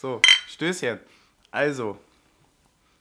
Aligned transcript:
So, 0.00 0.20
Stößchen. 0.48 0.98
Also, 1.50 1.98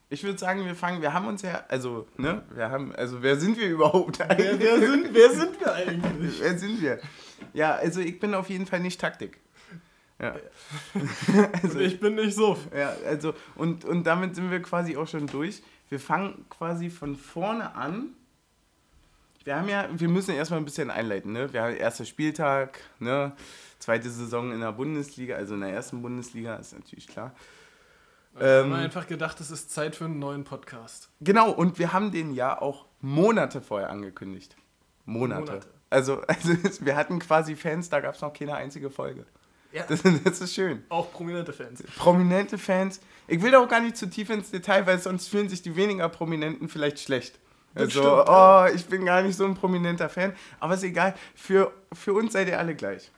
ich 0.10 0.24
würde 0.24 0.38
sagen, 0.38 0.66
wir 0.66 0.76
fangen, 0.76 1.02
wir 1.02 1.14
haben 1.14 1.28
uns 1.28 1.42
ja, 1.42 1.66
also, 1.68 2.08
ne, 2.16 2.44
wir 2.52 2.70
haben, 2.70 2.96
also, 2.96 3.22
wer 3.22 3.36
sind 3.38 3.60
wir 3.60 3.68
überhaupt 3.68 4.22
eigentlich? 4.22 4.60
Wer, 4.60 4.60
wer, 4.60 4.88
sind, 4.88 5.14
wer 5.14 5.32
sind 5.32 5.60
wir 5.60 5.74
eigentlich? 5.74 6.40
wer 6.40 6.58
sind 6.58 6.82
wir? 6.82 7.00
Ja, 7.54 7.76
also, 7.76 8.00
ich 8.00 8.20
bin 8.20 8.34
auf 8.34 8.50
jeden 8.50 8.66
Fall 8.66 8.80
nicht 8.80 9.02
Taktik. 9.02 9.40
Ja. 10.22 10.36
also, 11.62 11.80
ich 11.80 12.00
bin 12.00 12.16
nicht 12.16 12.36
so. 12.36 12.58
Ja, 12.74 12.96
also, 13.06 13.34
und, 13.56 13.84
und 13.84 14.06
damit 14.06 14.36
sind 14.36 14.50
wir 14.50 14.62
quasi 14.62 14.96
auch 14.96 15.08
schon 15.08 15.28
durch. 15.28 15.62
Wir 15.90 16.00
fangen 16.00 16.46
quasi 16.50 16.90
von 16.90 17.18
vorne 17.18 17.76
an. 17.76 18.14
Wir 19.44 19.58
haben 19.58 19.68
ja, 19.68 19.88
wir 19.92 20.08
müssen 20.08 20.34
erstmal 20.34 20.60
ein 20.60 20.66
bisschen 20.66 20.90
einleiten, 20.90 21.34
ne? 21.34 21.52
Wir 21.52 21.62
haben 21.62 21.76
erster 21.76 22.06
Spieltag, 22.06 22.80
ne? 23.00 23.34
Zweite 23.80 24.10
Saison 24.10 24.52
in 24.52 24.62
der 24.62 24.72
Bundesliga, 24.72 25.36
also 25.36 25.54
in 25.54 25.62
der 25.62 25.72
ersten 25.72 26.02
Bundesliga, 26.02 26.56
ist 26.56 26.74
natürlich 26.74 27.08
klar. 27.08 27.34
Wir 28.34 28.48
ähm, 28.48 28.66
haben 28.66 28.74
einfach 28.74 29.08
gedacht, 29.08 29.40
es 29.40 29.52
ist 29.52 29.72
Zeit 29.72 29.96
für 29.96 30.06
einen 30.06 30.20
neuen 30.20 30.44
Podcast. 30.44 31.10
Genau, 31.22 31.52
und 31.52 31.80
wir 31.80 31.94
haben 31.94 32.12
den 32.12 32.34
ja 32.34 32.62
auch 32.62 32.86
Monate 33.02 33.62
vorher 33.62 33.90
angekündigt. 33.90 34.56
Monate. 35.06 35.42
Monate. 35.42 35.68
Also, 35.90 36.22
also 36.28 36.52
wir 36.82 36.96
hatten 36.96 37.20
quasi 37.20 37.56
Fans, 37.56 37.90
da 37.90 38.02
gab 38.02 38.16
es 38.16 38.22
noch 38.22 38.34
keine 38.34 38.56
einzige 38.56 38.90
Folge. 38.90 39.26
Ja. 39.72 39.84
Das, 39.88 40.04
das, 40.24 40.42
ist 40.42 40.56
schön. 40.56 40.84
Auch 40.90 41.12
prominente 41.12 41.52
Fans. 41.52 41.84
Prominente 41.98 42.58
Fans. 42.58 43.02
Ich 43.28 43.42
will 43.42 43.54
auch 43.56 43.68
gar 43.68 43.82
nicht 43.82 43.98
zu 43.98 44.10
tief 44.10 44.30
ins 44.30 44.52
Detail, 44.52 44.88
weil 44.88 45.00
sonst 45.00 45.28
fühlen 45.28 45.50
sich 45.50 45.62
die 45.62 45.76
weniger 45.76 46.08
Prominenten 46.08 46.70
vielleicht 46.70 47.00
schlecht. 47.00 47.40
Also, 47.74 48.00
stimmt, 48.00 48.30
oh, 48.30 48.66
ich 48.74 48.86
bin 48.86 49.06
gar 49.06 49.22
nicht 49.22 49.36
so 49.36 49.46
ein 49.46 49.54
prominenter 49.54 50.08
Fan. 50.08 50.34
Aber 50.62 50.76
ist 50.76 50.84
egal, 50.84 51.14
für, 51.36 51.74
für 51.92 52.14
uns 52.14 52.32
seid 52.32 52.48
ihr 52.48 52.58
alle 52.58 52.74
gleich. 52.74 53.12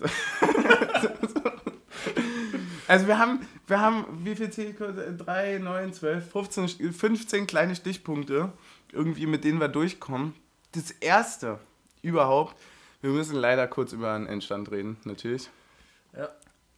also 2.88 3.06
wir 3.06 3.18
haben, 3.18 3.40
wir 3.66 3.80
haben, 3.80 4.04
wie 4.24 4.34
viel 4.34 4.50
Zielkurse? 4.50 5.14
3, 5.16 5.58
9, 5.58 5.92
12, 5.92 6.30
15, 6.30 6.92
15 6.92 7.46
kleine 7.46 7.74
Stichpunkte, 7.74 8.52
irgendwie 8.92 9.26
mit 9.26 9.44
denen 9.44 9.60
wir 9.60 9.68
durchkommen. 9.68 10.34
Das 10.72 10.90
erste 10.90 11.58
überhaupt, 12.02 12.56
wir 13.00 13.10
müssen 13.10 13.36
leider 13.36 13.66
kurz 13.66 13.92
über 13.92 14.12
einen 14.12 14.26
Endstand 14.26 14.70
reden, 14.70 14.98
natürlich. 15.04 15.50
Ja. 16.16 16.28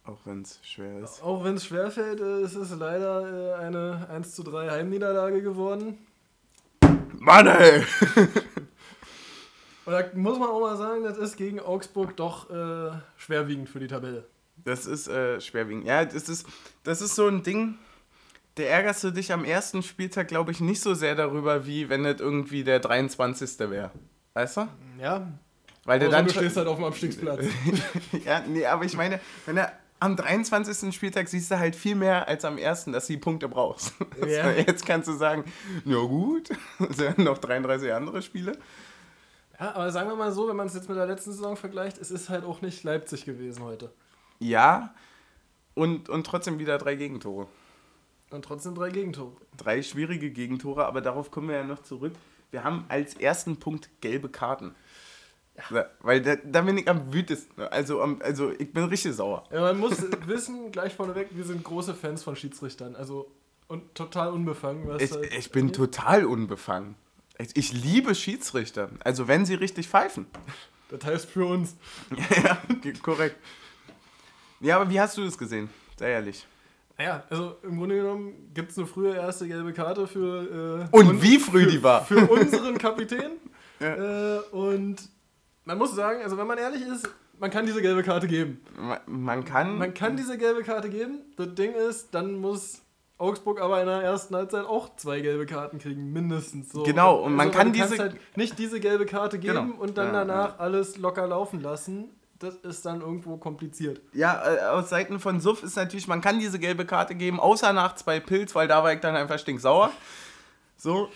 Auch 0.05 0.19
wenn 0.25 0.41
es 0.41 0.59
schwer 0.63 0.99
ist. 0.99 1.23
Auch 1.23 1.45
wenn 1.45 1.55
es 1.55 1.65
schwer 1.65 1.89
fällt, 1.89 2.19
äh, 2.19 2.41
ist 2.41 2.55
es 2.55 2.71
leider 2.71 3.57
äh, 3.57 3.63
eine 3.63 4.05
1 4.09 4.35
zu 4.35 4.43
3 4.43 4.69
Heimniederlage 4.69 5.41
geworden. 5.41 5.97
Mann, 7.19 7.47
ey! 7.47 7.83
Und 9.85 9.93
da 9.93 10.03
muss 10.13 10.39
man 10.39 10.49
auch 10.49 10.61
mal 10.61 10.77
sagen, 10.77 11.03
das 11.03 11.17
ist 11.17 11.35
gegen 11.35 11.59
Augsburg 11.59 12.15
doch 12.15 12.49
äh, 12.49 12.91
schwerwiegend 13.17 13.69
für 13.69 13.79
die 13.79 13.87
Tabelle. 13.87 14.25
Das 14.63 14.85
ist 14.85 15.07
äh, 15.07 15.41
schwerwiegend. 15.41 15.85
Ja, 15.85 16.05
das 16.05 16.29
ist, 16.29 16.47
das 16.83 17.01
ist 17.01 17.15
so 17.15 17.27
ein 17.27 17.43
Ding, 17.43 17.75
da 18.55 18.63
ärgerst 18.63 19.03
du 19.03 19.11
dich 19.11 19.33
am 19.33 19.43
ersten 19.45 19.83
Spieltag, 19.83 20.27
glaube 20.27 20.51
ich, 20.51 20.61
nicht 20.61 20.81
so 20.81 20.93
sehr 20.93 21.15
darüber, 21.15 21.65
wie 21.65 21.89
wenn 21.89 22.03
das 22.03 22.21
irgendwie 22.21 22.63
der 22.63 22.79
23. 22.79 23.59
wäre. 23.69 23.91
Weißt 24.33 24.57
du? 24.57 24.67
Ja. 25.01 25.27
Weil 25.85 25.99
der 25.99 26.09
dann 26.09 26.25
du 26.25 26.31
stehst 26.31 26.55
halt 26.55 26.67
auf 26.67 26.77
dem 26.77 26.85
Abstiegsplatz. 26.85 27.43
ja, 28.25 28.41
nee, 28.47 28.65
aber 28.65 28.85
ich 28.85 28.95
meine, 28.95 29.19
wenn 29.45 29.57
er 29.57 29.73
am 29.99 30.15
23. 30.15 30.93
Spieltag 30.93 31.27
siehst 31.29 31.49
du 31.49 31.59
halt 31.59 31.75
viel 31.75 31.95
mehr 31.95 32.27
als 32.27 32.45
am 32.45 32.57
ersten, 32.57 32.91
dass 32.91 33.07
du 33.07 33.13
die 33.13 33.19
Punkte 33.19 33.47
brauchst. 33.47 33.93
Ja. 34.27 34.51
Jetzt 34.51 34.85
kannst 34.85 35.07
du 35.07 35.13
sagen, 35.13 35.43
ja 35.85 35.97
gut, 35.97 36.49
es 36.89 36.97
sind 36.97 37.19
noch 37.19 37.37
33 37.37 37.91
andere 37.91 38.21
Spiele. 38.21 38.53
Ja, 39.63 39.75
aber 39.75 39.91
sagen 39.93 40.09
wir 40.09 40.15
mal 40.17 40.33
so, 40.33 40.49
wenn 40.49 40.57
man 40.57 40.67
es 40.67 40.73
jetzt 40.73 40.89
mit 40.89 40.97
der 40.97 41.05
letzten 41.05 41.31
Saison 41.31 41.55
vergleicht, 41.55 41.97
es 41.97 42.11
ist 42.11 42.27
halt 42.27 42.43
auch 42.43 42.61
nicht 42.61 42.83
Leipzig 42.83 43.23
gewesen 43.23 43.63
heute. 43.63 43.93
Ja, 44.39 44.93
und, 45.73 46.09
und 46.09 46.25
trotzdem 46.25 46.59
wieder 46.59 46.77
drei 46.77 46.95
Gegentore. 46.95 47.47
Und 48.29 48.43
trotzdem 48.43 48.75
drei 48.75 48.89
Gegentore. 48.89 49.31
Drei 49.55 49.81
schwierige 49.81 50.31
Gegentore, 50.31 50.85
aber 50.85 50.99
darauf 50.99 51.31
kommen 51.31 51.47
wir 51.47 51.55
ja 51.55 51.63
noch 51.63 51.81
zurück. 51.81 52.11
Wir 52.51 52.65
haben 52.65 52.83
als 52.89 53.15
ersten 53.15 53.55
Punkt 53.55 53.89
gelbe 54.01 54.27
Karten. 54.27 54.75
Ja. 55.71 55.85
Weil 56.01 56.21
da, 56.21 56.35
da, 56.35 56.61
bin 56.61 56.79
ich 56.79 56.89
am 56.89 57.13
wütesten. 57.13 57.61
Also, 57.61 58.01
also 58.01 58.51
ich 58.51 58.73
bin 58.73 58.83
richtig 58.83 59.13
sauer. 59.13 59.45
Ja, 59.49 59.61
man 59.61 59.79
muss 59.79 60.03
wissen, 60.25 60.73
gleich 60.73 60.93
vorneweg, 60.93 61.29
wir 61.31 61.45
sind 61.45 61.63
große 61.63 61.93
Fans 61.93 62.21
von 62.21 62.35
Schiedsrichtern. 62.35 62.97
Also 62.97 63.31
und 63.69 63.95
total 63.95 64.33
unbefangen. 64.33 64.83
ich, 64.99 65.11
halt 65.11 65.33
ich 65.33 65.51
bin 65.51 65.71
total 65.71 66.25
unbefangen. 66.25 66.95
Ich 67.37 67.73
liebe 67.73 68.15
Schiedsrichter. 68.15 68.89
Also 69.03 69.27
wenn 69.27 69.45
sie 69.45 69.55
richtig 69.55 69.87
pfeifen. 69.87 70.27
Das 70.89 71.05
heißt 71.05 71.29
für 71.29 71.45
uns. 71.45 71.75
ja, 72.43 72.61
korrekt. 73.01 73.37
Ja, 74.59 74.77
aber 74.77 74.89
wie 74.89 74.99
hast 74.99 75.17
du 75.17 75.25
das 75.25 75.37
gesehen? 75.37 75.69
Sehr 75.97 76.09
ehrlich. 76.09 76.45
Naja, 76.97 77.23
also 77.29 77.57
im 77.63 77.77
Grunde 77.77 77.95
genommen 77.95 78.51
gibt 78.53 78.71
es 78.71 78.77
eine 78.77 78.85
frühe 78.85 79.15
erste 79.15 79.47
gelbe 79.47 79.73
Karte 79.73 80.07
für. 80.07 80.87
Äh, 80.91 80.95
und 80.95 81.21
wie 81.21 81.39
früh 81.39 81.63
für, 81.63 81.71
die 81.71 81.83
war? 81.83 82.05
Für 82.05 82.27
unseren 82.27 82.77
Kapitän. 82.77 83.31
ja. 83.79 84.37
äh, 84.37 84.39
und 84.51 84.97
man 85.65 85.77
muss 85.77 85.95
sagen, 85.95 86.21
also 86.21 86.37
wenn 86.37 86.45
man 86.45 86.59
ehrlich 86.59 86.83
ist, 86.83 87.09
man 87.39 87.49
kann 87.49 87.65
diese 87.65 87.81
gelbe 87.81 88.03
Karte 88.03 88.27
geben. 88.27 88.61
Man, 88.77 88.99
man 89.07 89.43
kann. 89.43 89.77
Man 89.77 89.93
kann 89.93 90.15
diese 90.15 90.37
gelbe 90.37 90.63
Karte 90.63 90.89
geben. 90.89 91.19
Das 91.35 91.55
Ding 91.55 91.73
ist, 91.73 92.13
dann 92.13 92.35
muss 92.35 92.82
Augsburg 93.23 93.61
aber 93.61 93.79
in 93.79 93.87
der 93.87 94.01
ersten 94.01 94.35
Halbzeit 94.35 94.65
auch 94.65 94.95
zwei 94.97 95.21
gelbe 95.21 95.45
Karten 95.45 95.79
kriegen, 95.79 96.11
mindestens. 96.11 96.71
So. 96.71 96.83
Genau, 96.83 97.15
und 97.15 97.33
man 97.33 97.47
also, 97.47 97.57
kann 97.57 97.73
diese. 97.73 97.97
Halt 97.97 98.17
nicht 98.35 98.59
diese 98.59 98.79
gelbe 98.79 99.05
Karte 99.05 99.39
geben 99.39 99.71
genau. 99.71 99.81
und 99.81 99.97
dann 99.97 100.07
ja, 100.07 100.25
danach 100.25 100.49
ja. 100.49 100.55
alles 100.59 100.97
locker 100.97 101.25
laufen 101.25 101.61
lassen. 101.61 102.09
Das 102.39 102.55
ist 102.55 102.85
dann 102.85 102.99
irgendwo 102.99 103.37
kompliziert. 103.37 104.01
Ja, 104.11 104.43
äh, 104.45 104.59
aus 104.65 104.89
Seiten 104.89 105.21
von 105.21 105.39
Suff 105.39 105.63
ist 105.63 105.77
natürlich, 105.77 106.09
man 106.09 106.19
kann 106.19 106.39
diese 106.39 106.59
gelbe 106.59 106.85
Karte 106.85 107.15
geben, 107.15 107.39
außer 107.39 107.71
nach 107.71 107.95
zwei 107.95 108.19
Pilz, 108.19 108.53
weil 108.53 108.67
da 108.67 108.83
war 108.83 108.91
ich 108.91 108.99
dann 108.99 109.15
einfach 109.15 109.39
stinksauer. 109.39 109.91
So. 110.75 111.09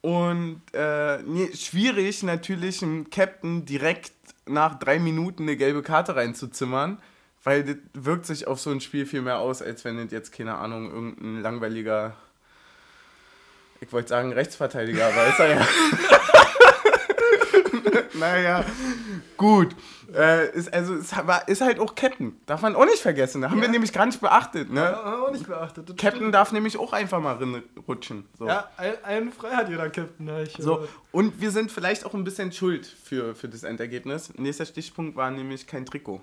Und 0.00 0.62
äh, 0.72 1.18
nee, 1.24 1.52
schwierig 1.52 2.22
natürlich, 2.22 2.84
einem 2.84 3.10
Captain 3.10 3.64
direkt 3.64 4.12
nach 4.46 4.78
drei 4.78 5.00
Minuten 5.00 5.42
eine 5.42 5.56
gelbe 5.56 5.82
Karte 5.82 6.14
reinzuzimmern. 6.14 6.98
Weil 7.44 7.64
das 7.64 7.76
wirkt 7.94 8.26
sich 8.26 8.46
auf 8.46 8.60
so 8.60 8.70
ein 8.70 8.80
Spiel 8.80 9.06
viel 9.06 9.22
mehr 9.22 9.38
aus, 9.38 9.62
als 9.62 9.84
wenn 9.84 9.96
das 9.96 10.12
jetzt, 10.12 10.32
keine 10.32 10.56
Ahnung, 10.56 10.90
irgendein 10.90 11.40
langweiliger, 11.40 12.16
ich 13.80 13.92
wollte 13.92 14.08
sagen 14.08 14.32
Rechtsverteidiger, 14.32 15.06
aber 15.06 15.26
ist 15.28 15.38
er 15.38 15.48
ja. 15.48 15.66
naja, 18.14 18.64
gut. 19.36 19.74
Äh, 20.14 20.50
ist, 20.52 20.72
also, 20.72 20.94
ist, 20.94 21.14
ist 21.46 21.60
halt 21.60 21.78
auch 21.80 21.94
Captain. 21.94 22.40
Darf 22.46 22.62
man 22.62 22.74
auch 22.74 22.86
nicht 22.86 23.00
vergessen. 23.00 23.42
Da 23.42 23.50
haben 23.50 23.58
ja. 23.58 23.64
wir 23.64 23.68
nämlich 23.68 23.92
gar 23.92 24.06
nicht 24.06 24.20
beachtet. 24.20 24.70
Ne? 24.70 24.80
Ja, 24.80 25.04
haben 25.04 25.20
wir 25.20 25.28
auch 25.28 25.32
nicht 25.32 25.46
beachtet. 25.46 25.96
Captain 25.98 26.32
darf 26.32 26.50
nämlich 26.50 26.78
auch 26.78 26.92
einfach 26.92 27.20
mal 27.20 27.38
rutschen. 27.86 28.26
So. 28.38 28.46
Ja, 28.46 28.70
ein, 29.04 29.32
frei 29.32 29.50
hat 29.50 29.68
jeder 29.68 29.90
Captain. 29.90 30.28
Ich, 30.42 30.56
so. 30.58 30.88
Und 31.12 31.40
wir 31.40 31.50
sind 31.50 31.70
vielleicht 31.70 32.06
auch 32.06 32.14
ein 32.14 32.24
bisschen 32.24 32.52
schuld 32.52 32.86
für, 32.86 33.34
für 33.34 33.48
das 33.48 33.64
Endergebnis. 33.64 34.32
Nächster 34.36 34.64
Stichpunkt 34.64 35.14
war 35.14 35.30
nämlich 35.30 35.66
kein 35.66 35.84
Trikot. 35.84 36.22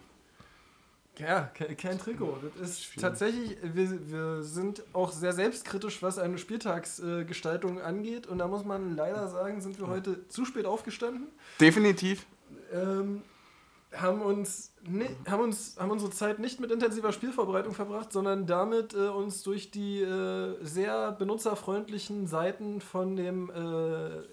Ja, 1.20 1.50
kein, 1.54 1.78
kein 1.78 2.00
Trikot. 2.00 2.38
Das 2.60 2.70
ist 2.70 3.00
tatsächlich, 3.00 3.58
wir, 3.62 4.12
wir 4.12 4.44
sind 4.44 4.84
auch 4.94 5.12
sehr 5.12 5.34
selbstkritisch, 5.34 6.02
was 6.02 6.18
eine 6.18 6.38
Spieltagsgestaltung 6.38 7.80
äh, 7.80 7.82
angeht. 7.82 8.28
Und 8.28 8.40
da 8.40 8.48
muss 8.48 8.66
man 8.66 8.96
leider 8.96 9.28
sagen, 9.28 9.62
sind 9.62 9.80
wir 9.80 9.88
heute 9.88 10.28
zu 10.28 10.46
spät 10.46 10.66
aufgestanden. 10.66 11.28
Definitiv. 11.60 12.26
Ähm, 12.74 13.22
haben 13.94 14.22
uns, 14.22 14.74
ne, 14.88 15.08
haben 15.30 15.44
uns 15.44 15.78
haben 15.80 15.92
unsere 15.92 16.12
Zeit 16.12 16.40
nicht 16.40 16.60
mit 16.60 16.72
intensiver 16.72 17.12
Spielvorbereitung 17.12 17.74
verbracht, 17.74 18.12
sondern 18.12 18.46
damit 18.46 18.94
äh, 18.94 19.08
uns 19.08 19.44
durch 19.44 19.72
die 19.72 20.02
äh, 20.02 20.56
sehr 20.62 21.12
benutzerfreundlichen 21.14 22.28
Seiten 22.28 22.82
von 22.82 23.16
dem 23.16 23.50
äh, 23.50 24.24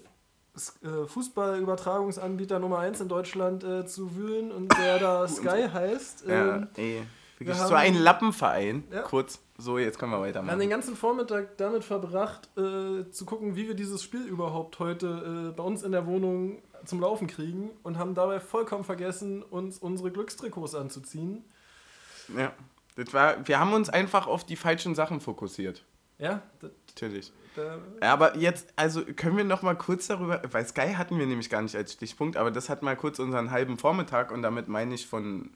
Fußballübertragungsanbieter 1.07 2.59
Nummer 2.59 2.79
1 2.79 3.01
in 3.01 3.07
Deutschland 3.07 3.63
äh, 3.63 3.85
zu 3.85 4.15
wühlen 4.15 4.51
und 4.51 4.71
der 4.77 4.99
da 4.99 5.27
Sky 5.27 5.67
heißt. 5.71 6.25
Ja, 6.27 6.57
ähm, 6.57 6.67
ey. 6.75 7.03
Wirklich 7.39 7.57
so 7.57 7.73
ein 7.73 7.95
Lappenverein. 7.95 8.83
Ja. 8.91 9.01
Kurz. 9.01 9.39
So, 9.57 9.77
jetzt 9.77 9.99
können 9.99 10.11
wir 10.11 10.19
weitermachen. 10.21 10.47
Wir 10.47 10.51
haben 10.53 10.59
den 10.59 10.69
ganzen 10.69 10.95
Vormittag 10.95 11.57
damit 11.57 11.83
verbracht, 11.83 12.49
äh, 12.57 13.09
zu 13.09 13.25
gucken, 13.25 13.55
wie 13.55 13.67
wir 13.67 13.75
dieses 13.75 14.01
Spiel 14.03 14.25
überhaupt 14.25 14.79
heute 14.79 15.51
äh, 15.51 15.55
bei 15.55 15.63
uns 15.63 15.83
in 15.83 15.91
der 15.91 16.05
Wohnung 16.05 16.61
zum 16.85 16.99
Laufen 16.99 17.27
kriegen 17.27 17.71
und 17.81 17.97
haben 17.97 18.13
dabei 18.13 18.39
vollkommen 18.39 18.83
vergessen, 18.83 19.41
uns 19.43 19.77
unsere 19.77 20.11
Glückstrikots 20.11 20.75
anzuziehen. 20.75 21.43
Ja. 22.35 22.53
Das 22.95 23.13
war, 23.13 23.47
wir 23.47 23.59
haben 23.59 23.73
uns 23.73 23.89
einfach 23.89 24.27
auf 24.27 24.43
die 24.45 24.55
falschen 24.55 24.93
Sachen 24.93 25.19
fokussiert. 25.19 25.83
Ja, 26.19 26.43
natürlich. 26.61 27.31
Aber 28.01 28.37
jetzt, 28.37 28.73
also 28.75 29.03
können 29.03 29.37
wir 29.37 29.43
noch 29.43 29.61
mal 29.61 29.75
kurz 29.75 30.07
darüber, 30.07 30.41
weil 30.51 30.65
Sky 30.65 30.93
hatten 30.95 31.17
wir 31.19 31.25
nämlich 31.25 31.49
gar 31.49 31.61
nicht 31.61 31.75
als 31.75 31.93
Stichpunkt, 31.93 32.37
aber 32.37 32.51
das 32.51 32.69
hat 32.69 32.83
mal 32.83 32.95
kurz 32.95 33.19
unseren 33.19 33.51
halben 33.51 33.77
Vormittag 33.77 34.31
und 34.31 34.41
damit 34.41 34.67
meine 34.67 34.95
ich 34.95 35.07
von 35.07 35.49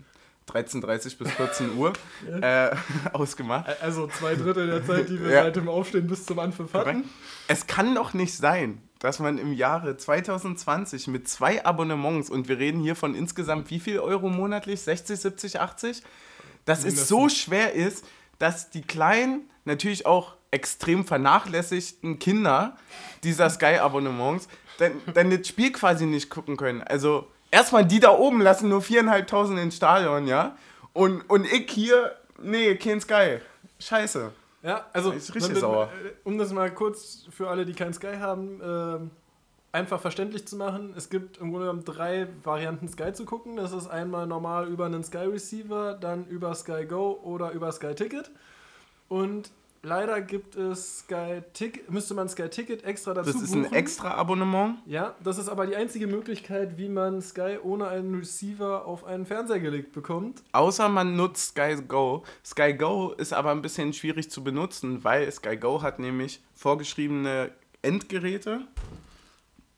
13.30 0.50 1.18
bis 1.18 1.32
14 1.32 1.78
Uhr 1.78 1.94
äh, 2.42 2.76
ausgemacht. 3.14 3.68
Also 3.82 4.08
zwei 4.08 4.36
Drittel 4.36 4.68
der 4.68 4.86
Zeit, 4.86 5.10
die 5.10 5.22
wir 5.22 5.32
ja. 5.32 5.44
seit 5.44 5.56
dem 5.56 5.68
Aufstehen 5.68 6.08
bis 6.08 6.26
zum 6.26 6.40
Anpfiff 6.40 6.74
hatten. 6.74 7.04
Es 7.48 7.68
kann 7.68 7.94
doch 7.96 8.14
nicht 8.14 8.36
sein, 8.36 8.82
dass 9.00 9.20
man 9.20 9.38
im 9.38 9.54
Jahre 9.54 9.98
2020 9.98 11.08
mit 11.08 11.28
zwei 11.28 11.66
Abonnements, 11.66 12.30
und 12.30 12.48
wir 12.48 12.58
reden 12.58 12.80
hier 12.82 12.96
von 12.96 13.14
insgesamt 13.14 13.70
wie 13.70 13.80
viel 13.80 14.00
Euro 14.00 14.30
monatlich? 14.30 14.82
60, 14.82 15.20
70, 15.20 15.60
80? 15.60 16.04
Dass 16.66 16.84
es 16.84 17.08
so 17.08 17.30
schwer 17.30 17.74
ist, 17.74 18.06
dass 18.40 18.70
die 18.70 18.82
kleinen, 18.82 19.50
natürlich 19.66 20.06
auch 20.06 20.37
extrem 20.52 21.06
vernachlässigten 21.06 22.20
Kinder 22.20 22.78
dieser 23.24 23.50
Sky-Abonnements 23.50 24.48
dann, 24.80 24.92
dann 25.14 25.30
das 25.32 25.48
Spiel 25.48 25.72
quasi 25.72 26.06
nicht 26.06 26.30
gucken 26.30 26.56
können. 26.58 26.82
Also 26.84 27.28
erstmal 27.52 27.86
die 27.86 28.00
da 28.00 28.12
oben 28.12 28.42
lassen 28.42 28.70
nur 28.70 28.82
4.500 28.82 29.58
ins 29.62 29.76
Stadion, 29.78 30.28
ja? 30.28 30.56
Und, 30.94 31.22
und 31.30 31.46
ich 31.52 31.70
hier, 31.72 32.16
nee, 32.42 32.76
kein 32.76 33.02
Sky. 33.02 33.40
Scheiße. 33.80 34.32
Ja, 34.64 34.86
also 34.94 35.12
Ist 35.12 35.34
richtig 35.36 35.54
wenn- 35.56 35.62
sauer. 35.62 35.90
äh, 36.04 36.10
um 36.24 36.38
das 36.38 36.52
mal 36.52 36.72
kurz 36.74 37.26
für 37.30 37.50
alle, 37.50 37.66
die 37.66 37.74
kein 37.74 37.94
Sky 37.94 38.18
haben, 38.20 38.60
ähm, 38.64 39.12
einfach 39.72 40.02
verständlich 40.02 40.48
zu 40.48 40.56
machen. 40.56 40.94
Es 40.98 41.10
gibt 41.10 41.38
im 41.38 41.52
Grunde 41.52 41.68
genommen 41.68 41.86
drei 41.86 42.28
Varianten 42.44 42.88
Sky 42.88 43.14
zu 43.14 43.26
gucken. 43.26 43.58
Das 43.58 43.72
ist 43.72 43.88
einmal 43.88 44.26
normal 44.26 44.68
über 44.68 44.86
einen 44.86 45.04
Sky 45.04 45.18
Receiver, 45.26 45.94
dann 45.94 46.26
über 46.28 46.54
Sky 46.56 46.86
Go 46.86 47.20
oder 47.24 47.52
über 47.52 47.72
Sky 47.72 47.94
Ticket. 47.94 48.32
Und 49.08 49.52
leider 49.84 50.22
gibt 50.22 50.56
es 50.56 51.00
Sky 51.00 51.42
Ticket, 51.54 51.90
müsste 51.92 52.14
man 52.14 52.30
Sky 52.30 52.50
Ticket 52.50 52.84
extra 52.84 53.14
dazu 53.14 53.32
Das 53.32 53.42
ist 53.42 53.52
buchen. 53.52 53.66
ein 53.66 53.74
extra 53.74 54.12
Abonnement. 54.16 54.78
Ja, 54.86 55.16
das 55.24 55.38
ist 55.38 55.50
aber 55.50 55.66
die 55.68 55.76
einzige 55.76 56.08
Möglichkeit, 56.08 56.78
wie 56.78 56.90
man 56.90 57.22
Sky 57.22 57.58
ohne 57.62 57.88
einen 57.88 58.16
Receiver 58.16 58.86
auf 58.86 59.04
einen 59.06 59.26
Fernseher 59.26 59.60
gelegt 59.60 59.92
bekommt. 59.94 60.44
Außer 60.52 60.90
man 60.90 61.16
nutzt 61.16 61.50
Sky 61.50 61.76
Go. 61.88 62.24
Sky 62.46 62.74
Go 62.74 63.14
ist 63.18 63.34
aber 63.34 63.52
ein 63.52 63.62
bisschen 63.62 63.94
schwierig 63.94 64.30
zu 64.30 64.44
benutzen, 64.44 65.04
weil 65.04 65.32
Sky 65.32 65.58
Go 65.58 65.82
hat 65.82 66.00
nämlich 66.00 66.42
vorgeschriebene 66.56 67.52
Endgeräte. 67.82 68.62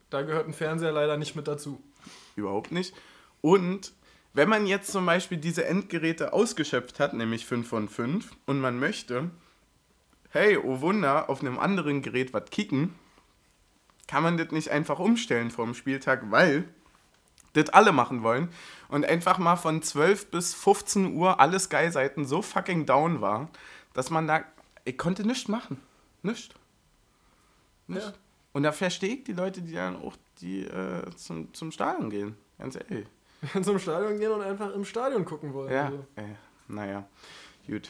Da 0.09 0.23
gehört 0.23 0.47
ein 0.47 0.53
Fernseher 0.53 0.91
leider 0.91 1.17
nicht 1.17 1.35
mit 1.35 1.47
dazu. 1.47 1.81
Überhaupt 2.35 2.71
nicht. 2.71 2.93
Und 3.41 3.93
wenn 4.33 4.49
man 4.49 4.67
jetzt 4.67 4.91
zum 4.91 5.05
Beispiel 5.05 5.37
diese 5.37 5.65
Endgeräte 5.65 6.33
ausgeschöpft 6.33 6.99
hat, 6.99 7.13
nämlich 7.13 7.45
5 7.45 7.67
von 7.67 7.89
5, 7.89 8.31
und 8.45 8.59
man 8.59 8.79
möchte, 8.79 9.31
hey, 10.29 10.57
oh 10.57 10.81
Wunder, 10.81 11.29
auf 11.29 11.41
einem 11.41 11.59
anderen 11.59 12.01
Gerät 12.01 12.33
was 12.33 12.49
kicken, 12.49 12.95
kann 14.07 14.23
man 14.23 14.37
das 14.37 14.51
nicht 14.51 14.69
einfach 14.69 14.99
umstellen 14.99 15.51
vor 15.51 15.65
dem 15.65 15.75
Spieltag, 15.75 16.31
weil 16.31 16.65
das 17.53 17.69
alle 17.69 17.91
machen 17.91 18.23
wollen 18.23 18.49
und 18.89 19.05
einfach 19.05 19.37
mal 19.37 19.55
von 19.55 19.81
12 19.81 20.31
bis 20.31 20.53
15 20.53 21.13
Uhr 21.15 21.39
alle 21.39 21.59
Sky-Seiten 21.59 22.25
so 22.25 22.41
fucking 22.41 22.85
down 22.85 23.21
war, 23.21 23.49
dass 23.93 24.09
man 24.09 24.27
da, 24.27 24.43
ich 24.85 24.97
konnte 24.97 25.25
nichts 25.25 25.47
machen. 25.47 25.79
Nichts. 26.21 26.49
Nicht. 27.87 28.05
Ja. 28.05 28.13
Und 28.53 28.63
da 28.63 28.71
verstehe 28.71 29.15
ich 29.15 29.23
die 29.23 29.33
Leute, 29.33 29.61
die 29.61 29.73
dann 29.73 29.95
auch 29.95 30.15
die, 30.41 30.63
äh, 30.63 31.09
zum, 31.15 31.53
zum 31.53 31.71
Stadion 31.71 32.09
gehen. 32.09 32.35
Ganz 32.57 32.75
ehrlich. 32.75 33.07
zum 33.63 33.79
Stadion 33.79 34.19
gehen 34.19 34.31
und 34.31 34.41
einfach 34.41 34.73
im 34.73 34.85
Stadion 34.85 35.25
gucken 35.25 35.53
wollen. 35.53 35.71
Ja, 35.71 35.85
Also. 35.85 36.05
äh, 36.15 36.23
naja. 36.67 37.07
Gut. 37.67 37.89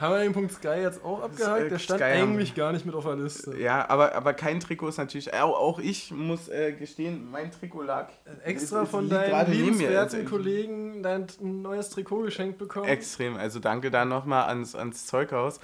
Haben 0.00 0.14
wir 0.14 0.20
den 0.22 0.32
Punkt 0.32 0.52
Sky 0.52 0.68
jetzt 0.82 1.04
auch 1.04 1.22
abgehakt? 1.22 1.62
äh, 1.62 1.68
Der 1.68 1.78
stand 1.78 2.00
Sky 2.00 2.10
haben- 2.18 2.32
eigentlich 2.32 2.54
gar 2.54 2.72
nicht 2.72 2.84
mit 2.86 2.94
auf 2.94 3.04
der 3.04 3.16
Liste. 3.16 3.56
Ja, 3.58 3.88
aber, 3.88 4.14
aber 4.14 4.34
kein 4.34 4.58
Trikot 4.60 4.88
ist 4.88 4.98
natürlich. 4.98 5.32
Auch, 5.34 5.56
auch 5.58 5.78
ich 5.78 6.10
muss 6.10 6.48
äh, 6.48 6.72
gestehen, 6.72 7.30
mein 7.30 7.50
Trikot 7.52 7.82
lag. 7.82 8.08
Extra 8.44 8.78
es- 8.78 8.84
es 8.84 8.90
von 8.90 9.08
deinen 9.08 9.48
mir. 9.50 9.54
liebenswerten 9.56 10.20
Also, 10.20 10.30
Kollegen 10.30 11.02
dein 11.02 11.26
ein 11.40 11.62
neues 11.62 11.90
Trikot 11.90 12.22
geschenkt 12.22 12.58
bekommen. 12.58 12.88
Extrem. 12.88 13.36
Also 13.36 13.60
danke 13.60 13.90
da 13.90 14.04
nochmal 14.04 14.48
ans, 14.48 14.74
ans 14.74 15.06
Zeughaus. 15.06 15.60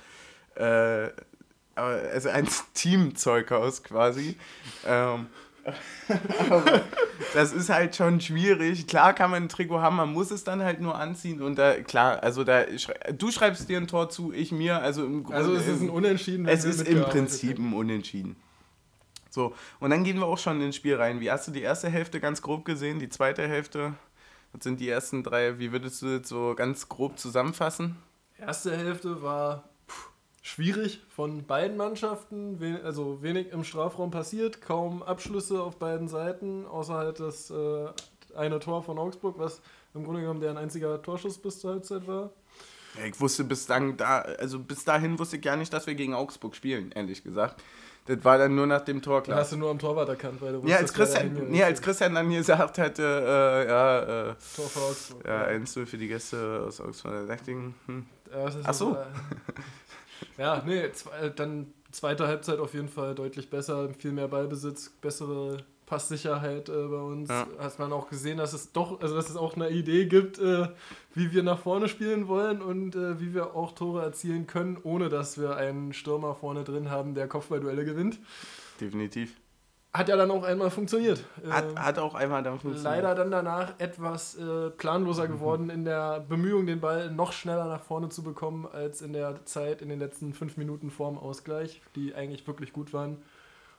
Äh, 0.55 1.09
also 1.75 2.29
ans 2.31 2.65
Team 2.75 3.15
Zeughaus 3.17 3.83
quasi. 3.83 4.37
Ähm, 4.87 5.27
aber 6.51 6.83
das 7.35 7.53
ist 7.53 7.69
halt 7.69 7.97
schon 7.97 8.21
schwierig. 8.21 8.87
Klar 8.87 9.13
kann 9.15 9.31
man 9.31 9.45
ein 9.45 9.49
Trikot 9.49 9.81
haben, 9.81 9.97
man 9.97 10.13
muss 10.13 10.31
es 10.31 10.45
dann 10.45 10.63
halt 10.63 10.81
nur 10.81 10.97
anziehen 10.97 11.43
und 11.43 11.57
da, 11.57 11.81
klar, 11.83 12.23
also 12.23 12.45
da, 12.45 12.65
du 13.13 13.31
schreibst 13.31 13.69
dir 13.69 13.79
ein 13.79 13.87
Tor 13.87 14.09
zu, 14.11 14.33
ich 14.33 14.53
mir, 14.53 14.81
also 14.81 15.05
im 15.05 15.25
Grunde. 15.25 15.37
also 15.37 15.55
es 15.55 15.67
ist 15.67 15.83
ein 15.83 15.91
Unentschieden. 15.91 16.47
Es 16.47 16.65
ist 16.65 16.87
im 16.87 17.03
Prinzip 17.03 17.59
ein 17.59 17.73
Unentschieden. 17.73 18.37
So, 19.31 19.55
und 19.79 19.91
dann 19.91 20.05
gehen 20.05 20.19
wir 20.19 20.27
auch 20.27 20.39
schon 20.39 20.61
ins 20.61 20.77
Spiel 20.77 20.97
rein. 20.97 21.21
Wie 21.21 21.31
hast 21.31 21.47
du 21.47 21.53
die 21.53 21.63
erste 21.63 21.89
Hälfte 21.89 22.19
ganz 22.19 22.43
grob 22.43 22.65
gesehen? 22.65 22.99
Die 22.99 23.09
zweite 23.09 23.47
Hälfte? 23.47 23.95
Was 24.53 24.65
sind 24.65 24.81
die 24.81 24.89
ersten 24.89 25.23
drei? 25.23 25.59
Wie 25.59 25.73
würdest 25.73 26.01
du 26.03 26.19
das 26.19 26.29
so 26.29 26.55
ganz 26.57 26.89
grob 26.89 27.19
zusammenfassen? 27.19 27.97
Erste 28.39 28.77
Hälfte 28.77 29.23
war 29.23 29.69
schwierig 30.49 31.01
von 31.11 31.45
beiden 31.45 31.77
Mannschaften. 31.77 32.59
Also 32.85 33.23
wenig 33.23 33.53
im 33.53 33.65
Strafraum 33.65 34.11
passiert, 34.11 34.63
kaum 34.63 35.03
Abschlüsse 35.03 35.63
auf 35.63 35.77
beiden 35.77 36.09
Seiten, 36.09 36.67
außer 36.67 36.95
halt 36.95 37.21
das 37.21 37.51
äh, 37.51 37.87
eine 38.35 38.59
Tor 38.59 38.83
von 38.83 38.99
Augsburg, 38.99 39.39
was 39.39 39.61
im 39.95 40.05
Grunde 40.05 40.21
genommen 40.23 40.41
deren 40.41 40.57
einziger 40.57 41.01
Torschuss 41.03 41.39
bis 41.39 41.61
zur 41.61 41.73
Halbzeit 41.73 42.07
war. 42.07 42.31
Ja, 42.99 43.05
Ich 43.05 43.21
wusste 43.21 43.45
bis 43.45 43.67
dann 43.67 43.97
da, 43.97 44.21
also 44.21 44.59
bis 44.59 44.85
dahin 44.85 45.19
wusste 45.19 45.37
ich 45.37 45.43
gar 45.43 45.57
nicht, 45.57 45.73
dass 45.73 45.87
wir 45.87 45.95
gegen 45.95 46.15
Augsburg 46.15 46.57
spielen, 46.57 46.93
ehrlich 46.93 47.23
gesagt. 47.23 47.63
Das 48.07 48.25
war 48.25 48.39
dann 48.39 48.55
nur 48.55 48.67
nach 48.67 48.81
dem 48.81 49.03
Tor 49.03 49.19
Da 49.19 49.25
klar. 49.25 49.39
hast 49.41 49.53
du 49.53 49.59
nur 49.59 49.71
am 49.71 49.79
Torwart 49.79 50.09
erkannt, 50.09 50.41
weil 50.41 50.55
du 50.55 50.67
Ja, 50.67 50.79
als 50.79 50.95
Christian, 50.95 51.51
nee, 51.51 51.63
als 51.63 51.83
Christian 51.83 52.15
dann 52.15 52.31
gesagt 52.31 52.79
hätte, 52.79 53.03
äh, 53.03 53.69
ja, 53.69 54.31
äh, 54.31 54.35
Tor 54.57 54.67
für 54.67 54.81
Augsburg. 54.81 55.27
ja, 55.27 55.45
1-0 55.49 55.85
für 55.85 55.99
die 55.99 56.09
Gäste 56.09 56.65
aus 56.67 56.81
Augsburg, 56.81 57.13
da 57.13 57.35
dachte 57.35 57.51
ich, 57.51 57.57
hm, 57.87 58.07
Ja, 58.33 58.51
Ach 58.65 58.75
so. 58.75 58.97
ja, 60.37 60.63
nee, 60.67 60.85
zwe- 60.87 61.31
dann 61.31 61.73
zweite 61.93 62.27
Halbzeit 62.27 62.59
auf 62.59 62.75
jeden 62.75 62.89
Fall 62.89 63.15
deutlich 63.15 63.49
besser, 63.51 63.89
viel 63.99 64.13
mehr 64.13 64.29
Ballbesitz, 64.29 64.91
bessere 65.01 65.59
Passsicherheit 65.87 66.69
äh, 66.69 66.73
bei 66.73 67.01
uns. 67.01 67.31
Ja. 67.31 67.47
Hat 67.59 67.79
man 67.79 67.93
auch 67.95 68.11
gesehen, 68.11 68.37
dass 68.37 68.53
es 68.53 68.73
doch, 68.73 69.01
also 69.01 69.17
dass 69.17 69.31
es 69.31 69.37
auch 69.37 69.57
eine 69.57 69.71
Idee 69.71 70.05
gibt, 70.05 70.39
äh, 70.39 70.69
wie 71.15 71.33
wir 71.33 71.43
nach 71.43 71.59
vorne 71.61 71.89
spielen 71.89 72.29
wollen 72.29 72.61
und 72.61 72.95
äh, 72.95 73.19
wie 73.21 73.33
wir 73.33 73.55
auch 73.57 73.73
Tore 73.73 74.03
erzielen 74.03 74.47
können, 74.47 74.77
ohne 74.83 75.09
dass 75.09 75.39
wir 75.41 75.57
einen 75.57 75.95
Stürmer 75.95 76.35
vorne 76.35 76.63
drin 76.63 76.91
haben, 76.91 77.15
der 77.15 77.27
Kopfballduelle 77.27 77.87
gewinnt. 77.87 78.19
definitiv. 78.81 79.33
Hat 79.99 80.09
ja 80.09 80.17
dann 80.17 80.31
auch 80.31 80.45
einmal 80.45 80.71
funktioniert. 80.71 81.25
Hat, 81.51 81.65
Ähm, 81.65 81.79
hat 81.79 81.99
auch 81.99 82.15
einmal 82.15 82.41
dann 82.45 82.61
funktioniert. 82.61 83.03
Leider 83.03 83.17
dann 83.17 83.33
danach 83.33 83.75
etwas 83.79 84.37
äh, 84.37 84.71
planloser 84.71 85.27
geworden 85.27 85.71
in 85.71 85.85
der 85.85 86.21
Bemühung, 86.21 86.67
den 86.67 86.79
Ball 86.79 87.11
noch 87.11 87.33
schneller 87.33 87.65
nach 87.65 87.83
vorne 87.83 88.09
zu 88.09 88.23
bekommen, 88.23 88.65
als 88.73 89.03
in 89.03 89.13
der 89.13 89.45
Zeit 89.45 89.83
in 89.83 89.89
den 89.89 89.99
letzten 89.99 90.35
fünf 90.35 90.57
Minuten 90.57 90.93
vorm 90.93 91.19
Ausgleich, 91.19 91.83
die 91.97 92.15
eigentlich 92.15 92.47
wirklich 92.47 92.73
gut 92.73 92.93
waren. 92.93 93.17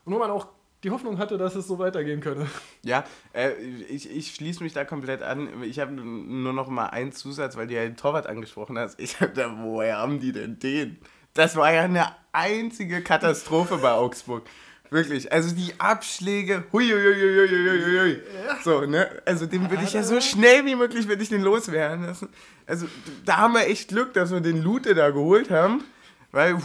Und 0.03 0.13
wo 0.13 0.19
man 0.19 0.29
auch 0.29 0.47
die 0.83 0.91
Hoffnung 0.91 1.19
hatte, 1.19 1.37
dass 1.37 1.55
es 1.55 1.67
so 1.67 1.79
weitergehen 1.79 2.19
könne. 2.19 2.47
Ja, 2.83 3.05
äh, 3.31 3.51
ich, 3.53 4.09
ich 4.09 4.35
schließe 4.35 4.61
mich 4.61 4.73
da 4.73 4.83
komplett 4.83 5.21
an. 5.21 5.63
Ich 5.63 5.79
habe 5.79 5.93
nur 5.93 6.51
noch 6.51 6.67
mal 6.67 6.87
einen 6.87 7.13
Zusatz, 7.13 7.55
weil 7.55 7.67
du 7.67 7.75
ja 7.75 7.83
den 7.83 7.95
Torwart 7.95 8.27
angesprochen 8.27 8.77
hast. 8.77 8.99
Ich 8.99 9.21
habe 9.21 9.31
da, 9.31 9.57
woher 9.61 9.97
haben 9.99 10.19
die 10.19 10.33
denn 10.33 10.59
den? 10.59 10.97
Das 11.33 11.55
war 11.55 11.71
ja 11.71 11.83
eine 11.83 12.07
einzige 12.31 13.01
Katastrophe 13.01 13.77
bei 13.77 13.91
Augsburg. 13.91 14.43
Wirklich, 14.91 15.31
also 15.31 15.53
die 15.55 15.71
Abschläge, 15.77 16.63
hui, 16.71 16.87
hui, 16.89 16.93
hui, 16.99 17.13
hui, 17.13 17.47
hui, 17.47 17.83
hui, 17.83 17.99
hui. 17.99 18.21
So, 18.63 18.81
ne? 18.81 19.07
Also 19.23 19.45
den 19.45 19.69
würde 19.69 19.83
ich 19.83 19.93
ja 19.93 20.01
so 20.03 20.19
schnell 20.19 20.65
wie 20.65 20.75
möglich, 20.75 21.07
würde 21.07 21.21
ich 21.21 21.29
den 21.29 21.41
loswerden 21.43 22.05
lassen. 22.07 22.29
Also 22.65 22.87
da 23.23 23.37
haben 23.37 23.53
wir 23.53 23.67
echt 23.67 23.89
Glück, 23.89 24.13
dass 24.13 24.31
wir 24.31 24.41
den 24.41 24.63
Lute 24.63 24.95
da 24.95 25.11
geholt 25.11 25.51
haben, 25.51 25.83
weil 26.31 26.57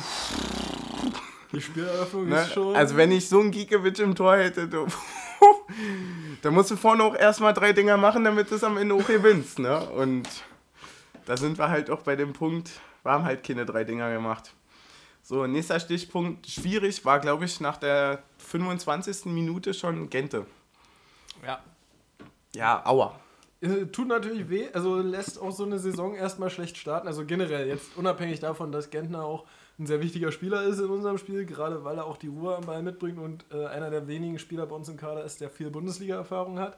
Die 1.52 1.60
Spieleröffnung 1.60 2.28
Ne? 2.28 2.40
ist 2.40 2.52
schon. 2.54 2.74
Also 2.74 2.96
wenn 2.96 3.12
ich 3.12 3.28
so 3.28 3.40
einen 3.40 3.50
Giekewitsch 3.50 4.00
im 4.00 4.14
Tor 4.14 4.36
hätte, 4.36 4.68
du, 4.68 4.86
dann 6.42 6.54
musst 6.54 6.70
du 6.70 6.76
vorne 6.76 7.02
auch 7.04 7.14
erstmal 7.14 7.52
drei 7.52 7.72
Dinger 7.74 7.96
machen, 7.98 8.24
damit 8.24 8.50
du 8.50 8.54
es 8.54 8.64
am 8.64 8.78
Ende 8.78 8.94
auch 8.94 9.06
gewinnst. 9.06 9.58
Ne? 9.58 9.78
Und 9.90 10.28
da 11.26 11.36
sind 11.36 11.58
wir 11.58 11.68
halt 11.68 11.90
auch 11.90 12.00
bei 12.02 12.16
dem 12.16 12.32
Punkt, 12.32 12.70
wir 13.02 13.12
haben 13.12 13.24
halt 13.24 13.44
keine 13.44 13.66
drei 13.66 13.84
Dinger 13.84 14.10
gemacht. 14.12 14.54
So, 15.26 15.46
nächster 15.46 15.80
Stichpunkt, 15.80 16.46
schwierig, 16.46 17.02
war 17.06 17.18
glaube 17.18 17.46
ich 17.46 17.58
nach 17.58 17.78
der 17.78 18.22
25. 18.36 19.24
Minute 19.24 19.72
schon 19.72 20.10
Gente. 20.10 20.44
ja. 21.44 21.60
Ja, 22.54 22.84
aua. 22.84 23.18
Äh, 23.62 23.86
Tut 23.86 24.08
natürlich 24.08 24.50
weh, 24.50 24.68
also 24.74 24.98
lässt 24.98 25.40
auch 25.40 25.50
so 25.50 25.64
eine 25.64 25.78
Saison 25.78 26.14
erstmal 26.14 26.50
schlecht 26.50 26.76
starten. 26.76 27.08
Also 27.08 27.24
generell, 27.24 27.66
jetzt 27.66 27.96
unabhängig 27.96 28.40
davon, 28.40 28.70
dass 28.70 28.90
Gentner 28.90 29.24
auch 29.24 29.46
ein 29.78 29.86
sehr 29.86 30.02
wichtiger 30.02 30.30
Spieler 30.30 30.62
ist 30.62 30.78
in 30.78 30.90
unserem 30.90 31.16
Spiel, 31.16 31.46
gerade 31.46 31.84
weil 31.84 31.96
er 31.96 32.04
auch 32.04 32.18
die 32.18 32.28
Ruhe 32.28 32.54
am 32.54 32.66
Ball 32.66 32.82
mitbringt 32.82 33.18
und 33.18 33.46
äh, 33.50 33.64
einer 33.64 33.88
der 33.90 34.06
wenigen 34.06 34.38
Spieler 34.38 34.66
bei 34.66 34.76
uns 34.76 34.90
im 34.90 34.98
Kader 34.98 35.24
ist, 35.24 35.40
der 35.40 35.48
viel 35.48 35.70
Bundesliga-Erfahrung 35.70 36.58
hat. 36.58 36.76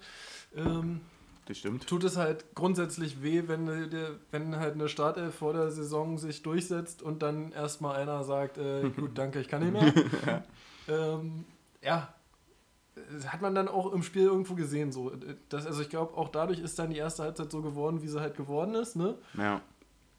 Ähm, 0.54 1.00
Das 1.46 1.58
stimmt. 1.58 1.86
tut 1.86 2.04
es 2.04 2.16
halt 2.16 2.54
grundsätzlich 2.54 3.22
weh, 3.22 3.44
wenn, 3.46 3.68
äh, 3.68 4.10
wenn 4.30 4.56
halt 4.56 4.74
eine 4.74 4.88
Startelf 4.88 5.36
vor 5.36 5.52
der 5.52 5.70
Saison 5.70 6.18
sich 6.18 6.42
durchsetzt 6.42 7.02
und 7.02 7.22
dann 7.22 7.52
erstmal 7.52 7.96
einer 7.96 8.24
sagt, 8.24 8.58
äh, 8.58 8.90
gut, 8.96 9.16
danke, 9.16 9.40
ich 9.40 9.48
kann 9.48 9.62
nicht 9.62 9.72
mehr. 9.72 10.44
ähm, 10.88 11.44
ja, 11.82 12.12
das 13.12 13.32
hat 13.32 13.42
man 13.42 13.54
dann 13.54 13.68
auch 13.68 13.92
im 13.92 14.02
Spiel 14.02 14.24
irgendwo 14.24 14.54
gesehen. 14.54 14.90
So. 14.90 15.12
Das, 15.48 15.66
also 15.66 15.82
ich 15.82 15.88
glaube, 15.88 16.16
auch 16.16 16.30
dadurch 16.30 16.58
ist 16.58 16.78
dann 16.78 16.90
die 16.90 16.96
erste 16.96 17.22
Halbzeit 17.22 17.50
so 17.50 17.62
geworden, 17.62 18.02
wie 18.02 18.08
sie 18.08 18.20
halt 18.20 18.36
geworden 18.36 18.74
ist. 18.74 18.96
Ne? 18.96 19.14
Ja. 19.34 19.60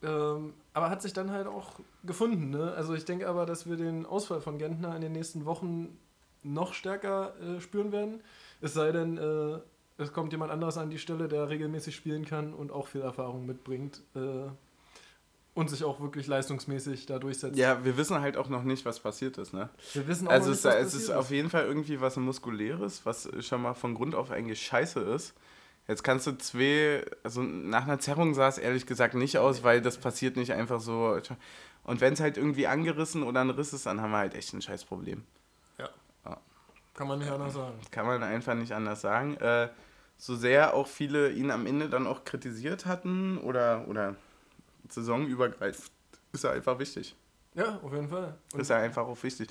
Ähm, 0.04 0.54
aber 0.74 0.90
hat 0.90 1.02
sich 1.02 1.14
dann 1.14 1.32
halt 1.32 1.48
auch 1.48 1.80
gefunden. 2.04 2.52
Ne? 2.52 2.72
Also 2.74 2.94
ich 2.94 3.04
denke 3.04 3.28
aber, 3.28 3.46
dass 3.46 3.68
wir 3.68 3.78
den 3.78 4.06
Ausfall 4.06 4.42
von 4.42 4.60
Gentner 4.60 4.96
in 4.96 5.02
den 5.02 5.12
nächsten 5.12 5.46
Wochen 5.46 5.98
noch 6.44 6.74
stärker 6.74 7.34
äh, 7.42 7.60
spüren 7.60 7.92
werden. 7.92 8.22
Es 8.62 8.74
sei 8.74 8.92
denn, 8.92 9.18
äh, 9.18 9.60
es 9.98 10.14
kommt 10.14 10.32
jemand 10.32 10.52
anderes 10.52 10.78
an 10.78 10.90
die 10.90 11.00
Stelle, 11.00 11.28
der 11.28 11.50
regelmäßig 11.50 11.96
spielen 11.96 12.26
kann 12.26 12.54
und 12.54 12.72
auch 12.72 12.88
viel 12.88 13.02
Erfahrung 13.02 13.46
mitbringt. 13.46 14.02
Äh, 14.16 14.50
und 15.54 15.72
sich 15.72 15.84
auch 15.84 16.00
wirklich 16.00 16.28
leistungsmäßig 16.28 17.08
da 17.08 17.18
durchsetzt. 17.18 17.58
Ja, 17.58 17.84
wir 17.84 17.98
wissen 17.98 18.22
halt 18.22 18.38
auch 18.38 18.48
noch 18.48 18.62
nicht, 18.62 18.86
was 18.86 19.00
passiert 19.00 19.40
ist, 19.40 19.54
ne? 19.54 19.70
Wir 19.94 20.08
wissen 20.08 20.28
auch 20.28 20.32
Also 20.32 20.52
noch 20.52 20.56
es, 20.56 20.64
nicht, 20.64 20.76
was 20.76 20.82
es 20.82 20.94
ist 20.94 21.00
passiert 21.02 21.18
auf 21.18 21.32
jeden 21.32 21.50
Fall 21.50 21.66
irgendwie 21.66 22.00
was 22.00 22.16
Muskuläres, 22.18 23.08
was 23.08 23.28
schon 23.44 23.64
mal 23.64 23.74
von 23.74 23.96
Grund 23.96 24.14
auf 24.14 24.30
eigentlich 24.30 24.62
scheiße 24.64 25.00
ist. 25.00 25.34
Jetzt 25.88 26.04
kannst 26.04 26.28
du 26.28 26.38
zwei, 26.38 27.04
also 27.24 27.42
nach 27.42 27.86
einer 27.86 27.98
Zerrung 27.98 28.36
sah 28.36 28.50
es 28.50 28.60
ehrlich 28.60 28.86
gesagt 28.86 29.16
nicht 29.16 29.40
aus, 29.40 29.64
weil 29.64 29.82
das 29.82 29.98
passiert 29.98 30.36
nicht 30.36 30.54
einfach 30.54 30.80
so. 30.80 31.20
Und 31.86 32.02
wenn 32.02 32.14
es 32.14 32.20
halt 32.20 32.38
irgendwie 32.38 32.68
angerissen 32.68 33.24
oder 33.24 33.42
ein 33.42 33.50
Riss 33.50 33.74
ist, 33.74 33.88
dann 33.88 34.00
haben 34.00 34.12
wir 34.12 34.18
halt 34.18 34.36
echt 34.36 34.54
ein 34.54 34.62
Scheißproblem. 34.62 35.24
Ja. 35.80 35.90
Kann 36.94 37.08
man 37.08 37.18
nicht 37.18 37.32
anders 37.32 37.56
sagen. 37.56 37.80
Kann 37.90 38.06
man 38.06 38.22
einfach 38.22 38.54
nicht 38.54 38.74
anders 38.74 39.02
sagen. 39.02 39.38
Äh, 39.38 39.70
so 40.18 40.36
sehr 40.36 40.74
auch 40.74 40.88
viele 40.88 41.32
ihn 41.32 41.52
am 41.52 41.66
Ende 41.66 41.90
dann 41.90 42.08
auch 42.08 42.24
kritisiert 42.24 42.86
hatten 42.86 43.38
oder, 43.38 43.88
oder 43.88 44.16
saisonübergreifend, 44.90 45.92
ist 46.34 46.44
er 46.44 46.52
einfach 46.52 46.80
wichtig. 46.80 47.16
Ja, 47.54 47.80
auf 47.84 47.94
jeden 47.94 48.10
Fall. 48.10 48.38
Und 48.54 48.60
ist 48.60 48.70
er 48.70 48.78
einfach 48.78 49.06
auch 49.08 49.22
wichtig. 49.24 49.50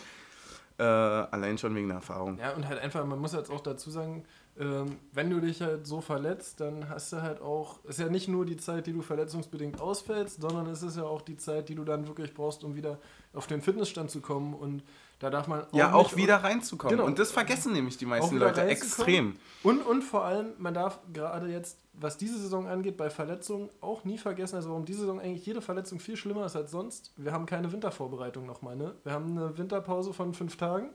Äh, 0.79 0.83
allein 0.83 1.57
schon 1.57 1.75
wegen 1.75 1.89
der 1.89 1.97
Erfahrung. 1.97 2.39
Ja, 2.39 2.53
und 2.53 2.69
halt 2.69 2.81
einfach, 2.81 3.05
man 3.07 3.19
muss 3.19 3.33
jetzt 3.33 3.51
auch 3.51 3.63
dazu 3.63 3.91
sagen, 3.91 4.25
ähm, 4.59 4.99
wenn 5.13 5.31
du 5.31 5.41
dich 5.41 5.63
halt 5.63 5.87
so 5.87 6.03
verletzt, 6.03 6.61
dann 6.61 6.91
hast 6.91 7.13
du 7.13 7.23
halt 7.23 7.41
auch, 7.41 7.83
ist 7.85 7.99
ja 7.99 8.09
nicht 8.09 8.29
nur 8.29 8.45
die 8.45 8.59
Zeit, 8.59 8.87
die 8.87 8.93
du 8.93 9.01
verletzungsbedingt 9.01 9.81
ausfällst, 9.81 10.41
sondern 10.41 10.67
es 10.67 10.83
ist 10.83 10.99
ja 10.99 11.05
auch 11.05 11.23
die 11.23 11.39
Zeit, 11.39 11.71
die 11.71 11.75
du 11.75 11.85
dann 11.85 12.07
wirklich 12.07 12.35
brauchst, 12.35 12.63
um 12.63 12.75
wieder 12.75 12.99
auf 13.33 13.47
den 13.47 13.63
Fitnessstand 13.63 14.11
zu 14.11 14.21
kommen 14.21 14.53
und 14.53 14.83
da 15.19 15.31
darf 15.31 15.47
man 15.47 15.63
auch 15.63 15.73
ja, 15.73 15.95
auch 15.95 16.17
wieder 16.17 16.37
reinzukommen. 16.37 16.97
Genau. 16.97 17.07
Und 17.07 17.19
das 17.19 17.31
vergessen 17.31 17.73
nämlich 17.73 17.97
die 17.97 18.05
meisten 18.05 18.37
Leute 18.37 18.63
extrem. 18.63 19.37
Und, 19.63 19.81
und 19.81 20.03
vor 20.03 20.25
allem, 20.25 20.49
man 20.59 20.75
darf 20.75 20.99
gerade 21.13 21.49
jetzt, 21.49 21.79
was 21.95 22.19
diese 22.19 22.39
Saison 22.39 22.67
angeht, 22.67 22.99
bei 22.99 23.09
Verletzungen 23.09 23.71
auch 23.81 24.05
nie 24.05 24.19
vergessen, 24.19 24.57
also 24.57 24.69
warum 24.69 24.85
diese 24.85 25.01
Saison 25.01 25.19
eigentlich 25.19 25.47
jede 25.47 25.63
Verletzung 25.63 26.01
viel 26.01 26.17
schlimmer 26.17 26.45
ist 26.45 26.55
als 26.55 26.71
sonst. 26.71 27.13
Wir 27.17 27.33
haben 27.33 27.47
keine 27.47 27.73
Wintervorbereitung 27.73 28.45
nochmal, 28.45 28.77
ne? 28.77 28.95
Wir 29.05 29.13
haben 29.13 29.31
eine 29.31 29.57
Winterpause 29.57 30.13
von 30.13 30.35
fünf 30.35 30.57
Tagen. 30.59 30.91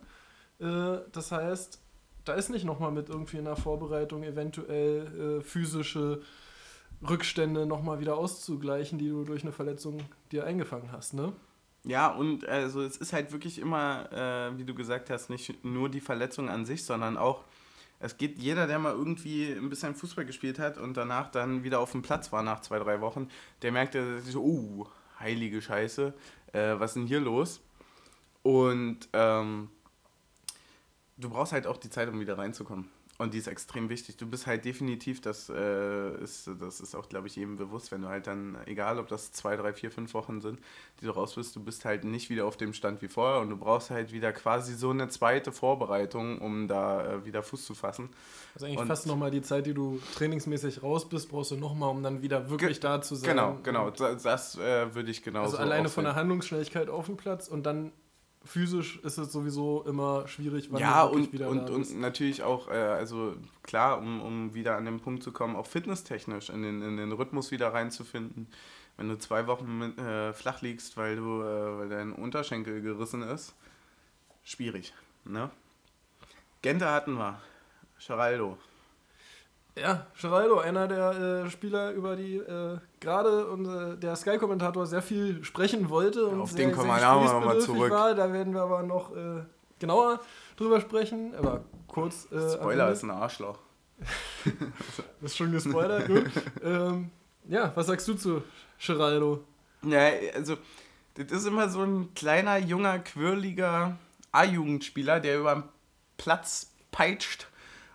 Äh, 0.60 1.00
das 1.12 1.32
heißt, 1.32 1.82
da 2.24 2.34
ist 2.34 2.50
nicht 2.50 2.66
nochmal 2.66 2.92
mit 2.92 3.10
irgendwie 3.10 3.38
in 3.38 3.46
der 3.46 3.56
Vorbereitung 3.56 4.24
eventuell 4.24 5.40
äh, 5.40 5.42
physische 5.42 6.22
Rückstände 7.08 7.66
nochmal 7.66 8.00
wieder 8.00 8.16
auszugleichen, 8.18 9.00
die 9.00 9.10
du 9.10 9.24
durch 9.24 9.42
eine 9.42 9.52
Verletzung 9.52 10.02
dir 10.32 10.46
eingefangen 10.46 10.92
hast, 10.92 11.16
ne? 11.16 11.34
Ja, 11.84 12.10
und 12.10 12.48
also 12.48 12.82
es 12.82 12.98
ist 12.98 13.12
halt 13.12 13.32
wirklich 13.32 13.58
immer, 13.58 14.12
äh, 14.12 14.58
wie 14.58 14.66
du 14.66 14.76
gesagt 14.76 15.10
hast, 15.10 15.30
nicht 15.30 15.64
nur 15.66 15.90
die 15.90 16.00
Verletzung 16.00 16.50
an 16.50 16.66
sich, 16.66 16.84
sondern 16.84 17.18
auch, 17.18 17.44
es 18.00 18.18
geht 18.18 18.38
jeder, 18.38 18.68
der 18.68 18.80
mal 18.80 18.94
irgendwie 18.94 19.52
ein 19.52 19.70
bisschen 19.70 19.96
Fußball 19.96 20.26
gespielt 20.26 20.60
hat 20.60 20.78
und 20.78 20.96
danach 20.96 21.32
dann 21.32 21.64
wieder 21.64 21.80
auf 21.80 21.92
dem 21.92 22.02
Platz 22.02 22.32
war 22.32 22.44
nach 22.44 22.62
zwei, 22.62 22.80
drei 22.80 23.02
Wochen, 23.02 23.30
der 23.64 23.72
merkte 23.72 24.22
sich 24.22 24.34
so, 24.34 24.44
oh, 24.44 24.88
heilige 25.20 25.62
Scheiße, 25.62 26.14
äh, 26.54 26.74
was 26.78 26.92
ist 26.92 26.96
denn 26.96 27.08
hier 27.08 27.20
los? 27.20 27.62
Und 28.44 29.08
ähm, 29.14 29.70
du 31.18 31.30
brauchst 31.30 31.54
halt 31.54 31.68
auch 31.68 31.78
die 31.78 31.90
Zeit, 31.90 32.10
um 32.10 32.20
wieder 32.20 32.38
reinzukommen. 32.38 32.90
Und 33.22 33.36
die 33.36 33.38
ist 33.38 33.46
extrem 33.46 33.90
wichtig. 33.90 34.18
Du 34.18 34.26
bist 34.26 34.48
halt 34.48 34.66
definitiv, 34.66 35.22
das, 35.22 35.48
äh, 35.48 36.24
ist, 36.24 36.50
das 36.60 36.80
ist 36.80 36.96
auch, 36.96 37.08
glaube 37.08 37.28
ich, 37.28 37.36
jedem 37.36 37.56
bewusst, 37.56 37.92
wenn 37.92 38.02
du 38.02 38.08
halt 38.08 38.26
dann, 38.26 38.58
egal 38.66 38.98
ob 38.98 39.08
das 39.10 39.32
zwei, 39.32 39.56
drei, 39.56 39.74
vier, 39.74 39.92
fünf 39.92 40.16
Wochen 40.16 40.42
sind, 40.42 40.60
die 41.00 41.06
du 41.06 41.12
raus 41.12 41.36
bist, 41.36 41.56
du 41.56 41.64
bist 41.64 41.86
halt 41.86 42.04
nicht 42.04 42.32
wieder 42.32 42.48
auf 42.48 42.58
dem 42.58 42.74
Stand 42.74 43.04
wie 43.04 43.08
vorher 43.08 43.40
und 43.40 43.52
du 43.52 43.58
brauchst 43.58 43.92
halt 43.92 44.12
wieder 44.12 44.34
quasi 44.34 44.74
so 44.74 44.90
eine 44.90 45.08
zweite 45.10 45.52
Vorbereitung, 45.52 46.40
um 46.40 46.68
da 46.68 47.06
äh, 47.06 47.26
wieder 47.26 47.44
Fuß 47.44 47.64
zu 47.64 47.76
fassen. 47.76 48.10
Also 48.56 48.66
eigentlich 48.66 48.80
Und- 48.80 48.88
fast 48.88 49.06
nochmal 49.06 49.30
die 49.30 49.44
Zeit, 49.44 49.68
die 49.68 49.76
du 49.76 50.02
trainingsmäßig 50.16 50.82
raus 50.82 51.08
bist, 51.08 51.30
brauchst 51.30 51.52
du 51.52 51.58
nochmal, 51.58 51.90
um 51.92 52.02
dann 52.02 52.24
wieder 52.24 52.50
wirklich 52.50 52.80
da 52.80 53.04
zu 53.04 53.14
sein. 53.14 53.30
Genau, 53.30 53.58
genau. 53.62 53.92
Das, 53.92 54.24
das 54.24 54.58
äh, 54.58 54.96
würde 54.96 55.12
ich 55.12 55.22
genau 55.22 55.44
Also 55.44 55.58
so 55.58 55.62
alleine 55.62 55.88
auch 55.88 55.92
von 55.92 56.06
der. 56.06 56.16
Handlungsschnelligkeit 56.16 56.90
auf 56.90 57.06
dem 57.06 57.18
Platz 57.18 57.48
und 57.48 57.68
dann 57.68 57.92
physisch 58.44 59.00
ist 59.04 59.18
es 59.18 59.32
sowieso 59.32 59.84
immer 59.84 60.28
schwierig, 60.28 60.72
wann 60.72 60.82
Ja, 60.82 61.04
und, 61.04 61.32
wieder 61.32 61.50
und, 61.50 61.70
und 61.70 62.00
natürlich 62.00 62.44
auch, 62.44 62.70
äh, 62.70 62.74
also 62.74 63.36
klar, 63.64 64.00
um, 64.00 64.22
um 64.22 64.54
wieder 64.54 64.78
an 64.78 64.86
den 64.86 65.00
Punkt 65.00 65.24
zu 65.24 65.32
kommen, 65.32 65.56
auch 65.56 65.68
fitnesstechnisch 65.68 66.50
in 66.50 66.64
den, 66.64 66.82
in 66.82 66.98
den 66.98 67.12
Rhythmus 67.12 67.52
wieder 67.52 67.74
reinzufinden. 67.74 68.48
Wenn 68.98 69.10
du 69.10 69.18
zwei 69.18 69.48
Wochen 69.48 69.78
mit, 69.78 69.98
äh, 69.98 70.34
flach 70.34 70.62
liegst, 70.62 70.98
weil, 70.98 71.16
du, 71.16 71.42
äh, 71.42 71.80
weil 71.80 71.90
dein 71.90 72.14
Unterschenkel 72.14 72.82
gerissen 72.82 73.22
ist, 73.22 73.56
schwierig. 74.44 74.94
Ne? 75.24 75.50
Gente 76.62 76.90
hatten 76.90 77.14
wir. 77.14 77.40
Geraldo. 78.06 78.58
Ja, 79.76 80.06
Geraldo, 80.20 80.60
einer 80.60 80.88
der 80.88 81.44
äh, 81.46 81.50
Spieler, 81.50 81.92
über 81.92 82.16
die 82.18 82.36
äh, 82.38 82.78
gerade 83.00 83.48
unser- 83.48 83.96
der 83.96 84.16
Sky-Kommentator 84.18 84.86
sehr 84.86 85.02
viel 85.02 85.44
sprechen 85.46 85.90
wollte 85.90 86.26
und 86.28 86.42
auf 86.42 86.52
sehr, 86.52 86.68
den 86.68 86.76
kommen 86.76 86.90
wir 86.90 86.96
nachher 86.98 87.16
noch 87.16 87.24
mal 87.46 87.56
gesprächsbedürftig 87.56 87.76
zurück. 87.76 87.92
war. 87.92 88.14
Da 88.16 88.34
werden 88.34 88.54
wir 88.54 88.62
aber 88.64 88.84
noch 88.84 89.16
äh, 89.16 89.44
genauer 89.80 90.20
drüber 90.58 90.82
sprechen. 90.82 91.34
Aber 91.38 91.64
kurz. 91.88 92.28
Äh, 92.32 92.52
Spoiler 92.54 92.92
ist 92.92 93.04
ein 93.04 93.12
Arschloch. 93.12 93.60
Das 94.42 94.96
ist 95.32 95.38
schon 95.38 95.52
gespoilert, 95.52 96.08
gut. 96.08 96.26
ähm, 96.64 97.10
ja, 97.48 97.72
was 97.76 97.88
sagst 97.88 98.08
du 98.08 98.16
zu 98.16 98.44
Geraldo? 98.86 99.44
Ja, 99.84 100.10
also, 100.36 100.58
das 101.16 101.32
ist 101.32 101.46
immer 101.48 101.70
so 101.70 101.82
ein 101.84 102.14
kleiner, 102.14 102.58
junger, 102.58 103.00
quirliger 103.00 103.96
A-Jugendspieler, 104.32 105.20
der 105.20 105.40
über 105.40 105.54
den 105.56 105.64
Platz 106.18 106.72
peitscht 106.92 107.48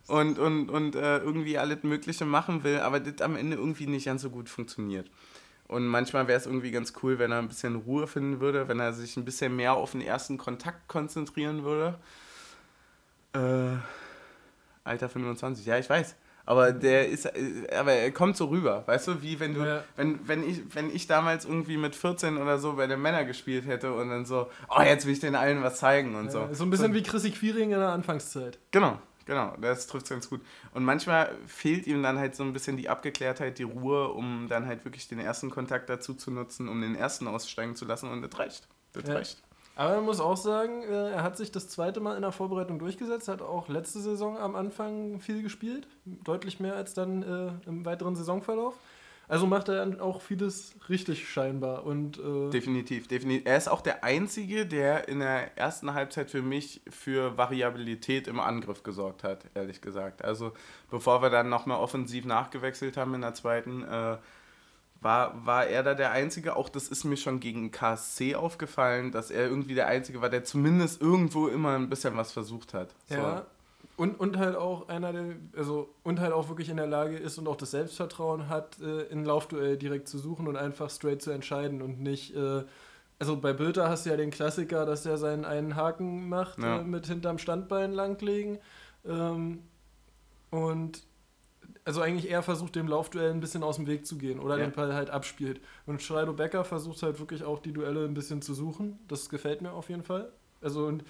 und, 0.08 0.38
und, 0.38 0.70
und 0.70 0.94
äh, 0.94 1.18
irgendwie 1.18 1.58
alles 1.58 1.82
Mögliche 1.82 2.24
machen 2.24 2.64
will, 2.64 2.78
aber 2.80 3.00
das 3.00 3.20
am 3.22 3.36
Ende 3.36 3.56
irgendwie 3.56 3.86
nicht 3.86 4.06
ganz 4.06 4.22
so 4.22 4.30
gut 4.30 4.48
funktioniert. 4.48 5.10
Und 5.68 5.86
manchmal 5.86 6.28
wäre 6.28 6.38
es 6.38 6.46
irgendwie 6.46 6.70
ganz 6.70 6.92
cool, 7.02 7.18
wenn 7.18 7.32
er 7.32 7.38
ein 7.38 7.48
bisschen 7.48 7.74
Ruhe 7.76 8.06
finden 8.06 8.40
würde, 8.40 8.68
wenn 8.68 8.78
er 8.78 8.92
sich 8.92 9.16
ein 9.16 9.24
bisschen 9.24 9.56
mehr 9.56 9.72
auf 9.74 9.92
den 9.92 10.00
ersten 10.00 10.38
Kontakt 10.38 10.86
konzentrieren 10.86 11.64
würde. 11.64 11.98
Äh, 13.34 13.76
Alter 14.84 15.08
25, 15.08 15.66
ja, 15.66 15.78
ich 15.78 15.90
weiß. 15.90 16.14
Aber 16.48 16.70
der 16.70 17.08
ist, 17.08 17.26
äh, 17.26 17.66
aber 17.76 17.92
er 17.94 18.12
kommt 18.12 18.36
so 18.36 18.46
rüber, 18.46 18.84
weißt 18.86 19.08
du, 19.08 19.22
wie 19.22 19.40
wenn 19.40 19.54
du, 19.54 19.64
Ja. 19.66 19.82
wenn, 19.96 20.20
wenn 20.28 20.48
ich, 20.48 20.62
wenn 20.76 20.94
ich 20.94 21.08
damals 21.08 21.44
irgendwie 21.44 21.76
mit 21.76 21.96
14 21.96 22.36
oder 22.36 22.58
so 22.60 22.74
bei 22.74 22.86
den 22.86 23.02
Männern 23.02 23.26
gespielt 23.26 23.66
hätte 23.66 23.92
und 23.92 24.08
dann 24.10 24.24
so, 24.24 24.48
oh, 24.70 24.80
jetzt 24.82 25.04
will 25.06 25.12
ich 25.12 25.18
den 25.18 25.34
allen 25.34 25.64
was 25.64 25.80
zeigen 25.80 26.14
und 26.14 26.30
so. 26.30 26.42
Äh, 26.42 26.54
so 26.54 26.62
ein 26.62 26.70
bisschen 26.70 26.94
wie 26.94 27.02
Chrissy 27.02 27.32
Quiring 27.32 27.72
in 27.72 27.80
der 27.80 27.88
Anfangszeit. 27.88 28.60
Genau, 28.70 29.00
genau, 29.26 29.54
das 29.60 29.86
trifft 29.86 30.08
ganz 30.08 30.30
gut. 30.30 30.40
Und 30.72 30.84
manchmal 30.84 31.36
fehlt 31.46 31.86
ihm 31.86 32.02
dann 32.02 32.18
halt 32.18 32.34
so 32.34 32.42
ein 32.42 32.52
bisschen 32.54 32.76
die 32.78 32.88
Abgeklärtheit, 32.88 33.58
die 33.58 33.64
Ruhe, 33.64 34.08
um 34.08 34.46
dann 34.48 34.66
halt 34.66 34.84
wirklich 34.84 35.08
den 35.08 35.18
ersten 35.18 35.50
Kontakt 35.50 35.90
dazu 35.90 36.14
zu 36.14 36.30
nutzen, 36.30 36.68
um 36.68 36.80
den 36.80 36.94
ersten 36.94 37.28
aussteigen 37.28 37.76
zu 37.76 37.84
lassen 37.84 38.10
und 38.10 38.22
das 38.22 38.38
reicht. 38.38 38.68
Das 38.94 39.06
Ja. 39.06 39.14
reicht. 39.14 39.42
Aber 39.78 39.96
man 39.96 40.06
muss 40.06 40.20
auch 40.20 40.38
sagen, 40.38 40.82
äh, 40.84 41.10
er 41.10 41.22
hat 41.22 41.36
sich 41.36 41.52
das 41.52 41.68
zweite 41.68 42.00
Mal 42.00 42.16
in 42.16 42.22
der 42.22 42.32
Vorbereitung 42.32 42.78
durchgesetzt, 42.78 43.28
hat 43.28 43.42
auch 43.42 43.68
letzte 43.68 44.00
Saison 44.00 44.38
am 44.38 44.56
Anfang 44.56 45.20
viel 45.20 45.42
gespielt, 45.42 45.86
deutlich 46.06 46.60
mehr 46.60 46.76
als 46.76 46.94
dann 46.94 47.22
äh, 47.22 47.68
im 47.68 47.84
weiteren 47.84 48.16
Saisonverlauf. 48.16 48.74
Also 49.28 49.46
macht 49.46 49.68
er 49.68 49.76
dann 49.76 50.00
auch 50.00 50.20
vieles 50.20 50.74
richtig 50.88 51.28
scheinbar. 51.28 51.84
Und 51.84 52.18
äh, 52.18 52.50
Definitiv, 52.50 53.08
definitiv. 53.08 53.46
Er 53.46 53.56
ist 53.56 53.68
auch 53.68 53.80
der 53.80 54.04
Einzige, 54.04 54.66
der 54.66 55.08
in 55.08 55.18
der 55.18 55.56
ersten 55.58 55.94
Halbzeit 55.94 56.30
für 56.30 56.42
mich 56.42 56.80
für 56.88 57.36
Variabilität 57.36 58.28
im 58.28 58.38
Angriff 58.38 58.82
gesorgt 58.82 59.24
hat, 59.24 59.44
ehrlich 59.54 59.80
gesagt. 59.80 60.24
Also 60.24 60.52
bevor 60.90 61.22
wir 61.22 61.30
dann 61.30 61.48
nochmal 61.48 61.78
offensiv 61.78 62.24
nachgewechselt 62.24 62.96
haben 62.96 63.14
in 63.14 63.22
der 63.22 63.34
zweiten, 63.34 63.82
äh, 63.82 64.16
war, 65.00 65.46
war 65.46 65.66
er 65.66 65.82
da 65.82 65.94
der 65.94 66.12
Einzige. 66.12 66.56
Auch 66.56 66.68
das 66.68 66.88
ist 66.88 67.04
mir 67.04 67.16
schon 67.16 67.40
gegen 67.40 67.70
KSC 67.70 68.34
aufgefallen, 68.36 69.10
dass 69.10 69.30
er 69.30 69.46
irgendwie 69.46 69.74
der 69.74 69.88
Einzige 69.88 70.20
war, 70.20 70.30
der 70.30 70.44
zumindest 70.44 71.00
irgendwo 71.00 71.48
immer 71.48 71.74
ein 71.76 71.88
bisschen 71.88 72.16
was 72.16 72.32
versucht 72.32 72.74
hat. 72.74 72.94
So. 73.08 73.16
ja. 73.16 73.46
Und, 73.96 74.20
und 74.20 74.36
halt 74.36 74.56
auch 74.56 74.88
einer, 74.88 75.12
der, 75.12 75.36
also 75.56 75.88
und 76.02 76.20
halt 76.20 76.32
auch 76.32 76.48
wirklich 76.50 76.68
in 76.68 76.76
der 76.76 76.86
Lage 76.86 77.16
ist 77.16 77.38
und 77.38 77.48
auch 77.48 77.56
das 77.56 77.70
Selbstvertrauen 77.70 78.48
hat, 78.50 78.78
äh, 78.80 79.04
in 79.04 79.24
Laufduell 79.24 79.78
direkt 79.78 80.06
zu 80.08 80.18
suchen 80.18 80.48
und 80.48 80.56
einfach 80.56 80.90
straight 80.90 81.22
zu 81.22 81.30
entscheiden 81.30 81.80
und 81.80 82.00
nicht. 82.00 82.36
Äh, 82.36 82.64
also 83.18 83.38
bei 83.38 83.54
Bilder 83.54 83.88
hast 83.88 84.04
du 84.04 84.10
ja 84.10 84.16
den 84.18 84.30
Klassiker, 84.30 84.84
dass 84.84 85.06
er 85.06 85.16
seinen 85.16 85.46
einen 85.46 85.76
Haken 85.76 86.28
macht, 86.28 86.58
Ja. 86.58 86.80
äh, 86.80 86.84
mit 86.84 87.06
hinterm 87.06 87.38
Standbein 87.38 87.92
langlegen. 87.92 88.58
Ähm, 89.06 89.62
und 90.50 91.02
also 91.84 92.00
eigentlich 92.00 92.28
eher 92.30 92.42
versucht, 92.42 92.74
dem 92.76 92.88
Laufduell 92.88 93.30
ein 93.30 93.40
bisschen 93.40 93.62
aus 93.62 93.76
dem 93.76 93.86
Weg 93.86 94.06
zu 94.06 94.18
gehen 94.18 94.40
oder 94.40 94.58
Ja. 94.58 94.64
den 94.66 94.72
Ball 94.72 94.92
halt 94.94 95.08
abspielt. 95.10 95.60
Und 95.86 96.02
Schreido 96.02 96.32
Becker 96.32 96.64
versucht 96.64 97.02
halt 97.02 97.18
wirklich 97.18 97.44
auch 97.44 97.60
die 97.60 97.72
Duelle 97.72 98.04
ein 98.04 98.14
bisschen 98.14 98.42
zu 98.42 98.52
suchen. 98.54 98.98
Das 99.08 99.28
gefällt 99.30 99.62
mir 99.62 99.72
auf 99.72 99.88
jeden 99.88 100.02
Fall. 100.02 100.30
Also 100.60 100.86
und 100.86 101.04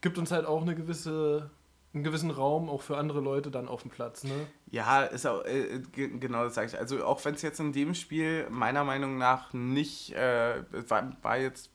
gibt 0.00 0.18
uns 0.18 0.30
halt 0.32 0.46
auch 0.46 0.62
eine 0.62 0.74
gewisse, 0.74 1.50
einen 1.94 2.04
gewissen 2.04 2.30
Raum 2.30 2.68
auch 2.70 2.82
für 2.82 2.96
andere 2.96 3.20
Leute 3.20 3.50
dann 3.50 3.68
auf 3.68 3.82
dem 3.82 3.90
Platz. 3.90 4.24
Ne? 4.24 4.32
Ja, 4.70 5.02
ist 5.02 5.26
auch, 5.26 5.44
äh, 5.44 5.80
ge- 5.92 6.18
genau 6.18 6.44
das 6.44 6.54
sage 6.54 6.68
ich. 6.68 6.78
Also 6.78 7.04
auch 7.04 7.22
wenn 7.24 7.34
es 7.34 7.42
jetzt 7.42 7.60
in 7.60 7.72
dem 7.72 7.94
Spiel 7.94 8.46
meiner 8.50 8.84
Meinung 8.84 9.18
nach 9.18 9.52
nicht, 9.52 10.12
äh, 10.14 10.60
es 10.72 10.88
war, 10.88 11.12
war 11.22 11.38
jetzt 11.38 11.70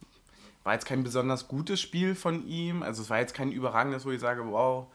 war 0.63 0.74
jetzt 0.74 0.86
kein 0.86 1.01
besonders 1.01 1.47
gutes 1.47 1.79
Spiel 1.79 2.13
von 2.13 2.45
ihm. 2.45 2.83
Also 2.83 3.01
es 3.01 3.09
war 3.09 3.19
jetzt 3.19 3.33
kein 3.33 3.53
überragendes, 3.53 4.05
wo 4.05 4.12
ich 4.12 4.19
sage, 4.19 4.43
wow, 4.51 4.88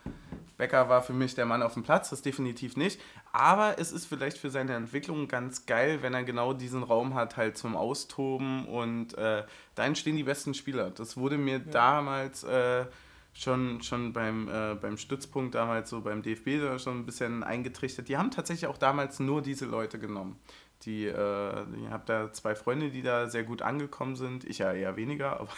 Becker 0.58 0.90
war 0.90 1.00
für 1.00 1.14
mich 1.14 1.34
der 1.34 1.46
Mann 1.46 1.62
auf 1.62 1.72
dem 1.72 1.82
Platz, 1.82 2.10
das 2.10 2.20
definitiv 2.20 2.76
nicht. 2.76 3.00
Aber 3.32 3.78
es 3.78 3.90
ist 3.90 4.04
vielleicht 4.04 4.36
für 4.36 4.50
seine 4.50 4.74
Entwicklung 4.74 5.28
ganz 5.28 5.64
geil, 5.64 6.02
wenn 6.02 6.12
er 6.12 6.24
genau 6.24 6.52
diesen 6.52 6.82
Raum 6.82 7.14
hat, 7.14 7.38
halt 7.38 7.56
zum 7.56 7.74
Austoben 7.74 8.66
und 8.66 9.16
äh, 9.16 9.44
da 9.74 9.84
entstehen 9.86 10.16
die 10.16 10.24
besten 10.24 10.52
Spieler. 10.52 10.90
Das 10.90 11.16
wurde 11.16 11.38
mir 11.38 11.56
ja. 11.56 11.70
damals 11.70 12.44
äh, 12.44 12.84
schon, 13.32 13.82
schon 13.82 14.12
beim, 14.12 14.48
äh, 14.48 14.74
beim 14.74 14.96
Stützpunkt, 14.96 15.54
damals 15.54 15.90
so 15.90 16.00
beim 16.00 16.22
DFB 16.22 16.78
schon 16.78 17.00
ein 17.00 17.06
bisschen 17.06 17.42
eingetrichtert. 17.42 18.08
Die 18.08 18.16
haben 18.16 18.30
tatsächlich 18.30 18.68
auch 18.68 18.78
damals 18.78 19.20
nur 19.20 19.42
diese 19.42 19.66
Leute 19.66 19.98
genommen. 19.98 20.38
Die, 20.82 21.06
äh, 21.06 21.64
ich 21.76 21.90
habe 21.90 22.02
da 22.06 22.32
zwei 22.32 22.54
Freunde, 22.54 22.90
die 22.90 23.02
da 23.02 23.28
sehr 23.28 23.44
gut 23.44 23.62
angekommen 23.62 24.16
sind, 24.16 24.44
ich 24.44 24.58
ja 24.58 24.72
eher 24.72 24.96
weniger, 24.96 25.40
aber 25.40 25.50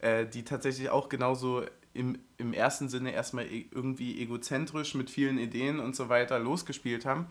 äh, 0.00 0.26
die 0.26 0.44
tatsächlich 0.44 0.90
auch 0.90 1.08
genauso 1.08 1.64
im, 1.94 2.18
im 2.36 2.52
ersten 2.52 2.88
Sinne 2.88 3.12
erstmal 3.12 3.46
e 3.46 3.66
irgendwie 3.70 4.20
egozentrisch 4.20 4.94
mit 4.94 5.08
vielen 5.08 5.38
Ideen 5.38 5.80
und 5.80 5.96
so 5.96 6.08
weiter 6.08 6.38
losgespielt 6.38 7.06
haben. 7.06 7.26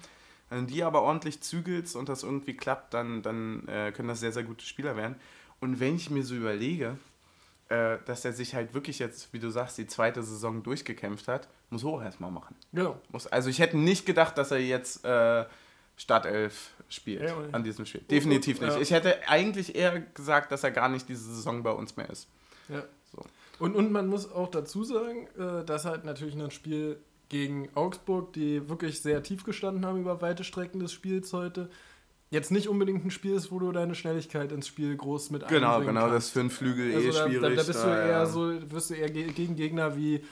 Wenn 0.49 0.67
die 0.67 0.83
aber 0.83 1.01
ordentlich 1.01 1.41
zügelst 1.41 1.95
und 1.95 2.07
das 2.07 2.23
irgendwie 2.23 2.55
klappt, 2.55 2.93
dann, 2.93 3.21
dann 3.21 3.67
äh, 3.67 3.91
können 3.91 4.07
das 4.07 4.19
sehr, 4.19 4.31
sehr 4.31 4.43
gute 4.43 4.65
Spieler 4.65 4.95
werden. 4.95 5.15
Und 5.59 5.79
wenn 5.79 5.95
ich 5.95 6.09
mir 6.09 6.23
so 6.23 6.35
überlege, 6.35 6.97
äh, 7.69 7.97
dass 8.05 8.25
er 8.25 8.33
sich 8.33 8.53
halt 8.53 8.73
wirklich 8.73 8.99
jetzt, 8.99 9.33
wie 9.33 9.39
du 9.39 9.49
sagst, 9.49 9.77
die 9.77 9.87
zweite 9.87 10.21
Saison 10.21 10.61
durchgekämpft 10.61 11.27
hat, 11.27 11.47
muss 11.69 11.83
hoch 11.83 12.01
erstmal 12.01 12.31
machen. 12.31 12.55
Genau. 12.73 12.99
Muss, 13.11 13.27
also 13.27 13.49
ich 13.49 13.59
hätte 13.59 13.77
nicht 13.77 14.05
gedacht, 14.05 14.37
dass 14.37 14.51
er 14.51 14.59
jetzt 14.59 15.03
äh, 15.03 15.45
Startelf 15.97 16.71
spielt 16.89 17.23
ja, 17.23 17.35
an 17.51 17.63
diesem 17.63 17.85
Spiel. 17.85 18.01
Definitiv 18.01 18.61
nicht. 18.61 18.75
Ja. 18.75 18.81
Ich 18.81 18.91
hätte 18.91 19.27
eigentlich 19.27 19.75
eher 19.75 19.99
gesagt, 19.99 20.51
dass 20.51 20.63
er 20.63 20.71
gar 20.71 20.89
nicht 20.89 21.09
diese 21.09 21.33
Saison 21.33 21.63
bei 21.63 21.71
uns 21.71 21.95
mehr 21.95 22.09
ist. 22.09 22.27
Ja. 22.69 22.83
So. 23.11 23.25
Und, 23.59 23.75
und 23.75 23.91
man 23.91 24.07
muss 24.07 24.31
auch 24.31 24.49
dazu 24.49 24.83
sagen, 24.83 25.27
äh, 25.37 25.65
dass 25.65 25.85
halt 25.85 26.03
natürlich 26.03 26.35
ein 26.35 26.51
Spiel 26.51 26.99
gegen 27.29 27.69
Augsburg, 27.75 28.33
die 28.33 28.69
wirklich 28.69 29.01
sehr 29.01 29.23
tief 29.23 29.43
gestanden 29.43 29.85
haben 29.85 29.99
über 30.01 30.21
weite 30.21 30.43
Strecken 30.43 30.79
des 30.79 30.93
Spiels 30.93 31.33
heute, 31.33 31.69
jetzt 32.29 32.51
nicht 32.51 32.67
unbedingt 32.67 33.05
ein 33.05 33.11
Spiel 33.11 33.33
ist, 33.35 33.51
wo 33.51 33.59
du 33.59 33.71
deine 33.71 33.95
Schnelligkeit 33.95 34.51
ins 34.51 34.67
Spiel 34.67 34.95
groß 34.95 35.29
mit 35.31 35.47
Genau, 35.47 35.81
genau, 35.81 36.01
kannst. 36.01 36.15
das 36.15 36.29
für 36.29 36.41
einen 36.41 36.49
Flügel 36.49 36.93
also 36.95 37.07
eh 37.07 37.11
da, 37.11 37.27
schwierig. 37.27 37.41
Da, 37.41 37.49
da 37.49 37.63
bist 37.63 37.83
da, 37.83 37.83
du 37.83 37.89
eher 37.89 38.07
ja. 38.07 38.25
so, 38.25 38.71
wirst 38.71 38.89
du 38.89 38.93
eher 38.95 39.09
gegen 39.09 39.55
Gegner 39.55 39.95
wie 39.95 40.23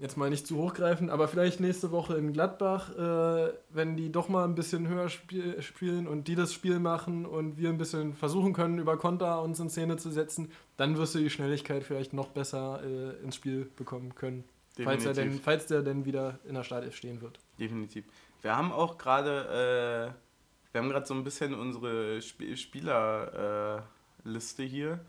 jetzt 0.00 0.16
mal 0.16 0.30
nicht 0.30 0.46
zu 0.46 0.56
hochgreifen, 0.56 1.10
aber 1.10 1.28
vielleicht 1.28 1.60
nächste 1.60 1.90
Woche 1.90 2.16
in 2.16 2.32
Gladbach, 2.32 2.96
äh, 2.96 3.52
wenn 3.70 3.96
die 3.96 4.12
doch 4.12 4.28
mal 4.28 4.44
ein 4.44 4.54
bisschen 4.54 4.88
höher 4.88 5.08
spiel 5.08 5.60
spielen 5.60 6.06
und 6.06 6.28
die 6.28 6.34
das 6.34 6.52
Spiel 6.52 6.78
machen 6.78 7.26
und 7.26 7.58
wir 7.58 7.68
ein 7.68 7.78
bisschen 7.78 8.14
versuchen 8.14 8.52
können, 8.52 8.78
über 8.78 8.96
Konter 8.96 9.42
uns 9.42 9.58
in 9.58 9.68
Szene 9.68 9.96
zu 9.96 10.10
setzen, 10.10 10.52
dann 10.76 10.96
wirst 10.96 11.14
du 11.14 11.18
die 11.18 11.30
Schnelligkeit 11.30 11.82
vielleicht 11.82 12.12
noch 12.12 12.28
besser 12.28 12.80
äh, 12.84 13.24
ins 13.24 13.34
Spiel 13.34 13.68
bekommen 13.76 14.14
können. 14.14 14.44
Falls, 14.80 15.04
er 15.04 15.12
denn, 15.12 15.40
falls 15.40 15.66
der 15.66 15.82
denn 15.82 16.04
wieder 16.04 16.38
in 16.46 16.54
der 16.54 16.62
Startelf 16.62 16.94
stehen 16.94 17.20
wird. 17.20 17.40
Definitiv. 17.58 18.04
Wir 18.42 18.56
haben 18.56 18.70
auch 18.70 18.96
gerade, 18.96 20.14
äh, 20.14 20.27
wir 20.72 20.80
haben 20.80 20.88
gerade 20.88 21.06
so 21.06 21.14
ein 21.14 21.24
bisschen 21.24 21.54
unsere 21.54 22.18
Sp 22.20 22.56
Spielerliste 22.56 23.82
hier. 24.62 25.00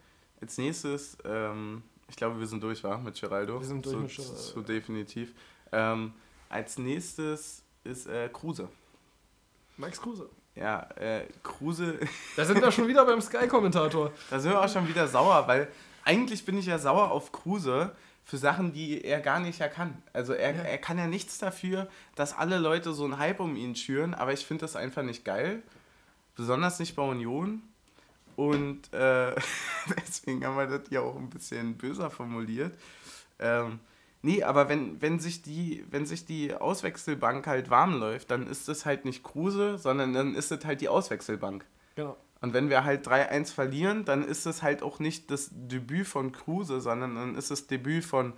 Als 0.42 0.58
nächstes 0.58 1.18
ähm, 1.26 1.84
ich 2.10 2.16
glaube, 2.16 2.40
wir 2.40 2.48
sind 2.48 2.62
durch, 2.64 2.84
war 2.84 2.98
mit 2.98 3.20
Geraldo. 3.20 3.60
Wir 3.60 3.68
sind 3.68 3.86
durch 3.86 3.96
so, 3.96 4.02
mit 4.02 4.16
Geraldo. 4.16 4.36
So 4.36 4.62
definitiv. 4.62 5.34
Ähm, 5.72 6.14
als 6.50 6.78
nächstes 6.78 7.64
ist 7.84 8.08
äh, 8.08 8.30
Kruse. 8.30 8.68
Max 9.78 10.02
Kruse. 10.02 10.28
Ja, 10.56 10.90
äh, 10.96 11.26
Kruse. 11.44 12.00
Da 12.36 12.46
sind 12.46 12.60
wir 12.62 12.72
schon 12.72 12.88
wieder 12.88 13.06
beim 13.06 13.22
Sky-Kommentator. 13.22 14.12
Da 14.30 14.40
sind 14.40 14.52
wir 14.52 14.62
auch 14.62 14.68
schon 14.68 14.88
wieder 14.88 15.08
sauer, 15.08 15.48
weil 15.48 15.68
eigentlich 16.04 16.44
bin 16.44 16.58
ich 16.58 16.66
ja 16.66 16.80
sauer 16.80 17.12
auf 17.12 17.32
Kruse 17.32 17.92
für 18.30 18.38
Sachen, 18.38 18.74
die 18.74 19.04
er 19.04 19.22
gar 19.22 19.40
nicht 19.40 19.60
kann. 19.74 20.04
Also 20.14 20.34
er, 20.34 20.54
ja. 20.54 20.62
er 20.62 20.78
kann 20.78 21.00
ja 21.00 21.08
nichts 21.08 21.40
dafür, 21.40 21.90
dass 22.14 22.38
alle 22.38 22.60
Leute 22.60 22.94
so 22.94 23.04
einen 23.04 23.18
Hype 23.18 23.40
um 23.40 23.56
ihn 23.56 23.76
schüren, 23.76 24.14
aber 24.14 24.34
ich 24.34 24.46
finde 24.46 24.62
das 24.62 24.76
einfach 24.76 25.02
nicht 25.02 25.26
geil. 25.26 25.64
Besonders 26.36 26.78
nicht 26.78 26.96
bei 26.96 27.02
Union. 27.02 27.64
Und 28.36 28.94
äh, 28.94 29.34
deswegen 29.98 30.46
haben 30.46 30.58
wir 30.58 30.68
das 30.68 30.92
ja 30.92 31.02
auch 31.02 31.16
ein 31.16 31.32
bisschen 31.32 31.76
böser 31.76 32.12
formuliert. 32.12 32.78
Ähm, 33.40 33.80
nee, 34.22 34.44
aber 34.44 34.70
wenn, 34.70 35.02
wenn, 35.02 35.20
sich 35.20 35.42
die, 35.42 35.84
wenn 35.90 36.06
sich 36.06 36.28
die 36.28 36.54
Auswechselbank 36.54 37.48
halt 37.48 37.72
warm 37.72 38.00
läuft, 38.00 38.30
dann 38.30 38.46
ist 38.46 38.68
das 38.68 38.86
halt 38.86 39.06
nicht 39.06 39.24
Kruse, 39.24 39.80
sondern 39.80 40.14
dann 40.14 40.36
ist 40.36 40.52
es 40.52 40.64
halt 40.64 40.82
die 40.82 40.90
Auswechselbank. 40.90 41.66
Genau. 41.96 42.16
Und 42.42 42.54
wenn 42.54 42.70
wir 42.70 42.84
halt 42.86 43.08
3-1 43.08 43.54
verlieren, 43.54 44.06
dann 44.06 44.24
ist 44.24 44.46
es 44.46 44.64
halt 44.64 44.82
auch 44.82 45.00
nicht 45.00 45.30
das 45.30 45.50
Debüt 45.52 46.08
von 46.08 46.32
Kruse, 46.32 46.80
sondern 46.80 47.16
dann 47.16 47.36
ist 47.36 47.52
es 47.52 47.68
Debüt 47.68 48.06
von 48.06 48.34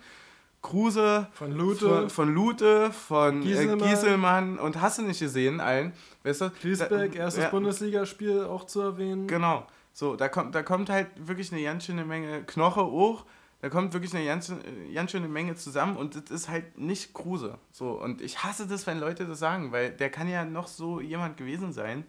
Kruse, 0.61 1.27
von 1.33 1.51
Lute, 1.51 1.89
von, 1.89 2.09
von, 2.09 2.33
Lute, 2.33 2.91
von 2.91 3.41
äh, 3.41 3.45
Gieselmann. 3.45 3.79
Äh, 3.79 3.89
Gieselmann 3.89 4.59
und 4.59 4.81
hast 4.81 4.99
du 4.99 5.03
nicht 5.03 5.19
gesehen, 5.19 5.59
allen. 5.59 5.93
Weißt 6.23 6.41
du? 6.41 6.49
Griesbeck, 6.49 7.15
erstes 7.15 7.45
ja, 7.45 7.49
Bundesligaspiel 7.49 8.43
auch 8.43 8.65
zu 8.65 8.81
erwähnen. 8.81 9.27
Genau. 9.27 9.65
So, 9.93 10.15
da 10.15 10.29
kommt, 10.29 10.55
da 10.55 10.63
kommt 10.63 10.89
halt 10.89 11.07
wirklich 11.15 11.51
eine 11.51 11.63
ganz 11.63 11.85
schöne 11.85 12.05
Menge 12.05 12.43
Knoche 12.43 12.85
hoch. 12.85 13.25
Da 13.61 13.69
kommt 13.69 13.93
wirklich 13.93 14.15
eine 14.15 14.25
ganz, 14.25 14.51
ganz 14.93 15.11
schöne 15.11 15.27
Menge 15.27 15.55
zusammen 15.55 15.95
und 15.95 16.15
das 16.15 16.31
ist 16.31 16.49
halt 16.49 16.79
nicht 16.79 17.13
Kruse. 17.13 17.59
So, 17.71 17.91
und 17.91 18.21
ich 18.21 18.43
hasse 18.43 18.65
das, 18.65 18.87
wenn 18.87 18.99
Leute 18.99 19.25
das 19.25 19.37
sagen, 19.37 19.71
weil 19.71 19.91
der 19.91 20.09
kann 20.09 20.27
ja 20.27 20.45
noch 20.45 20.67
so 20.67 20.99
jemand 20.99 21.37
gewesen 21.37 21.71
sein, 21.71 22.05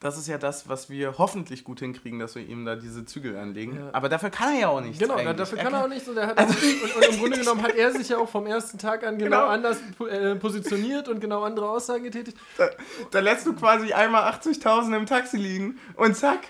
das 0.00 0.16
ist 0.16 0.28
ja 0.28 0.38
das, 0.38 0.66
was 0.66 0.88
wir 0.88 1.18
hoffentlich 1.18 1.62
gut 1.62 1.80
hinkriegen, 1.80 2.18
dass 2.18 2.34
wir 2.34 2.42
ihm 2.42 2.64
da 2.64 2.74
diese 2.74 3.04
Zügel 3.04 3.36
anlegen. 3.36 3.76
Ja. 3.76 3.90
Aber 3.92 4.08
dafür 4.08 4.30
kann 4.30 4.54
er 4.54 4.60
ja 4.60 4.68
auch 4.68 4.80
nichts. 4.80 4.98
Genau, 4.98 5.14
eigentlich. 5.14 5.36
dafür 5.36 5.58
kann 5.58 5.74
er, 5.74 5.84
auch 5.84 5.88
nichts. 5.88 6.08
Und, 6.08 6.18
also, 6.18 6.32
und, 6.40 6.96
und, 6.96 7.04
im 7.04 7.20
Grunde 7.20 7.38
genommen 7.38 7.62
hat 7.62 7.74
er 7.74 7.92
sich 7.92 8.08
ja 8.08 8.16
auch 8.16 8.28
vom 8.28 8.46
ersten 8.46 8.78
Tag 8.78 9.06
an 9.06 9.18
genau, 9.18 9.42
genau. 9.42 9.48
anders 9.48 9.76
äh, 10.10 10.36
positioniert 10.36 11.08
und 11.08 11.20
genau 11.20 11.42
andere 11.42 11.68
Aussagen 11.68 12.04
getätigt. 12.04 12.38
Da, 12.56 12.70
da 13.10 13.20
lässt 13.20 13.46
du 13.46 13.52
quasi 13.52 13.92
einmal 13.92 14.22
80.000 14.32 14.96
im 14.96 15.04
Taxi 15.04 15.36
liegen 15.36 15.78
und 15.96 16.16
zack. 16.16 16.40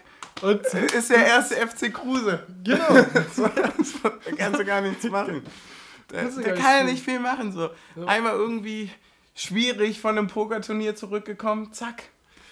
Und 0.43 0.63
ist 0.63 1.11
der 1.11 1.27
erste 1.27 1.57
FC 1.57 1.93
Kruse. 1.93 2.47
Genau. 2.63 2.87
so, 3.35 3.49
da 3.49 4.33
kannst 4.37 4.61
du 4.61 4.65
gar 4.65 4.81
nichts 4.81 5.05
machen. 5.11 5.43
Da, 6.07 6.23
da 6.23 6.53
kann 6.53 6.77
er 6.79 6.85
nicht 6.85 7.05
viel 7.05 7.19
machen. 7.19 7.53
So. 7.53 7.71
Einmal 8.07 8.35
irgendwie 8.35 8.91
schwierig 9.35 10.01
von 10.01 10.17
einem 10.17 10.29
Pokerturnier 10.29 10.95
zurückgekommen, 10.95 11.73
zack. 11.73 12.05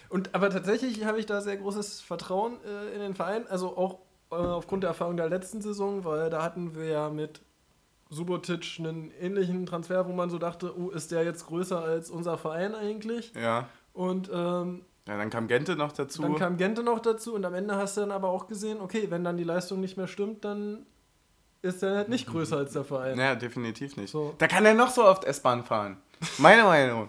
Und 0.08 0.34
aber 0.34 0.50
tatsächlich 0.50 1.04
habe 1.04 1.18
ich 1.18 1.26
da 1.26 1.40
sehr 1.40 1.56
großes 1.56 2.00
Vertrauen 2.00 2.56
äh, 2.64 2.94
in 2.94 3.00
den 3.00 3.14
Verein, 3.14 3.46
also 3.48 3.76
auch 3.76 3.98
äh, 4.30 4.34
aufgrund 4.36 4.82
der 4.82 4.88
Erfahrung 4.88 5.16
der 5.16 5.28
letzten 5.28 5.60
Saison, 5.60 6.04
weil 6.04 6.30
da 6.30 6.42
hatten 6.42 6.74
wir 6.74 6.86
ja 6.86 7.10
mit 7.10 7.40
Subotic 8.10 8.76
einen 8.78 9.10
ähnlichen 9.20 9.66
Transfer, 9.66 10.08
wo 10.08 10.12
man 10.12 10.30
so 10.30 10.38
dachte, 10.38 10.78
oh, 10.78 10.90
ist 10.90 11.10
der 11.12 11.24
jetzt 11.24 11.46
größer 11.46 11.82
als 11.82 12.10
unser 12.10 12.38
Verein 12.38 12.74
eigentlich? 12.74 13.32
Ja. 13.34 13.68
Und 13.92 14.30
ähm, 14.32 14.82
ja, 15.06 15.16
dann 15.16 15.30
kam 15.30 15.48
Gente 15.48 15.76
noch 15.76 15.92
dazu. 15.92 16.22
Dann 16.22 16.36
kam 16.36 16.56
Gente 16.56 16.82
noch 16.82 17.00
dazu 17.00 17.34
und 17.34 17.44
am 17.44 17.54
Ende 17.54 17.76
hast 17.76 17.96
du 17.96 18.02
dann 18.02 18.10
aber 18.10 18.28
auch 18.28 18.46
gesehen, 18.46 18.80
okay, 18.80 19.06
wenn 19.10 19.24
dann 19.24 19.36
die 19.36 19.44
Leistung 19.44 19.80
nicht 19.80 19.96
mehr 19.96 20.06
stimmt, 20.06 20.44
dann 20.44 20.86
ist 21.62 21.82
er 21.82 21.96
halt 21.96 22.08
nicht 22.08 22.26
größer 22.26 22.58
als 22.58 22.72
der 22.72 22.84
Verein. 22.84 23.18
Ja, 23.18 23.34
definitiv 23.34 23.96
nicht. 23.96 24.10
So. 24.10 24.34
Da 24.38 24.46
kann 24.46 24.64
er 24.64 24.74
noch 24.74 24.90
so 24.90 25.04
oft 25.04 25.24
S-Bahn 25.24 25.64
fahren. 25.64 25.96
Meine 26.38 26.64
Meinung. 26.64 27.08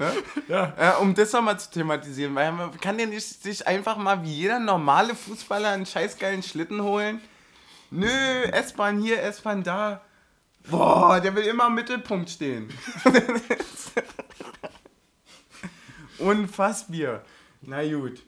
Ne? 0.00 0.12
Ja. 0.48 0.74
ja. 0.78 0.96
um 0.96 1.14
das 1.14 1.32
nochmal 1.32 1.60
zu 1.60 1.70
thematisieren, 1.70 2.34
weil 2.34 2.50
man 2.52 2.80
kann 2.80 2.98
ja 2.98 3.06
nicht 3.06 3.42
sich 3.42 3.66
einfach 3.66 3.96
mal 3.98 4.22
wie 4.24 4.32
jeder 4.32 4.58
normale 4.58 5.14
Fußballer 5.14 5.68
einen 5.68 5.86
scheißgeilen 5.86 6.42
Schlitten 6.42 6.82
holen. 6.82 7.20
Nö, 7.90 8.08
S-Bahn 8.08 9.00
hier, 9.00 9.22
S-Bahn 9.22 9.62
da. 9.62 10.00
Boah, 10.70 11.20
der 11.20 11.34
will 11.34 11.44
immer 11.44 11.66
im 11.66 11.74
Mittelpunkt 11.74 12.30
stehen. 12.30 12.72
Unfassbar. 16.18 17.22
Na 17.60 17.82
gut. 17.86 18.22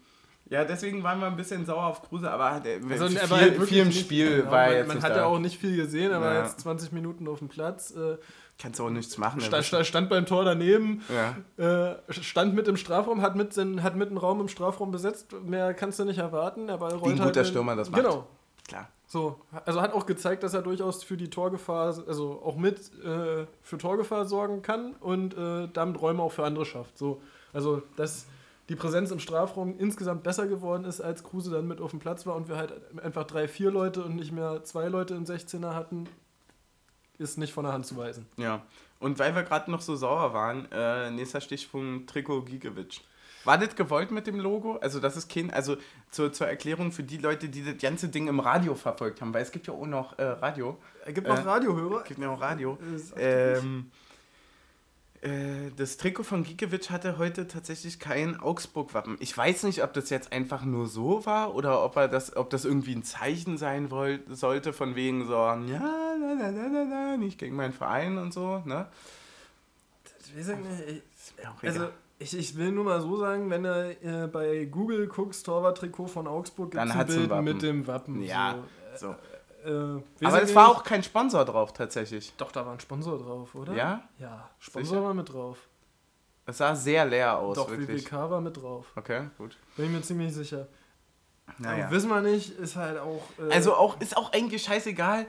Ja, 0.52 0.66
deswegen 0.66 1.02
waren 1.02 1.18
wir 1.18 1.28
ein 1.28 1.36
bisschen 1.36 1.64
sauer 1.64 1.86
auf 1.86 2.02
Kruse, 2.02 2.30
aber 2.30 2.60
der, 2.60 2.78
also, 2.90 3.08
viel, 3.08 3.30
halt 3.30 3.62
viel 3.62 3.86
im 3.86 3.90
Spiel 3.90 4.36
nicht, 4.36 4.50
war 4.50 4.66
genau, 4.66 4.76
jetzt 4.80 4.88
Man 4.88 5.02
hat 5.02 5.16
ja 5.16 5.24
auch 5.24 5.38
nicht 5.38 5.58
viel 5.58 5.76
gesehen, 5.76 6.12
aber 6.12 6.34
ja. 6.34 6.42
jetzt 6.42 6.60
20 6.60 6.92
Minuten 6.92 7.26
auf 7.26 7.38
dem 7.38 7.48
Platz. 7.48 7.92
Äh, 7.92 8.18
Kannst 8.58 8.78
du 8.78 8.84
auch 8.84 8.90
nichts 8.90 9.16
machen. 9.16 9.40
Stand, 9.40 9.64
stand, 9.64 9.86
stand 9.86 10.10
beim 10.10 10.26
Tor 10.26 10.44
daneben, 10.44 11.00
ja. 11.08 11.92
äh, 11.92 11.96
stand 12.10 12.54
mit 12.54 12.68
im 12.68 12.76
Strafraum, 12.76 13.22
hat 13.22 13.34
mit, 13.34 13.56
hat 13.56 13.96
mit 13.96 14.08
einen 14.08 14.18
Raum 14.18 14.42
im 14.42 14.48
Strafraum 14.48 14.92
besetzt. 14.92 15.32
Mehr 15.42 15.72
kannst 15.72 15.98
du 15.98 16.04
nicht 16.04 16.18
erwarten. 16.18 16.66
Der 16.66 16.76
Ball 16.76 16.92
rollt 16.96 17.16
Wie 17.16 17.18
ein 17.18 17.26
guter 17.26 17.40
halt 17.40 17.48
Stürmer 17.48 17.74
das 17.74 17.90
macht. 17.90 18.02
Genau. 18.02 18.26
Klar. 18.68 18.88
So, 19.06 19.40
also 19.64 19.80
hat 19.80 19.94
auch 19.94 20.04
gezeigt, 20.04 20.42
dass 20.42 20.52
er 20.52 20.60
durchaus 20.60 21.02
für 21.02 21.16
die 21.16 21.30
Torgefahr, 21.30 21.94
also 22.06 22.42
auch 22.44 22.56
mit 22.56 22.78
äh, 23.02 23.46
für 23.62 23.78
Torgefahr 23.78 24.26
sorgen 24.26 24.60
kann 24.60 24.96
und 25.00 25.34
äh, 25.34 25.68
damit 25.72 25.98
Räume 26.02 26.22
auch 26.22 26.32
für 26.32 26.44
andere 26.44 26.66
schafft. 26.66 26.98
So, 26.98 27.22
also 27.54 27.82
dass 27.96 28.26
die 28.72 28.76
Präsenz 28.76 29.10
im 29.10 29.20
Strafraum 29.20 29.78
insgesamt 29.78 30.22
besser 30.22 30.46
geworden 30.46 30.86
ist, 30.86 31.02
als 31.02 31.22
Kruse 31.22 31.50
dann 31.50 31.68
mit 31.68 31.78
auf 31.78 31.90
dem 31.90 32.00
Platz 32.00 32.24
war 32.24 32.34
und 32.34 32.48
wir 32.48 32.56
halt 32.56 32.72
einfach 33.02 33.24
drei, 33.24 33.46
vier 33.46 33.70
Leute 33.70 34.02
und 34.02 34.16
nicht 34.16 34.32
mehr 34.32 34.64
zwei 34.64 34.88
Leute 34.88 35.12
im 35.12 35.24
16er 35.24 35.74
hatten, 35.74 36.08
ist 37.18 37.36
nicht 37.36 37.52
von 37.52 37.64
der 37.64 37.74
Hand 37.74 37.84
zu 37.84 37.98
weisen. 37.98 38.24
Ja, 38.38 38.62
und 38.98 39.18
weil 39.18 39.34
wir 39.34 39.42
gerade 39.42 39.70
noch 39.70 39.82
so 39.82 39.94
sauer 39.94 40.32
waren, 40.32 40.72
äh, 40.72 41.10
nächster 41.10 41.42
Stichpunkt 41.42 42.08
Trikot 42.08 42.42
Gigovic. 42.44 43.02
War 43.44 43.58
das 43.58 43.76
gewollt 43.76 44.10
mit 44.10 44.26
dem 44.26 44.40
Logo? 44.40 44.76
Also 44.76 45.00
das 45.00 45.18
ist 45.18 45.30
kein, 45.30 45.52
also 45.52 45.76
zur, 46.10 46.32
zur 46.32 46.46
Erklärung 46.46 46.92
für 46.92 47.02
die 47.02 47.18
Leute, 47.18 47.50
die 47.50 47.62
das 47.62 47.76
ganze 47.76 48.08
Ding 48.08 48.26
im 48.26 48.40
Radio 48.40 48.74
verfolgt 48.74 49.20
haben, 49.20 49.34
weil 49.34 49.42
es 49.42 49.52
gibt 49.52 49.66
ja 49.66 49.74
auch 49.74 49.86
noch 49.86 50.18
äh, 50.18 50.22
Radio. 50.22 50.78
Es 51.04 51.12
gibt 51.12 51.28
noch 51.28 51.36
äh, 51.36 51.42
Radiohörer. 51.42 52.00
Es 52.02 52.04
gibt 52.08 52.20
ja 52.20 52.30
auch 52.30 52.40
Radio. 52.40 52.78
Ähm, 53.18 53.90
äh, 53.90 54.01
das 55.76 55.98
Trikot 55.98 56.24
von 56.24 56.42
Giekewitsch 56.42 56.90
hatte 56.90 57.16
heute 57.16 57.46
tatsächlich 57.46 58.00
kein 58.00 58.40
Augsburg-Wappen. 58.40 59.16
Ich 59.20 59.36
weiß 59.36 59.62
nicht, 59.62 59.84
ob 59.84 59.92
das 59.92 60.10
jetzt 60.10 60.32
einfach 60.32 60.64
nur 60.64 60.88
so 60.88 61.24
war 61.26 61.54
oder 61.54 61.84
ob 61.84 61.94
er 61.96 62.08
das, 62.08 62.36
ob 62.36 62.50
das 62.50 62.64
irgendwie 62.64 62.94
ein 62.94 63.04
Zeichen 63.04 63.56
sein 63.56 63.92
wollte, 63.92 64.34
sollte, 64.34 64.72
von 64.72 64.96
wegen 64.96 65.24
so, 65.26 65.34
ja, 65.34 65.56
la, 65.60 66.32
la, 66.38 66.48
la, 66.50 66.66
la, 66.66 66.82
la, 66.82 67.16
nicht 67.16 67.38
gegen 67.38 67.54
meinen 67.54 67.72
Verein 67.72 68.18
und 68.18 68.34
so, 68.34 68.62
ne? 68.64 68.86
Ich 70.26 70.36
weiß 70.36 70.56
nicht, 70.56 70.68
ich, 70.88 71.36
mir 71.44 71.50
auch 71.50 71.62
also 71.62 71.88
ich, 72.18 72.36
ich 72.36 72.56
will 72.56 72.72
nur 72.72 72.84
mal 72.84 73.00
so 73.00 73.16
sagen, 73.16 73.48
wenn 73.50 73.62
du 73.64 73.96
äh, 74.02 74.26
bei 74.26 74.64
Google 74.64 75.06
guckst, 75.06 75.46
Torwarttrikot 75.46 76.06
von 76.06 76.26
Augsburg, 76.26 76.72
Dann 76.72 76.88
gibt's 76.88 77.00
ein 77.00 77.06
Bild 77.06 77.30
Wappen. 77.30 77.44
mit 77.44 77.62
dem 77.62 77.86
Wappen. 77.86 78.22
ja, 78.22 78.56
So, 78.96 79.08
so. 79.08 79.14
Äh, 79.64 80.24
Aber 80.26 80.42
es 80.42 80.54
war 80.54 80.68
auch 80.68 80.82
kein 80.84 81.02
Sponsor 81.02 81.44
drauf 81.44 81.72
tatsächlich. 81.72 82.32
Doch, 82.36 82.52
da 82.52 82.64
war 82.66 82.72
ein 82.72 82.80
Sponsor 82.80 83.18
drauf, 83.18 83.54
oder? 83.54 83.74
Ja? 83.74 84.08
Ja, 84.18 84.50
Sponsor 84.58 84.96
Sicher? 84.96 85.04
war 85.04 85.14
mit 85.14 85.32
drauf. 85.32 85.58
Es 86.46 86.58
sah 86.58 86.74
sehr 86.74 87.04
leer 87.06 87.38
aus, 87.38 87.56
Doch, 87.56 87.70
wirklich. 87.70 88.04
WWK 88.04 88.12
war 88.30 88.40
mit 88.40 88.56
drauf. 88.56 88.86
Okay, 88.96 89.28
gut. 89.38 89.56
Bin 89.76 89.86
ich 89.86 89.90
mir 89.92 90.02
ziemlich 90.02 90.34
sicher. 90.34 90.66
Naja. 91.58 91.84
Aber 91.86 91.94
wissen 91.94 92.08
wir 92.08 92.20
nicht, 92.20 92.50
ist 92.58 92.76
halt 92.76 92.98
auch. 92.98 93.22
äh, 93.38 93.52
Also 93.54 93.74
auch, 93.74 94.00
ist 94.00 94.16
auch 94.16 94.32
eigentlich 94.32 94.62
scheißegal. 94.64 95.26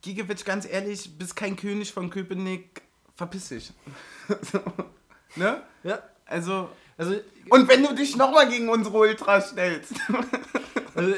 Giegewitsch, 0.00 0.44
ganz 0.44 0.66
ehrlich, 0.66 1.18
bist 1.18 1.34
kein 1.36 1.56
König 1.56 1.92
von 1.92 2.08
Köpenick, 2.08 2.82
verpiss 3.14 3.48
dich. 3.48 3.72
so, 4.42 4.60
ne? 5.36 5.62
Ja, 5.82 5.98
Also, 6.26 6.68
also, 6.96 7.14
und 7.50 7.68
wenn 7.68 7.82
du 7.82 7.94
dich 7.94 8.16
nochmal 8.16 8.48
gegen 8.48 8.68
unsere 8.68 8.96
Ultras 8.96 9.50
stellst. 9.50 9.94
also 10.98 11.14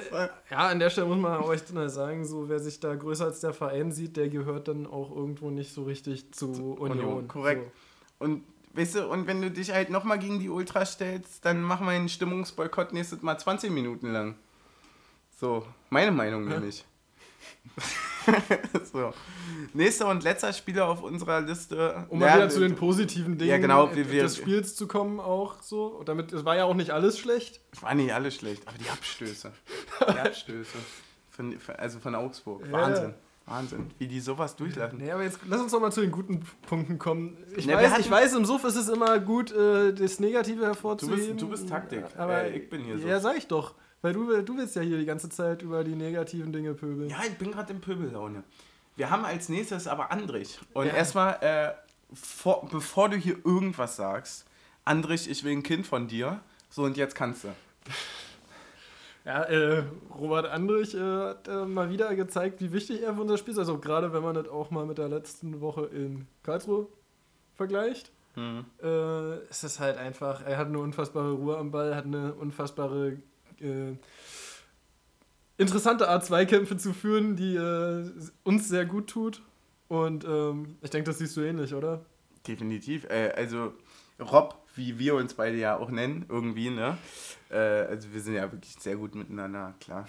ja, 0.50 0.68
an 0.68 0.78
der 0.78 0.90
Stelle 0.90 1.06
muss 1.06 1.18
man 1.18 1.40
auch 1.40 1.52
echt 1.52 1.72
mal 1.72 1.88
sagen, 1.88 2.24
so 2.24 2.48
wer 2.48 2.58
sich 2.58 2.80
da 2.80 2.94
größer 2.94 3.24
als 3.24 3.40
der 3.40 3.52
Verein 3.52 3.92
sieht, 3.92 4.16
der 4.16 4.28
gehört 4.28 4.68
dann 4.68 4.86
auch 4.86 5.14
irgendwo 5.14 5.50
nicht 5.50 5.72
so 5.72 5.84
richtig 5.84 6.32
zu 6.32 6.48
Union. 6.50 6.90
Union, 6.90 7.28
korrekt. 7.28 7.72
So. 8.18 8.24
Und 8.24 8.44
weißt 8.74 8.96
du, 8.96 9.08
und 9.08 9.26
wenn 9.26 9.40
du 9.40 9.50
dich 9.50 9.72
halt 9.72 9.90
nochmal 9.90 10.18
gegen 10.18 10.38
die 10.38 10.48
Ultras 10.48 10.92
stellst, 10.92 11.44
dann 11.44 11.62
machen 11.62 11.86
wir 11.86 11.92
einen 11.92 12.08
Stimmungsboykott 12.08 12.92
nächstes 12.92 13.22
Mal 13.22 13.38
20 13.38 13.70
Minuten 13.70 14.12
lang. 14.12 14.36
So, 15.40 15.66
meine 15.88 16.12
Meinung 16.12 16.50
Ja. 16.50 16.60
so. 18.92 19.12
Nächster 19.74 20.08
und 20.08 20.22
letzter 20.22 20.52
Spieler 20.52 20.88
auf 20.88 21.02
unserer 21.02 21.40
Liste. 21.40 22.06
Um 22.08 22.18
mal 22.18 22.34
wieder 22.34 22.48
zu 22.48 22.60
den 22.60 22.74
positiven 22.76 23.38
Dingen 23.38 23.50
Ja, 23.50 23.58
genau, 23.58 23.88
äh, 23.88 23.96
wie 23.96 24.10
wir- 24.10 24.22
des 24.24 24.36
Spiels 24.36 24.74
zu 24.74 24.86
kommen, 24.86 25.20
auch 25.20 25.62
so. 25.62 25.86
Und 25.86 26.08
damit, 26.08 26.32
es 26.32 26.44
war 26.44 26.56
ja 26.56 26.64
auch 26.64 26.74
nicht 26.74 26.90
alles 26.90 27.18
schlecht. 27.18 27.60
War 27.80 27.94
nicht 27.94 28.12
alles 28.12 28.34
schlecht, 28.34 28.66
aber 28.66 28.76
die 28.78 28.88
Abstöße. 28.90 29.52
Die 30.08 30.18
Abstöße. 30.18 30.76
Von, 31.30 31.56
also 31.76 31.98
von 32.00 32.14
Augsburg. 32.14 32.64
Ja. 32.66 32.72
Wahnsinn. 32.72 33.14
Wahnsinn. 33.46 33.90
Wie 33.98 34.06
die 34.06 34.20
sowas 34.20 34.54
durchlassen. 34.54 34.98
Nee, 34.98 35.10
aber 35.10 35.24
jetzt 35.24 35.40
lass 35.48 35.60
uns 35.60 35.72
doch 35.72 35.80
mal 35.80 35.90
zu 35.90 36.00
den 36.02 36.12
guten 36.12 36.40
Punkten 36.68 36.98
kommen. 36.98 37.36
Ich, 37.56 37.64
Ja, 37.64 37.80
wir 37.80 37.90
weiß, 37.90 37.98
ich 37.98 38.10
weiß, 38.10 38.34
im 38.34 38.44
Suff 38.44 38.62
ist 38.64 38.76
es 38.76 38.88
immer 38.88 39.18
gut, 39.18 39.50
äh, 39.50 39.92
das 39.92 40.20
Negative 40.20 40.64
hervorzuheben. 40.66 41.36
Du 41.36 41.48
bist 41.48 41.68
Taktik. 41.68 42.04
Aber 42.16 42.44
Äh, 42.44 42.58
ich 42.58 42.68
bin 42.70 42.82
hier 42.84 42.98
so. 42.98 43.08
Ja, 43.08 43.18
sag 43.18 43.36
ich 43.36 43.48
doch. 43.48 43.74
Weil 44.02 44.12
du, 44.14 44.40
du 44.42 44.56
willst 44.56 44.76
ja 44.76 44.82
hier 44.82 44.98
die 44.98 45.04
ganze 45.04 45.28
Zeit 45.28 45.62
über 45.62 45.84
die 45.84 45.94
negativen 45.94 46.52
Dinge 46.52 46.74
pöbeln. 46.74 47.10
Ja, 47.10 47.18
ich 47.26 47.36
bin 47.36 47.52
gerade 47.52 47.72
in 47.72 47.80
Pöbellaune. 47.80 48.42
Wir 48.96 49.10
haben 49.10 49.24
als 49.24 49.48
nächstes 49.48 49.86
aber 49.86 50.10
Andrich. 50.10 50.58
Und 50.72 50.86
Ja. 50.86 50.94
erstmal, 50.94 51.34
äh, 51.42 51.72
vor, 52.14 52.66
bevor 52.70 53.08
du 53.08 53.16
hier 53.16 53.36
irgendwas 53.44 53.96
sagst, 53.96 54.46
Andrich, 54.84 55.28
ich 55.30 55.44
will 55.44 55.52
ein 55.52 55.62
Kind 55.62 55.86
von 55.86 56.08
dir. 56.08 56.40
So, 56.70 56.84
und 56.84 56.96
jetzt 56.96 57.14
kannst 57.14 57.44
du. 57.44 57.48
Ja, 59.26 59.42
äh, 59.42 59.84
Robert 60.18 60.46
Andrich 60.46 60.94
äh, 60.94 60.98
hat 60.98 61.46
äh, 61.46 61.66
mal 61.66 61.90
wieder 61.90 62.14
gezeigt, 62.14 62.62
wie 62.62 62.72
wichtig 62.72 63.02
er 63.02 63.14
für 63.14 63.20
unser 63.20 63.36
Spiel 63.36 63.52
ist. 63.52 63.58
Also 63.58 63.76
gerade 63.78 64.14
wenn 64.14 64.22
man 64.22 64.34
das 64.34 64.48
auch 64.48 64.70
mal 64.70 64.86
mit 64.86 64.96
der 64.96 65.08
letzten 65.10 65.60
Woche 65.60 65.84
in 65.86 66.26
Karlsruhe 66.42 66.86
vergleicht. 67.54 68.10
Mhm. 68.34 68.64
Äh, 68.82 69.34
es 69.50 69.62
ist 69.62 69.78
halt 69.78 69.98
einfach, 69.98 70.40
er 70.46 70.56
hat 70.56 70.68
eine 70.68 70.78
unfassbare 70.78 71.32
Ruhe 71.32 71.58
am 71.58 71.70
Ball, 71.70 71.94
hat 71.94 72.06
eine 72.06 72.32
unfassbare 72.32 73.18
äh, 73.60 73.96
interessante 75.60 76.08
Art, 76.08 76.24
Zweikämpfe 76.24 76.76
zu 76.76 76.92
führen, 76.92 77.36
die 77.36 77.54
äh, 77.54 78.10
uns 78.44 78.68
sehr 78.68 78.86
gut 78.86 79.08
tut. 79.08 79.42
Und 79.88 80.24
ähm, 80.24 80.76
ich 80.82 80.90
denke, 80.90 81.10
das 81.10 81.18
siehst 81.18 81.36
du 81.36 81.42
ähnlich, 81.42 81.74
oder? 81.74 82.04
Definitiv. 82.46 83.04
Äh, 83.10 83.32
also, 83.36 83.74
Rob, 84.20 84.56
wie 84.74 84.98
wir 84.98 85.16
uns 85.16 85.34
beide 85.34 85.56
ja 85.56 85.76
auch 85.76 85.90
nennen, 85.90 86.24
irgendwie, 86.28 86.70
ne? 86.70 86.96
Äh, 87.50 87.56
also, 87.56 88.12
wir 88.12 88.20
sind 88.20 88.34
ja 88.34 88.50
wirklich 88.50 88.74
sehr 88.78 88.96
gut 88.96 89.14
miteinander, 89.14 89.74
klar. 89.80 90.06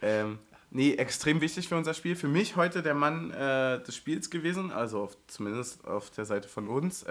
Ähm, 0.00 0.38
nee, 0.70 0.94
extrem 0.94 1.40
wichtig 1.40 1.68
für 1.68 1.76
unser 1.76 1.94
Spiel. 1.94 2.16
Für 2.16 2.28
mich 2.28 2.56
heute 2.56 2.82
der 2.82 2.94
Mann 2.94 3.30
äh, 3.32 3.82
des 3.82 3.96
Spiels 3.96 4.30
gewesen, 4.30 4.70
also 4.70 5.02
auf, 5.02 5.16
zumindest 5.26 5.84
auf 5.84 6.10
der 6.10 6.24
Seite 6.24 6.48
von 6.48 6.68
uns. 6.68 7.04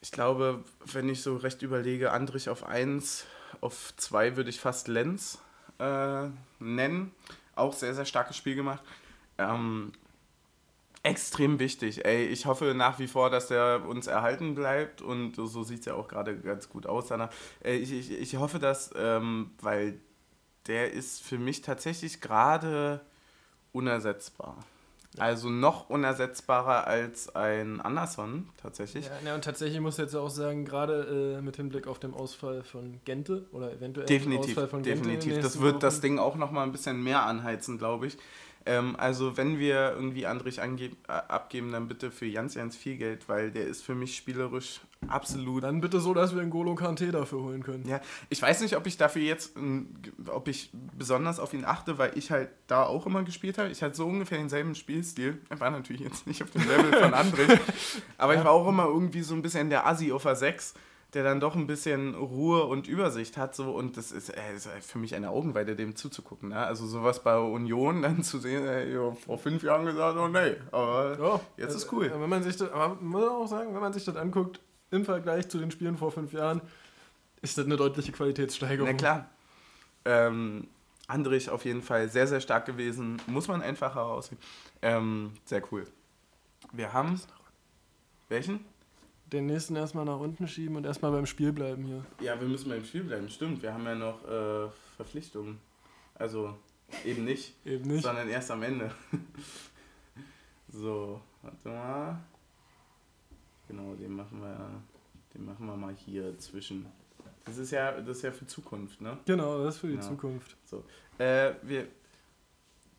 Ich 0.00 0.12
glaube, 0.12 0.64
wenn 0.84 1.08
ich 1.08 1.22
so 1.22 1.36
recht 1.36 1.62
überlege, 1.62 2.12
Andrich 2.12 2.48
auf 2.48 2.64
1, 2.64 3.26
auf 3.60 3.94
2 3.96 4.36
würde 4.36 4.50
ich 4.50 4.60
fast 4.60 4.88
Lenz 4.88 5.38
äh, 5.78 6.28
nennen. 6.58 7.12
Auch 7.54 7.72
sehr, 7.72 7.94
sehr 7.94 8.04
starkes 8.04 8.36
Spiel 8.36 8.54
gemacht. 8.54 8.82
Ähm, 9.38 9.92
extrem 11.02 11.58
wichtig. 11.58 12.04
Ey, 12.04 12.26
ich 12.26 12.46
hoffe 12.46 12.74
nach 12.74 12.98
wie 12.98 13.06
vor, 13.06 13.30
dass 13.30 13.48
der 13.48 13.84
uns 13.86 14.06
erhalten 14.06 14.54
bleibt 14.54 15.02
und 15.02 15.36
so 15.36 15.62
sieht 15.62 15.80
es 15.80 15.86
ja 15.86 15.94
auch 15.94 16.08
gerade 16.08 16.36
ganz 16.38 16.68
gut 16.68 16.86
aus. 16.86 17.06
Danach. 17.06 17.30
Äh, 17.64 17.76
ich, 17.76 17.92
ich, 17.92 18.10
ich 18.10 18.36
hoffe, 18.36 18.58
dass, 18.58 18.90
ähm, 18.96 19.50
weil 19.60 20.00
der 20.66 20.92
ist 20.92 21.22
für 21.22 21.38
mich 21.38 21.62
tatsächlich 21.62 22.20
gerade 22.20 23.00
unersetzbar. 23.72 24.64
Also 25.18 25.48
noch 25.48 25.88
unersetzbarer 25.88 26.86
als 26.86 27.34
ein 27.34 27.80
Anderson 27.80 28.48
tatsächlich. 28.60 29.06
Ja, 29.06 29.12
ja, 29.28 29.34
und 29.34 29.44
tatsächlich 29.44 29.80
muss 29.80 29.94
ich 29.94 30.04
jetzt 30.04 30.14
auch 30.14 30.28
sagen, 30.28 30.64
gerade 30.64 31.36
äh, 31.38 31.42
mit 31.42 31.56
Hinblick 31.56 31.86
auf 31.86 31.98
den 31.98 32.12
Ausfall 32.12 32.62
von 32.62 33.00
Gente 33.04 33.46
oder 33.52 33.72
eventuell 33.72 34.06
Definitiv, 34.06 34.50
Ausfall 34.50 34.68
von 34.68 34.82
Gente 34.82 35.08
definitiv. 35.08 35.42
Das 35.42 35.60
wird 35.60 35.82
das 35.82 35.96
Wochen. 35.96 36.02
Ding 36.02 36.18
auch 36.18 36.36
noch 36.36 36.50
mal 36.50 36.64
ein 36.64 36.72
bisschen 36.72 37.02
mehr 37.02 37.22
anheizen, 37.22 37.78
glaube 37.78 38.08
ich. 38.08 38.18
Ähm, 38.66 38.96
also 38.98 39.36
wenn 39.36 39.58
wir 39.58 39.92
irgendwie 39.94 40.26
Andrich 40.26 40.60
abgeben, 41.06 41.70
dann 41.70 41.86
bitte 41.86 42.10
für 42.10 42.26
Jans 42.26 42.54
Jans 42.54 42.76
viel 42.76 42.96
Geld, 42.96 43.28
weil 43.28 43.52
der 43.52 43.66
ist 43.66 43.84
für 43.84 43.94
mich 43.94 44.16
spielerisch 44.16 44.80
absolut. 45.06 45.62
Dann 45.62 45.80
bitte 45.80 46.00
so, 46.00 46.12
dass 46.12 46.34
wir 46.34 46.42
einen 46.42 46.50
Golo 46.50 46.74
Kante 46.74 47.12
dafür 47.12 47.42
holen 47.42 47.62
können. 47.62 47.86
Ja, 47.88 48.00
ich 48.28 48.42
weiß 48.42 48.60
nicht, 48.62 48.76
ob 48.76 48.86
ich 48.86 48.96
dafür 48.96 49.22
jetzt, 49.22 49.54
ob 50.26 50.48
ich 50.48 50.70
besonders 50.98 51.38
auf 51.38 51.54
ihn 51.54 51.64
achte, 51.64 51.96
weil 51.98 52.18
ich 52.18 52.32
halt 52.32 52.50
da 52.66 52.82
auch 52.82 53.06
immer 53.06 53.22
gespielt 53.22 53.56
habe. 53.56 53.70
Ich 53.70 53.82
hatte 53.82 53.94
so 53.94 54.06
ungefähr 54.06 54.38
denselben 54.38 54.74
Spielstil. 54.74 55.40
Er 55.48 55.60
war 55.60 55.70
natürlich 55.70 56.02
jetzt 56.02 56.26
nicht 56.26 56.42
auf 56.42 56.50
dem 56.50 56.66
Level 56.68 56.92
von 56.92 57.14
Andrich, 57.14 57.58
aber 58.18 58.34
ich 58.34 58.42
war 58.42 58.50
auch 58.50 58.68
immer 58.68 58.86
irgendwie 58.86 59.22
so 59.22 59.34
ein 59.34 59.42
bisschen 59.42 59.70
der 59.70 59.86
Assi 59.86 60.10
auf 60.10 60.24
der 60.24 60.34
6 60.34 60.74
der 61.14 61.22
dann 61.24 61.40
doch 61.40 61.54
ein 61.54 61.66
bisschen 61.66 62.14
Ruhe 62.14 62.64
und 62.64 62.88
Übersicht 62.88 63.36
hat. 63.36 63.54
So, 63.54 63.70
und 63.72 63.96
das 63.96 64.12
ist, 64.12 64.28
äh, 64.30 64.54
ist 64.56 64.68
für 64.80 64.98
mich 64.98 65.14
eine 65.14 65.30
Augenweide, 65.30 65.76
dem 65.76 65.96
zuzugucken. 65.96 66.50
Ne? 66.50 66.58
Also 66.58 66.86
sowas 66.86 67.22
bei 67.22 67.38
Union 67.38 68.02
dann 68.02 68.22
zu 68.22 68.38
sehen, 68.38 68.64
ja, 68.92 69.12
vor 69.12 69.38
fünf 69.38 69.62
Jahren 69.62 69.86
gesagt, 69.86 70.18
oh 70.18 70.28
nee, 70.28 70.56
aber 70.72 71.16
Ja, 71.18 71.40
jetzt 71.56 71.74
also, 71.74 71.78
ist 71.86 71.92
cool. 71.92 72.06
äh, 72.06 72.20
Wenn 72.20 72.28
man 72.28 72.42
sich 72.42 72.56
das, 72.56 72.70
aber 72.70 72.96
man 73.00 73.22
muss 73.22 73.24
auch 73.24 73.46
sagen, 73.46 73.74
wenn 73.74 73.80
man 73.80 73.92
sich 73.92 74.04
das 74.04 74.16
anguckt, 74.16 74.60
im 74.90 75.04
Vergleich 75.04 75.48
zu 75.48 75.58
den 75.58 75.70
Spielen 75.70 75.96
vor 75.96 76.10
fünf 76.12 76.32
Jahren, 76.32 76.60
ist 77.42 77.58
das 77.58 77.64
eine 77.66 77.76
deutliche 77.76 78.12
Qualitätssteigerung. 78.12 78.88
Na 78.90 78.96
klar. 78.96 79.30
Ähm, 80.04 80.68
Andrich 81.08 81.50
auf 81.50 81.64
jeden 81.64 81.82
Fall 81.82 82.08
sehr, 82.08 82.26
sehr 82.26 82.40
stark 82.40 82.66
gewesen. 82.66 83.20
Muss 83.26 83.48
man 83.48 83.62
einfach 83.62 83.94
herausheben. 83.94 84.38
Ähm, 84.82 85.32
sehr 85.44 85.62
cool. 85.72 85.86
Wir 86.72 86.92
haben. 86.92 87.20
Welchen? 88.28 88.64
Den 89.32 89.46
nächsten 89.46 89.74
erstmal 89.74 90.04
nach 90.04 90.20
unten 90.20 90.46
schieben 90.46 90.76
und 90.76 90.84
erstmal 90.86 91.10
beim 91.10 91.26
Spiel 91.26 91.52
bleiben 91.52 91.84
hier. 91.84 92.04
Ja, 92.20 92.40
wir 92.40 92.46
müssen 92.46 92.68
beim 92.68 92.84
Spiel 92.84 93.02
bleiben. 93.04 93.28
Stimmt, 93.28 93.60
wir 93.62 93.72
haben 93.74 93.84
ja 93.84 93.94
noch 93.96 94.22
äh, 94.24 94.68
Verpflichtungen. 94.96 95.58
Also 96.14 96.56
eben 97.04 97.24
nicht, 97.24 97.54
Eben 97.64 97.88
nicht. 97.90 98.04
sondern 98.04 98.28
erst 98.28 98.50
am 98.52 98.62
Ende. 98.62 98.90
so, 100.68 101.20
warte 101.42 101.68
mal. 101.68 102.18
Genau, 103.68 103.94
den 103.94 104.12
machen 104.14 104.40
wir, 104.40 104.82
den 105.34 105.44
machen 105.44 105.66
wir 105.66 105.76
mal 105.76 105.94
hier 105.94 106.38
zwischen. 106.38 106.86
Das 107.44 107.58
ist 107.58 107.72
ja, 107.72 107.92
das 108.00 108.18
ist 108.18 108.22
ja 108.22 108.30
für 108.32 108.46
Zukunft, 108.46 109.00
ne? 109.00 109.18
Genau, 109.24 109.62
das 109.64 109.74
ist 109.76 109.80
für 109.80 109.88
die 109.88 109.94
Ja. 109.96 110.00
Zukunft. 110.02 110.56
Äh, 111.18 111.52
wir, 111.62 111.86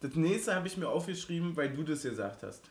das 0.02 0.16
nächste 0.16 0.54
habe 0.56 0.68
ich 0.68 0.78
mir 0.78 0.88
aufgeschrieben, 0.90 1.56
weil 1.56 1.70
du 1.74 1.84
das 1.84 2.04
gesagt 2.04 2.44
hast. 2.44 2.63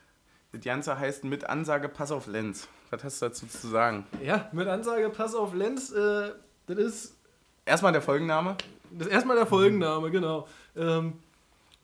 Das 0.52 0.60
Ganze 0.62 0.98
heißt 0.98 1.24
mit 1.24 1.44
Ansage 1.44 1.88
Pass 1.88 2.10
auf 2.12 2.26
Lenz. 2.26 2.68
Was 2.90 3.04
hast 3.04 3.22
du 3.22 3.26
dazu 3.26 3.46
zu 3.46 3.68
sagen? 3.68 4.06
Ja, 4.22 4.48
mit 4.52 4.68
Ansage, 4.68 5.10
pass 5.10 5.34
auf 5.34 5.54
Lenz, 5.54 5.90
äh, 5.92 6.30
das 6.66 6.78
ist 6.78 7.16
Erstmal 7.68 7.90
der 7.90 8.00
Folgenname. 8.00 8.56
Das 8.92 9.08
ist 9.08 9.12
erstmal 9.12 9.36
der 9.36 9.46
Folgenname, 9.46 10.12
genau. 10.12 10.46
Ähm, 10.76 11.14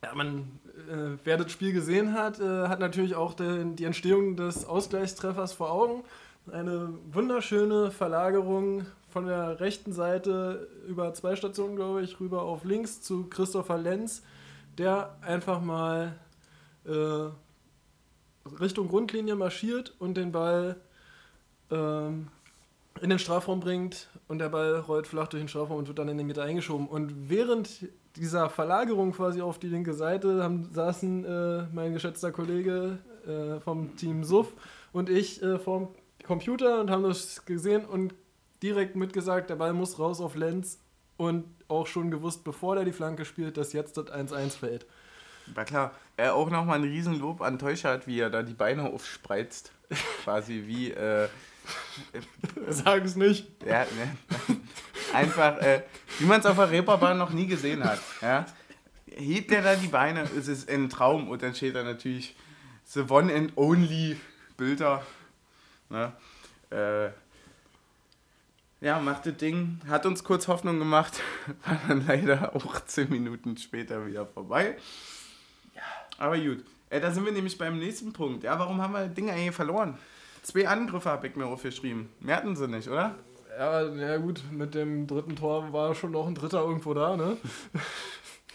ja, 0.00 0.14
man, 0.14 0.60
äh, 0.88 1.18
wer 1.24 1.36
das 1.36 1.50
Spiel 1.50 1.72
gesehen 1.72 2.14
hat, 2.14 2.38
äh, 2.38 2.68
hat 2.68 2.78
natürlich 2.78 3.16
auch 3.16 3.34
den, 3.34 3.74
die 3.74 3.84
Entstehung 3.84 4.36
des 4.36 4.64
Ausgleichstreffers 4.64 5.52
vor 5.52 5.72
Augen. 5.72 6.04
Eine 6.52 6.90
wunderschöne 7.12 7.90
Verlagerung 7.90 8.86
von 9.12 9.26
der 9.26 9.58
rechten 9.58 9.92
Seite 9.92 10.68
über 10.86 11.12
zwei 11.14 11.34
Stationen, 11.34 11.74
glaube 11.74 12.02
ich, 12.02 12.20
rüber 12.20 12.42
auf 12.42 12.62
links 12.62 13.02
zu 13.02 13.24
Christopher 13.28 13.78
Lenz, 13.78 14.22
der 14.78 15.16
einfach 15.20 15.60
mal 15.60 16.14
äh, 16.86 17.28
Richtung 18.60 18.86
Grundlinie 18.86 19.34
marschiert 19.34 19.94
und 19.98 20.16
den 20.16 20.30
Ball 20.30 20.76
ähm, 21.72 22.28
in 23.00 23.10
den 23.10 23.18
Strafraum 23.18 23.60
bringt 23.60 24.08
und 24.28 24.38
der 24.38 24.48
Ball 24.48 24.78
rollt 24.78 25.06
flach 25.06 25.28
durch 25.28 25.42
den 25.42 25.48
Strafraum 25.48 25.78
und 25.78 25.88
wird 25.88 25.98
dann 25.98 26.08
in 26.08 26.18
den 26.18 26.26
Meter 26.26 26.42
eingeschoben. 26.42 26.86
Und 26.86 27.28
während 27.28 27.88
dieser 28.16 28.50
Verlagerung 28.50 29.12
quasi 29.12 29.40
auf 29.40 29.58
die 29.58 29.68
linke 29.68 29.94
Seite 29.94 30.42
haben, 30.42 30.68
saßen 30.72 31.24
äh, 31.24 31.64
mein 31.72 31.94
geschätzter 31.94 32.30
Kollege 32.30 32.98
äh, 33.26 33.60
vom 33.60 33.96
Team 33.96 34.24
Suff 34.24 34.52
und 34.92 35.08
ich 35.08 35.42
äh, 35.42 35.58
vorm 35.58 35.88
Computer 36.22 36.80
und 36.80 36.90
haben 36.90 37.02
das 37.02 37.44
gesehen 37.46 37.84
und 37.84 38.14
direkt 38.62 38.94
mitgesagt, 38.94 39.50
der 39.50 39.56
Ball 39.56 39.72
muss 39.72 39.98
raus 39.98 40.20
auf 40.20 40.36
Lenz 40.36 40.78
und 41.16 41.44
auch 41.68 41.86
schon 41.86 42.10
gewusst, 42.10 42.44
bevor 42.44 42.76
der 42.76 42.84
die 42.84 42.92
Flanke 42.92 43.24
spielt, 43.24 43.56
dass 43.56 43.72
jetzt 43.72 43.96
das 43.96 44.06
1-1 44.06 44.50
fällt. 44.50 44.86
War 45.54 45.64
klar. 45.64 45.92
Er 46.16 46.34
auch 46.34 46.50
nochmal 46.50 46.78
ein 46.78 46.84
Riesenlob 46.84 47.40
an 47.40 47.58
Teuchert, 47.58 48.06
wie 48.06 48.20
er 48.20 48.30
da 48.30 48.42
die 48.42 48.54
Beine 48.54 48.84
aufspreizt. 48.84 49.72
Quasi 50.22 50.64
wie. 50.66 50.92
Äh, 50.92 51.28
Sag 52.68 53.04
es 53.04 53.16
nicht. 53.16 53.46
Ja, 53.64 53.84
ne, 53.84 54.16
einfach, 55.12 55.58
äh, 55.58 55.82
wie 56.18 56.26
man 56.26 56.40
es 56.40 56.46
auf 56.46 56.56
der 56.56 56.70
Reeperbahn 56.70 57.18
noch 57.18 57.30
nie 57.30 57.46
gesehen 57.46 57.84
hat. 57.84 58.00
Ja? 58.20 58.46
Hebt 59.06 59.52
er 59.52 59.62
da 59.62 59.74
die 59.74 59.88
Beine, 59.88 60.22
es 60.38 60.48
ist 60.48 60.70
ein 60.70 60.88
Traum 60.88 61.28
und 61.28 61.42
dann 61.42 61.54
steht 61.54 61.74
da 61.74 61.82
natürlich 61.82 62.34
The 62.86 63.00
One 63.08 63.32
and 63.34 63.52
Only 63.56 64.18
Bilder. 64.56 65.04
Ne? 65.88 66.12
Äh, 66.70 67.10
ja, 68.80 68.98
macht 68.98 69.26
das 69.26 69.36
Ding, 69.36 69.80
hat 69.88 70.06
uns 70.06 70.24
kurz 70.24 70.48
Hoffnung 70.48 70.78
gemacht, 70.78 71.20
war 71.64 71.80
dann 71.86 72.06
leider 72.06 72.56
auch 72.56 72.80
10 72.80 73.10
Minuten 73.10 73.56
später 73.56 74.06
wieder 74.06 74.26
vorbei. 74.26 74.76
Ja. 75.74 75.82
Aber 76.18 76.38
gut. 76.38 76.64
Äh, 76.90 77.00
da 77.00 77.10
sind 77.10 77.24
wir 77.24 77.32
nämlich 77.32 77.56
beim 77.56 77.78
nächsten 77.78 78.12
Punkt. 78.12 78.44
Ja, 78.44 78.58
warum 78.58 78.82
haben 78.82 78.92
wir 78.92 79.06
das 79.06 79.14
Ding 79.14 79.30
eigentlich 79.30 79.54
verloren? 79.54 79.98
Zwei 80.42 80.66
Angriffe 80.66 81.08
habe 81.08 81.28
ich 81.28 81.36
mir 81.36 81.46
aufgeschrieben. 81.46 82.08
Mehr 82.18 82.36
hatten 82.36 82.56
sie 82.56 82.66
nicht, 82.66 82.88
oder? 82.88 83.14
Ja, 83.56 83.82
ja 83.82 84.16
gut, 84.16 84.42
mit 84.50 84.74
dem 84.74 85.06
dritten 85.06 85.36
Tor 85.36 85.72
war 85.72 85.94
schon 85.94 86.10
noch 86.10 86.26
ein 86.26 86.34
Dritter 86.34 86.62
irgendwo 86.62 86.94
da, 86.94 87.16
ne? 87.16 87.36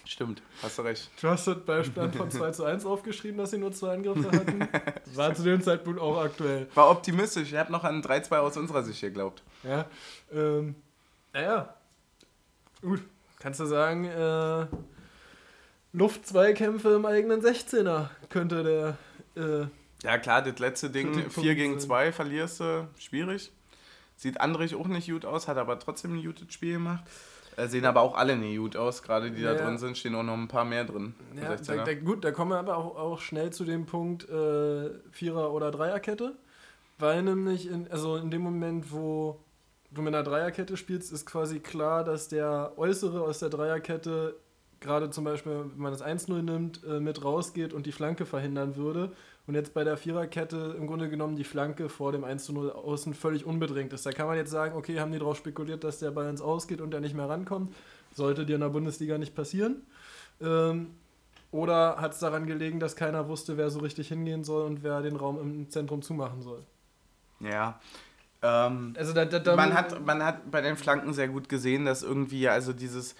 Stimmt, 0.05 0.41
hast 0.63 0.77
du 0.77 0.81
recht. 0.83 1.09
Du 1.21 1.27
hast 1.29 1.47
das 1.47 1.57
bei 1.65 1.83
Stand 1.83 2.15
von 2.15 2.31
2 2.31 2.51
zu 2.51 2.63
1 2.63 2.85
aufgeschrieben, 2.85 3.37
dass 3.37 3.51
sie 3.51 3.57
nur 3.57 3.71
zwei 3.73 3.93
Angriffe 3.93 4.31
hatten. 4.31 4.67
War 5.15 5.35
zu 5.35 5.43
dem 5.43 5.61
Zeitpunkt 5.61 5.99
auch 5.99 6.21
aktuell. 6.21 6.67
War 6.75 6.89
optimistisch, 6.89 7.51
ich 7.51 7.57
habe 7.57 7.71
noch 7.71 7.83
an 7.83 8.01
3-2 8.01 8.37
aus 8.37 8.57
unserer 8.57 8.83
Sicht 8.83 9.01
geglaubt. 9.01 9.43
Ja, 9.63 9.85
ähm, 10.33 10.75
naja, 11.33 11.73
gut, 12.81 13.01
kannst 13.39 13.59
du 13.59 13.65
sagen, 13.65 14.05
äh, 14.05 14.65
Luftzweikämpfe 15.93 16.95
im 16.95 17.05
eigenen 17.05 17.41
16er 17.41 18.07
könnte 18.29 18.95
der... 19.35 19.41
Äh, 19.41 19.67
ja 20.03 20.17
klar, 20.17 20.41
das 20.41 20.59
letzte 20.59 20.89
Ding, 20.89 21.29
4 21.29 21.55
gegen 21.55 21.79
2 21.79 22.11
verlierst 22.11 22.59
du, 22.59 22.87
schwierig. 22.97 23.51
Sieht 24.15 24.41
Andrich 24.41 24.75
auch 24.75 24.87
nicht 24.87 25.09
gut 25.09 25.25
aus, 25.25 25.47
hat 25.47 25.57
aber 25.57 25.77
trotzdem 25.79 26.17
ein 26.17 26.23
gutes 26.23 26.51
Spiel 26.51 26.73
gemacht. 26.73 27.03
Äh, 27.55 27.67
sehen 27.67 27.85
aber 27.85 28.01
auch 28.01 28.15
alle 28.15 28.35
nicht 28.37 28.57
gut 28.57 28.75
aus, 28.75 29.01
gerade 29.01 29.31
die 29.31 29.41
ja, 29.41 29.53
da 29.53 29.63
drin 29.63 29.77
sind, 29.77 29.97
stehen 29.97 30.15
auch 30.15 30.23
noch 30.23 30.35
ein 30.35 30.47
paar 30.47 30.65
mehr 30.65 30.85
drin. 30.85 31.15
Ja, 31.35 31.55
da, 31.55 31.83
da, 31.83 31.93
gut, 31.95 32.23
da 32.23 32.31
kommen 32.31 32.51
wir 32.51 32.59
aber 32.59 32.77
auch, 32.77 32.95
auch 32.95 33.19
schnell 33.19 33.51
zu 33.51 33.65
dem 33.65 33.85
Punkt 33.85 34.29
äh, 34.29 34.89
Vierer- 35.11 35.51
oder 35.51 35.71
Dreierkette. 35.71 36.35
Weil 36.99 37.23
nämlich, 37.23 37.67
in, 37.69 37.89
also 37.91 38.17
in 38.17 38.31
dem 38.31 38.41
Moment, 38.41 38.91
wo 38.91 39.39
du 39.91 40.01
mit 40.01 40.13
einer 40.13 40.23
Dreierkette 40.23 40.77
spielst, 40.77 41.11
ist 41.11 41.25
quasi 41.25 41.59
klar, 41.59 42.03
dass 42.03 42.27
der 42.27 42.73
Äußere 42.77 43.21
aus 43.21 43.39
der 43.39 43.49
Dreierkette 43.49 44.35
gerade 44.79 45.09
zum 45.09 45.23
Beispiel, 45.23 45.65
wenn 45.73 45.81
man 45.81 45.91
das 45.91 46.03
1-0 46.03 46.41
nimmt, 46.41 46.83
äh, 46.83 46.99
mit 46.99 47.23
rausgeht 47.23 47.73
und 47.73 47.85
die 47.85 47.91
Flanke 47.91 48.25
verhindern 48.25 48.75
würde. 48.75 49.11
Und 49.47 49.55
jetzt 49.55 49.73
bei 49.73 49.85
der 49.85 49.95
Viererkette 49.95 50.75
im 50.77 50.87
Grunde 50.87 51.09
genommen 51.09 51.37
die 51.37 51.45
Flanke 51.45 51.87
vor 51.87 52.11
dem 52.11 52.25
1-0 52.25 52.69
außen 52.69 53.13
völlig 53.13 53.45
unbedingt 53.45 53.93
ist. 53.93 54.05
Da 54.05 54.11
kann 54.11 54.27
man 54.27 54.35
jetzt 54.35 54.51
sagen, 54.51 54.75
okay, 54.75 54.99
haben 54.99 55.13
die 55.13 55.19
darauf 55.19 55.37
spekuliert, 55.37 55.85
dass 55.85 55.99
der 55.99 56.11
Ball 56.11 56.29
ins 56.29 56.41
Ausgeht 56.41 56.81
und 56.81 56.91
der 56.91 56.99
nicht 56.99 57.15
mehr 57.15 57.29
rankommt. 57.29 57.73
Sollte 58.13 58.45
dir 58.45 58.55
in 58.55 58.61
der 58.61 58.69
Bundesliga 58.69 59.17
nicht 59.17 59.35
passieren. 59.35 59.83
Ähm, 60.41 60.91
oder 61.51 61.95
hat 62.01 62.11
es 62.11 62.19
daran 62.19 62.45
gelegen, 62.45 62.81
dass 62.81 62.97
keiner 62.97 63.29
wusste, 63.29 63.55
wer 63.55 63.69
so 63.69 63.79
richtig 63.79 64.09
hingehen 64.09 64.43
soll 64.43 64.65
und 64.65 64.83
wer 64.83 65.01
den 65.01 65.15
Raum 65.15 65.39
im 65.39 65.69
Zentrum 65.69 66.01
zumachen 66.01 66.41
soll? 66.41 66.63
Ja. 67.39 67.79
Ähm, 68.41 68.95
also 68.97 69.13
da, 69.13 69.23
da, 69.23 69.39
da 69.39 69.55
man, 69.55 69.73
hat, 69.73 70.05
man 70.05 70.23
hat 70.23 70.51
bei 70.51 70.59
den 70.59 70.75
Flanken 70.75 71.13
sehr 71.13 71.29
gut 71.29 71.47
gesehen, 71.47 71.85
dass 71.85 72.03
irgendwie, 72.03 72.49
also 72.49 72.73
dieses 72.73 73.15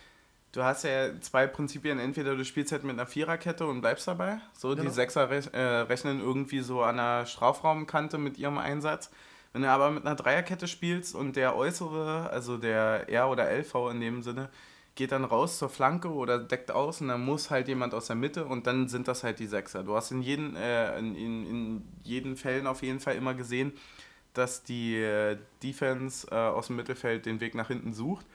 du 0.52 0.64
hast 0.64 0.84
ja 0.84 1.20
zwei 1.22 1.48
Prinzipien. 1.48 2.00
Entweder 2.00 2.36
du 2.36 2.44
spielst 2.44 2.72
halt 2.72 2.84
mit 2.84 2.94
einer 2.94 3.08
Viererkette 3.08 3.66
und 3.66 3.82
bleibst 3.82 4.08
dabei. 4.08 4.40
So, 4.54 4.70
genau. 4.70 4.84
die 4.84 4.90
Sechser 4.90 5.30
rech 5.30 5.54
äh, 5.54 5.60
rechnen 5.60 6.20
irgendwie 6.20 6.62
so 6.62 6.82
an 6.82 6.98
der 6.98 7.26
Strafraumkante 7.26 8.18
mit 8.18 8.38
ihrem 8.38 8.58
Einsatz. 8.58 9.10
Wenn 9.54 9.62
du 9.62 9.70
aber 9.70 9.92
mit 9.92 10.06
einer 10.06 10.16
Dreierkette 10.16 10.68
spielst 10.68 11.16
und 11.16 11.36
der 11.36 11.56
Äußere, 11.56 12.30
also 12.30 12.58
der 12.58 13.10
R 13.10 13.30
oder 13.30 13.50
LV 13.50 13.92
in 13.92 14.02
dem 14.02 14.22
Sinne, 14.22 14.50
geht 14.96 15.12
dann 15.12 15.24
raus 15.24 15.60
zur 15.60 15.70
Flanke 15.70 16.12
oder 16.12 16.40
deckt 16.40 16.72
aus 16.72 17.02
und 17.02 17.08
dann 17.08 17.24
muss 17.24 17.50
halt 17.50 17.68
jemand 17.68 17.94
aus 17.94 18.08
der 18.08 18.16
Mitte 18.16 18.46
und 18.46 18.68
dann 18.68 18.90
sind 18.90 19.08
das 19.08 19.24
halt 19.24 19.40
die 19.40 19.46
Sechser. 19.46 19.84
Du 19.84 19.96
hast 19.96 20.12
in 20.12 20.22
jeden, 20.22 20.56
äh, 20.56 20.98
in, 20.98 21.16
in, 21.16 21.46
in 21.46 21.82
jeden 22.04 22.36
Fällen 22.36 22.68
auf 22.68 22.82
jeden 22.82 23.00
Fall 23.00 23.16
immer 23.16 23.36
gesehen, 23.36 23.74
dass 24.34 24.64
die 24.64 24.96
äh, 24.98 25.38
Defense 25.64 26.28
äh, 26.30 26.36
aus 26.36 26.68
dem 26.68 26.76
Mittelfeld 26.76 27.26
den 27.26 27.40
Weg 27.40 27.56
nach 27.56 27.68
hinten 27.68 27.94
sucht 27.94 28.26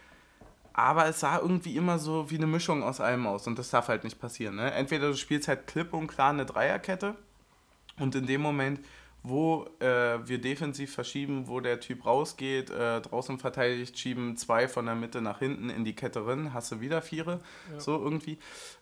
aber 0.75 1.07
es 1.07 1.21
sah 1.21 1.39
irgendwie 1.39 1.77
immer 1.77 1.99
so 1.99 2.31
wie 2.31 2.37
eine 2.37 2.47
Mischung 2.47 2.83
aus 2.83 3.01
allem 3.01 3.27
aus 3.27 3.47
und 3.47 3.59
das 3.59 3.71
darf 3.71 3.89
halt 3.89 4.05
nicht 4.05 4.21
passieren. 4.21 4.57
Ne? 4.57 4.73
Entweder 4.73 5.09
du 5.09 5.17
spielst 5.17 5.49
halt 5.49 5.67
klipp 5.67 5.93
und 5.93 6.07
klar 6.07 6.31
eine 6.31 6.47
Dreierkette 6.47 7.15
und 7.99 8.15
in 8.15 8.27
dem 8.27 8.41
Moment, 8.41 8.81
wo 9.25 9.69
äh, 9.79 10.19
wir 10.27 10.41
defensiv 10.41 10.93
verschieben, 10.93 11.47
wo 11.47 11.61
der 11.61 11.79
Typ 11.79 12.05
rausgeht, 12.05 12.71
äh, 12.71 13.01
draußen 13.01 13.39
verteidigt, 13.39 13.97
schieben 13.97 14.37
zwei 14.37 14.67
von 14.67 14.87
der 14.87 14.97
Mitte 14.97 15.21
nach 15.21 15.39
hinten 15.39 15.71
in 15.71 15.85
die 15.85 15.95
Kette 15.95 16.27
rein, 16.27 16.53
hast 16.53 16.73
du 16.73 16.81
wieder 16.81 17.03
Viere, 17.03 17.39
ja. 17.73 17.79
so 17.79 18.03
irgendwie. 18.03 18.39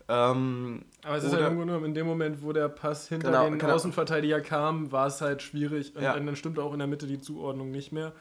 Ähm, 0.09 0.87
Aber 1.05 1.17
es 1.17 1.25
ist 1.25 1.33
halt 1.33 1.43
irgendwo 1.43 1.67
nur 1.67 1.85
in 1.85 1.93
dem 1.93 2.07
Moment, 2.07 2.43
wo 2.43 2.53
der 2.53 2.69
Pass 2.69 3.09
hinter 3.09 3.29
genau, 3.29 3.45
den 3.45 3.59
genau. 3.59 3.75
Außenverteidiger 3.75 4.41
kam, 4.41 4.91
war 4.93 5.09
es 5.09 5.21
halt 5.21 5.43
schwierig 5.43 5.95
und, 5.95 6.03
ja. 6.03 6.19
dann 6.19 6.37
stimmt 6.37 6.59
auch 6.59 6.73
in 6.73 6.79
der 6.79 6.89
Mitte 6.89 7.07
die 7.07 7.21
Zuordnung 7.21 7.71
nicht 7.71 7.93
mehr. 7.93 8.13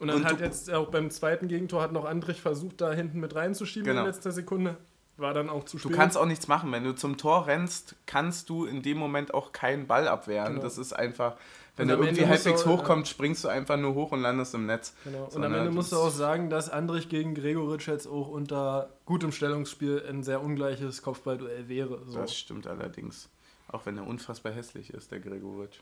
Und 0.00 0.08
dann 0.08 0.16
und 0.16 0.24
hat 0.24 0.40
jetzt 0.40 0.72
auch 0.72 0.88
beim 0.88 1.10
zweiten 1.10 1.46
Gegentor 1.46 1.82
hat 1.82 1.92
noch 1.92 2.06
Andrich 2.06 2.40
versucht, 2.40 2.80
da 2.80 2.92
hinten 2.92 3.20
mit 3.20 3.34
reinzuschieben 3.34 3.86
genau. 3.86 4.00
in 4.00 4.06
letzter 4.06 4.32
Sekunde. 4.32 4.76
War 5.18 5.34
dann 5.34 5.50
auch 5.50 5.64
zu 5.64 5.78
spät. 5.78 5.92
Du 5.92 5.96
kannst 5.96 6.16
auch 6.16 6.24
nichts 6.24 6.48
machen. 6.48 6.72
Wenn 6.72 6.84
du 6.84 6.94
zum 6.94 7.18
Tor 7.18 7.46
rennst, 7.46 7.94
kannst 8.06 8.48
du 8.48 8.64
in 8.64 8.80
dem 8.80 8.96
Moment 8.96 9.34
auch 9.34 9.52
keinen 9.52 9.86
Ball 9.86 10.08
abwehren. 10.08 10.54
Genau. 10.54 10.62
Das 10.62 10.78
ist 10.78 10.94
einfach, 10.94 11.36
wenn 11.76 11.88
du 11.88 11.94
irgendwie 11.96 12.26
halbwegs 12.26 12.64
hochkommst, 12.64 13.08
ja. 13.08 13.14
springst 13.14 13.44
du 13.44 13.48
einfach 13.48 13.76
nur 13.76 13.94
hoch 13.94 14.12
und 14.12 14.22
landest 14.22 14.54
im 14.54 14.64
Netz. 14.64 14.94
Genau. 15.04 15.28
Und 15.30 15.44
am 15.44 15.52
Ende 15.52 15.70
musst 15.70 15.92
du 15.92 15.96
auch 15.96 16.10
sagen, 16.10 16.48
dass 16.48 16.70
Andrich 16.70 17.10
gegen 17.10 17.34
Gregoritsch 17.34 17.88
jetzt 17.88 18.06
auch 18.06 18.28
unter 18.28 18.88
gutem 19.04 19.32
Stellungsspiel 19.32 20.02
ein 20.08 20.22
sehr 20.22 20.42
ungleiches 20.42 21.02
Kopfballduell 21.02 21.68
wäre. 21.68 22.00
So. 22.06 22.18
Das 22.18 22.34
stimmt 22.34 22.66
allerdings. 22.66 23.28
Auch 23.68 23.86
wenn 23.86 23.98
er 23.98 24.06
unfassbar 24.06 24.52
hässlich 24.52 24.94
ist, 24.94 25.12
der 25.12 25.20
Gregoritsch. 25.20 25.78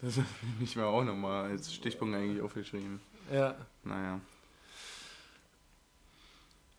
Das 0.00 0.16
ist 0.16 0.24
mich 0.58 0.74
mir 0.74 0.86
auch 0.86 1.04
nochmal 1.04 1.50
als 1.50 1.72
Stichpunkt 1.72 2.16
eigentlich 2.16 2.42
aufgeschrieben. 2.42 3.00
Ja. 3.32 3.54
Naja. 3.82 4.20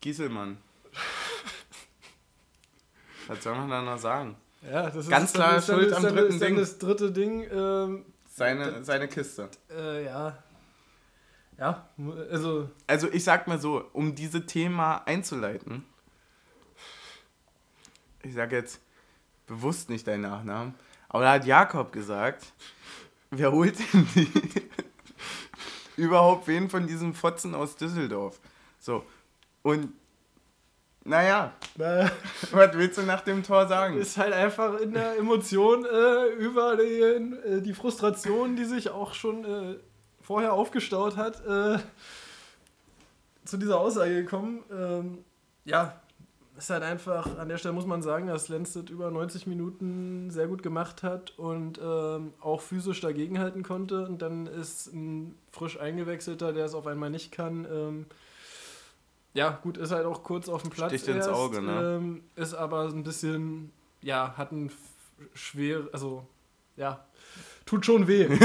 Gieselmann. 0.00 0.58
Was 3.26 3.42
soll 3.42 3.56
man 3.56 3.70
da 3.70 3.82
noch 3.82 3.98
sagen? 3.98 4.36
Ja, 4.62 4.90
das 4.90 5.08
Ganz 5.08 5.30
ist 5.30 5.34
klar 5.34 5.60
Schuld 5.60 5.92
am 5.92 6.02
dritten 6.02 6.34
ist 6.34 6.42
Ding. 6.42 6.56
Das 6.56 6.78
dritte 6.78 7.12
Ding. 7.12 7.46
Ähm, 7.50 8.04
seine, 8.28 8.84
seine 8.84 9.08
Kiste. 9.08 9.48
Äh, 9.70 10.04
ja. 10.04 10.42
Ja, 11.58 11.88
also. 12.30 12.70
Also 12.86 13.10
ich 13.10 13.24
sag 13.24 13.46
mal 13.46 13.58
so, 13.58 13.84
um 13.92 14.14
dieses 14.14 14.44
Thema 14.46 14.98
einzuleiten, 15.06 15.84
ich 18.22 18.34
sag 18.34 18.52
jetzt 18.52 18.80
bewusst 19.46 19.88
nicht 19.88 20.06
deinen 20.06 20.22
Nachnamen, 20.22 20.74
aber 21.08 21.24
da 21.24 21.32
hat 21.32 21.46
Jakob 21.46 21.92
gesagt, 21.92 22.52
wer 23.30 23.52
holt 23.52 23.78
denn 23.78 24.06
die, 24.14 24.30
überhaupt 25.96 26.46
wen 26.46 26.70
von 26.70 26.86
diesen 26.86 27.14
Fotzen 27.14 27.54
aus 27.54 27.76
Düsseldorf? 27.76 28.40
So. 28.78 29.04
Und 29.62 29.92
naja, 31.04 31.52
was 31.76 32.72
willst 32.74 32.98
du 32.98 33.02
nach 33.02 33.20
dem 33.20 33.42
Tor 33.42 33.68
sagen? 33.68 33.98
Ist 33.98 34.16
halt 34.16 34.32
einfach 34.32 34.78
in 34.80 34.92
der 34.92 35.16
Emotion 35.16 35.84
äh, 35.84 36.26
über 36.34 36.76
die, 36.76 37.00
äh, 37.00 37.60
die, 37.62 37.74
Frustration, 37.74 38.56
die 38.56 38.64
sich 38.64 38.90
auch 38.90 39.14
schon 39.14 39.44
äh, 39.44 39.76
vorher 40.20 40.52
aufgestaut 40.52 41.16
hat, 41.16 41.44
äh, 41.46 41.78
zu 43.44 43.56
dieser 43.56 43.78
Aussage 43.78 44.22
gekommen. 44.22 44.64
Ähm, 44.72 45.24
ja, 45.64 46.00
ist 46.56 46.70
halt 46.70 46.82
einfach, 46.82 47.38
an 47.38 47.48
der 47.48 47.58
Stelle 47.58 47.74
muss 47.74 47.86
man 47.86 48.02
sagen, 48.02 48.26
dass 48.26 48.48
Lenstedt 48.48 48.90
über 48.90 49.10
90 49.10 49.46
Minuten 49.46 50.30
sehr 50.30 50.46
gut 50.46 50.62
gemacht 50.62 51.02
hat 51.02 51.38
und 51.38 51.78
ähm, 51.82 52.32
auch 52.40 52.60
physisch 52.60 53.00
dagegenhalten 53.00 53.62
konnte. 53.62 54.06
Und 54.06 54.22
dann 54.22 54.46
ist 54.46 54.92
ein 54.92 55.36
frisch 55.50 55.78
eingewechselter, 55.78 56.52
der 56.52 56.66
es 56.66 56.74
auf 56.74 56.86
einmal 56.86 57.10
nicht 57.10 57.32
kann. 57.32 57.66
Ähm, 57.70 58.06
ja, 59.34 59.50
gut, 59.62 59.76
ist 59.76 59.92
halt 59.92 60.06
auch 60.06 60.22
kurz 60.22 60.48
auf 60.48 60.62
dem 60.62 60.70
Platz. 60.70 60.92
Sticht 60.92 61.08
erst, 61.08 61.28
ins 61.28 61.36
Auge, 61.36 61.60
ne? 61.60 61.98
Ähm, 61.98 62.22
ist 62.36 62.54
aber 62.54 62.84
ein 62.84 63.02
bisschen, 63.02 63.70
ja, 64.00 64.34
hat 64.36 64.52
ein 64.52 64.70
schwer, 65.34 65.88
also, 65.92 66.26
ja, 66.76 67.05
tut 67.66 67.84
schon 67.84 68.08
weh. 68.08 68.28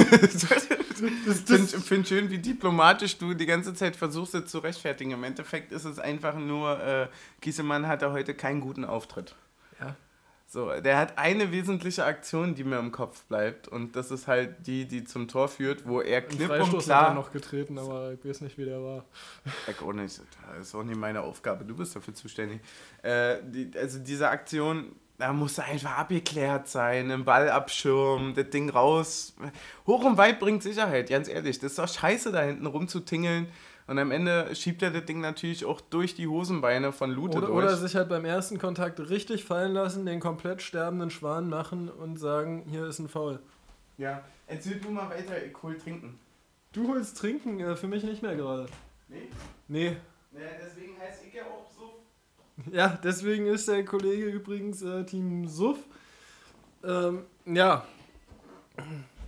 Ich 1.01 1.35
finde 1.47 1.79
find 1.79 2.07
schön, 2.07 2.29
wie 2.29 2.37
diplomatisch 2.37 3.17
du 3.17 3.33
die 3.33 3.47
ganze 3.47 3.73
Zeit 3.73 3.95
versuchst, 3.95 4.35
es 4.35 4.51
zu 4.51 4.59
rechtfertigen. 4.59 5.11
Im 5.11 5.23
Endeffekt 5.23 5.71
ist 5.71 5.85
es 5.85 5.97
einfach 5.97 6.35
nur, 6.35 6.79
äh, 6.79 7.07
Giesemann 7.39 7.87
hatte 7.87 8.11
heute 8.11 8.35
keinen 8.35 8.61
guten 8.61 8.85
Auftritt. 8.85 9.33
Ja. 9.79 9.95
So, 10.45 10.69
der 10.81 10.97
hat 10.97 11.17
eine 11.17 11.51
wesentliche 11.51 12.03
Aktion, 12.03 12.55
die 12.55 12.65
mir 12.65 12.77
im 12.77 12.91
Kopf 12.91 13.23
bleibt. 13.23 13.69
Und 13.69 13.95
das 13.95 14.11
ist 14.11 14.27
halt 14.27 14.67
die, 14.67 14.85
die 14.85 15.05
zum 15.05 15.29
Tor 15.29 15.47
führt, 15.47 15.87
wo 15.87 16.01
er 16.01 16.21
klipp 16.21 16.41
und 16.41 16.57
Freistoß 16.57 16.73
hat 16.73 16.83
klar. 16.83 17.07
er 17.07 17.13
noch 17.13 17.31
getreten, 17.31 17.77
aber 17.79 18.11
ich 18.11 18.23
weiß 18.23 18.41
nicht, 18.41 18.57
wie 18.57 18.65
der 18.65 18.83
war. 18.83 19.05
Ich 19.67 19.81
auch 19.81 19.93
nicht. 19.93 20.19
Das 20.57 20.67
ist 20.67 20.75
auch 20.75 20.83
nicht 20.83 20.99
meine 20.99 21.21
Aufgabe. 21.21 21.63
Du 21.63 21.73
bist 21.73 21.95
dafür 21.95 22.13
zuständig. 22.13 22.59
Äh, 23.01 23.37
die, 23.43 23.71
also 23.77 23.97
diese 23.99 24.29
Aktion, 24.29 24.93
da 25.21 25.31
musste 25.33 25.63
einfach 25.63 25.97
abgeklärt 25.99 26.67
sein, 26.67 27.11
im 27.11 27.23
Ball 27.23 27.49
abschirmen, 27.49 28.33
das 28.33 28.49
Ding 28.49 28.69
raus. 28.69 29.35
Hoch 29.85 30.03
und 30.03 30.17
weit 30.17 30.39
bringt 30.39 30.63
Sicherheit, 30.63 31.09
ganz 31.09 31.27
ehrlich. 31.27 31.59
Das 31.59 31.73
ist 31.73 31.79
doch 31.79 31.87
scheiße, 31.87 32.31
da 32.31 32.41
hinten 32.41 32.65
rumzutingeln. 32.65 33.47
Und 33.87 33.99
am 33.99 34.11
Ende 34.11 34.55
schiebt 34.55 34.81
er 34.81 34.89
das 34.89 35.05
Ding 35.05 35.21
natürlich 35.21 35.65
auch 35.65 35.79
durch 35.81 36.15
die 36.15 36.27
Hosenbeine 36.27 36.91
von 36.91 37.11
Lute 37.11 37.37
Oder, 37.37 37.47
durch. 37.47 37.65
oder 37.65 37.77
sich 37.77 37.95
halt 37.95 38.09
beim 38.09 38.25
ersten 38.25 38.57
Kontakt 38.57 38.99
richtig 38.99 39.43
fallen 39.43 39.73
lassen, 39.73 40.05
den 40.05 40.19
komplett 40.19 40.61
sterbenden 40.61 41.11
Schwan 41.11 41.49
machen 41.49 41.89
und 41.89 42.17
sagen, 42.17 42.63
hier 42.69 42.85
ist 42.87 42.99
ein 42.99 43.09
Foul. 43.09 43.39
ja, 43.97 44.23
erzähl 44.47 44.79
du 44.79 44.89
mal 44.89 45.09
weiter, 45.09 45.33
ich 45.43 45.53
hol 45.61 45.77
trinken. 45.77 46.19
Du 46.73 46.87
holst 46.87 47.17
trinken, 47.17 47.59
äh, 47.59 47.75
für 47.75 47.87
mich 47.87 48.03
nicht 48.03 48.21
mehr 48.21 48.35
gerade. 48.35 48.65
Nee? 49.07 49.27
Nee. 49.67 49.97
Naja, 50.31 50.47
deswegen 50.65 50.97
heißt 50.99 51.23
ich 51.27 51.33
ja 51.33 51.43
auch. 51.43 51.60
Ja, 52.71 52.99
deswegen 53.03 53.47
ist 53.47 53.67
der 53.67 53.83
Kollege 53.85 54.25
übrigens 54.25 54.81
äh, 54.81 55.03
Team 55.05 55.47
Suff. 55.47 55.77
Ähm, 56.83 57.23
ja. 57.45 57.85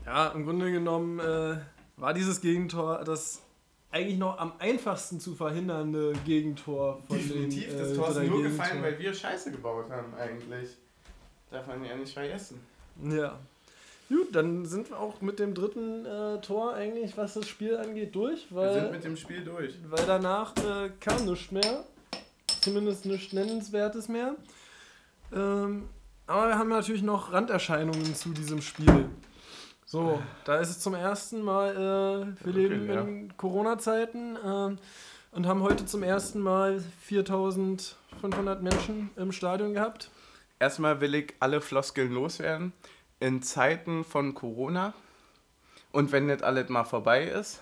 Ja, 0.05 0.27
im 0.29 0.45
Grunde 0.45 0.71
genommen 0.71 1.19
äh, 1.19 1.57
war 1.97 2.13
dieses 2.13 2.41
Gegentor 2.41 3.03
das 3.03 3.41
eigentlich 3.91 4.17
noch 4.17 4.39
am 4.39 4.53
einfachsten 4.59 5.19
zu 5.19 5.35
verhindernde 5.35 6.13
Gegentor 6.25 7.01
von 7.07 7.17
Definitiv, 7.17 7.67
den 7.69 7.77
das 7.77 7.91
äh, 7.91 7.95
Tor 7.95 8.09
ist 8.09 8.15
nur 8.15 8.23
Gegentoren. 8.23 8.51
gefallen, 8.57 8.83
weil 8.83 8.99
wir 8.99 9.13
Scheiße 9.13 9.51
gebaut 9.51 9.89
haben, 9.89 10.13
eigentlich. 10.15 10.69
Darf 11.51 11.67
man 11.67 11.85
ja 11.85 11.95
nicht 11.95 12.13
vergessen. 12.13 12.59
Ja. 13.03 13.37
Gut, 14.09 14.35
dann 14.35 14.65
sind 14.65 14.89
wir 14.89 14.99
auch 14.99 15.21
mit 15.21 15.39
dem 15.39 15.53
dritten 15.53 16.05
äh, 16.05 16.41
Tor 16.41 16.73
eigentlich, 16.73 17.15
was 17.17 17.35
das 17.35 17.47
Spiel 17.47 17.77
angeht, 17.77 18.13
durch, 18.15 18.51
Wir 18.51 18.73
sind 18.73 18.83
weil, 18.83 18.91
mit 18.91 19.03
dem 19.03 19.15
Spiel 19.15 19.43
durch. 19.43 19.75
weil 19.89 20.05
danach 20.05 20.55
äh, 20.57 20.89
kam 20.99 21.25
nichts 21.25 21.51
mehr. 21.51 21.85
Zumindest 22.63 23.05
nichts 23.05 23.33
Nennenswertes 23.33 24.07
mehr. 24.07 24.35
Ähm, 25.33 25.89
aber 26.27 26.47
wir 26.47 26.57
haben 26.57 26.69
natürlich 26.69 27.01
noch 27.01 27.33
Randerscheinungen 27.33 28.15
zu 28.15 28.29
diesem 28.29 28.61
Spiel. 28.61 29.09
So, 29.85 30.21
da 30.45 30.57
ist 30.59 30.69
es 30.69 30.79
zum 30.79 30.93
ersten 30.93 31.41
Mal, 31.41 31.71
äh, 31.75 32.45
wir 32.45 32.51
Okay, 32.53 32.67
leben 32.67 32.87
ja. 32.87 33.01
in 33.01 33.37
Corona-Zeiten 33.37 34.37
ähm, 34.43 34.77
und 35.31 35.45
haben 35.45 35.61
heute 35.61 35.85
zum 35.85 36.03
ersten 36.03 36.39
Mal 36.39 36.81
4500 37.01 38.63
Menschen 38.63 39.09
im 39.17 39.31
Stadion 39.33 39.73
gehabt. 39.73 40.09
Erstmal 40.59 41.01
will 41.01 41.13
ich 41.15 41.33
alle 41.41 41.59
Floskeln 41.59 42.13
loswerden. 42.13 42.71
In 43.19 43.41
Zeiten 43.41 44.05
von 44.05 44.33
Corona 44.33 44.93
und 45.91 46.11
wenn 46.11 46.29
das 46.29 46.41
alles 46.41 46.69
mal 46.69 46.85
vorbei 46.85 47.25
ist, 47.25 47.61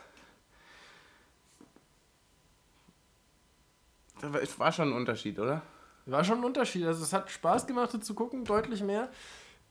da 4.22 4.34
war- 4.34 4.42
es 4.42 4.58
war 4.60 4.72
schon 4.72 4.90
ein 4.90 4.94
Unterschied, 4.96 5.40
oder? 5.40 5.62
War 6.06 6.24
schon 6.24 6.40
ein 6.40 6.44
Unterschied. 6.46 6.86
Also 6.86 7.04
es 7.04 7.14
hat 7.14 7.30
Spaß 7.30 7.68
gemacht, 7.68 7.94
das 7.94 8.02
zu 8.06 8.14
gucken, 8.14 8.44
deutlich 8.46 8.82
mehr. 8.84 9.10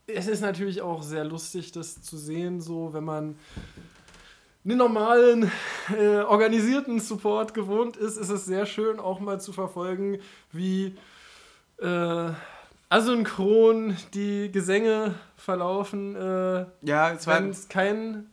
Es 0.06 0.26
ist 0.26 0.40
natürlich 0.40 0.80
auch 0.82 1.02
sehr 1.02 1.24
lustig, 1.24 1.72
das 1.72 2.02
zu 2.02 2.16
sehen, 2.16 2.60
so 2.60 2.92
wenn 2.92 3.04
man 3.04 3.38
einen 4.64 4.76
normalen, 4.78 5.50
äh, 5.96 6.18
organisierten 6.18 7.00
Support 7.00 7.54
gewohnt 7.54 7.96
ist, 7.96 8.16
ist 8.16 8.28
es 8.30 8.44
sehr 8.44 8.66
schön 8.66 9.00
auch 9.00 9.20
mal 9.20 9.40
zu 9.40 9.52
verfolgen, 9.52 10.18
wie 10.52 10.96
äh, 11.80 12.30
asynchron 12.90 13.96
die 14.14 14.50
Gesänge 14.52 15.14
verlaufen, 15.36 16.14
äh, 16.16 16.66
Ja, 16.82 17.16
wenn 17.26 17.50
es 17.50 17.68
kein, 17.68 18.26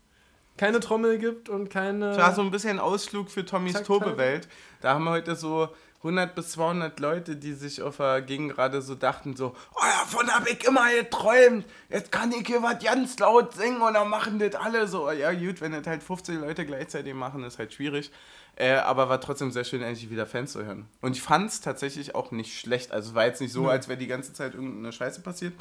keine 0.58 0.80
Trommel 0.80 1.18
gibt 1.20 1.48
und 1.50 1.70
keine... 1.70 2.12
es 2.12 2.18
war 2.18 2.34
so 2.34 2.42
ein 2.42 2.52
bisschen 2.52 2.80
Ausflug 2.80 3.30
für 3.30 3.46
Tommys 3.46 3.82
Tobewelt. 3.84 4.48
Da 4.82 4.94
haben 4.96 5.06
wir 5.06 5.12
heute 5.12 5.36
so 5.36 5.70
100 6.08 6.36
bis 6.36 6.52
200 6.52 7.00
Leute, 7.00 7.36
die 7.36 7.54
sich 7.54 7.82
auf 7.82 7.98
der 7.98 8.22
Gegend 8.22 8.54
gerade 8.54 8.82
so 8.82 8.96
dachten, 8.96 9.36
so, 9.36 9.56
oh, 9.76 9.82
davon 9.82 10.30
hab 10.30 10.48
ich 10.48 10.64
immer 10.66 10.90
geträumt, 10.92 11.66
jetzt 11.90 12.12
kann 12.12 12.32
ich 12.32 12.48
hier 12.48 12.64
was 12.64 12.84
ganz 12.84 13.20
laut 13.20 13.54
singen 13.54 13.82
und 13.82 13.94
dann 13.94 14.10
machen 14.10 14.40
das 14.40 14.56
alle 14.56 14.88
so. 14.88 15.12
Ja 15.12 15.34
gut, 15.34 15.62
wenn 15.62 15.74
das 15.74 15.86
halt 15.86 16.04
50 16.04 16.40
Leute 16.40 16.66
gleichzeitig 16.66 17.14
machen, 17.14 17.44
ist 17.44 17.60
halt 17.60 17.74
schwierig. 17.74 18.12
Äh, 18.56 18.74
aber 18.74 19.08
war 19.08 19.22
trotzdem 19.22 19.52
sehr 19.52 19.64
schön, 19.64 19.84
endlich 19.84 20.10
wieder 20.10 20.26
Fans 20.26 20.54
zu 20.54 20.66
hören. 20.66 20.88
Und 21.02 21.16
ich 21.16 21.22
fand 21.22 21.50
es 21.50 21.62
tatsächlich 21.62 22.16
auch 22.16 22.32
nicht 22.32 22.60
schlecht. 22.60 22.92
Also 22.92 23.14
war 23.14 23.26
jetzt 23.26 23.40
nicht 23.40 23.54
so, 23.54 23.70
als 23.70 23.88
wäre 23.88 24.00
die 24.00 24.08
ganze 24.08 24.34
Zeit 24.34 24.56
irgendeine 24.56 24.92
Scheiße 24.92 25.22
passiert. 25.22 25.54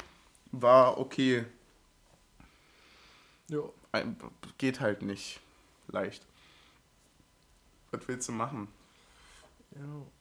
War 0.51 0.97
okay. 0.97 1.45
Jo. 3.49 3.73
Geht 4.57 4.79
halt 4.79 5.03
nicht 5.03 5.39
leicht. 5.89 6.25
Was 7.91 8.07
willst 8.07 8.27
du 8.27 8.31
machen? 8.31 8.67
Ja. 9.75 10.16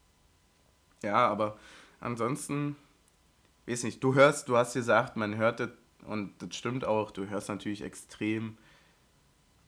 Ja, 1.03 1.27
aber 1.29 1.57
ansonsten, 2.01 2.77
weiß 3.67 3.85
nicht, 3.85 4.03
du 4.03 4.15
hörst, 4.15 4.49
du 4.49 4.57
hast 4.57 4.75
gesagt, 4.75 5.17
man 5.17 5.37
hört 5.37 5.61
das 5.61 5.71
und 6.07 6.33
das 6.41 6.55
stimmt 6.57 6.85
auch, 6.85 7.11
du 7.11 7.29
hörst 7.29 7.49
natürlich 7.49 7.83
extrem, 7.83 8.57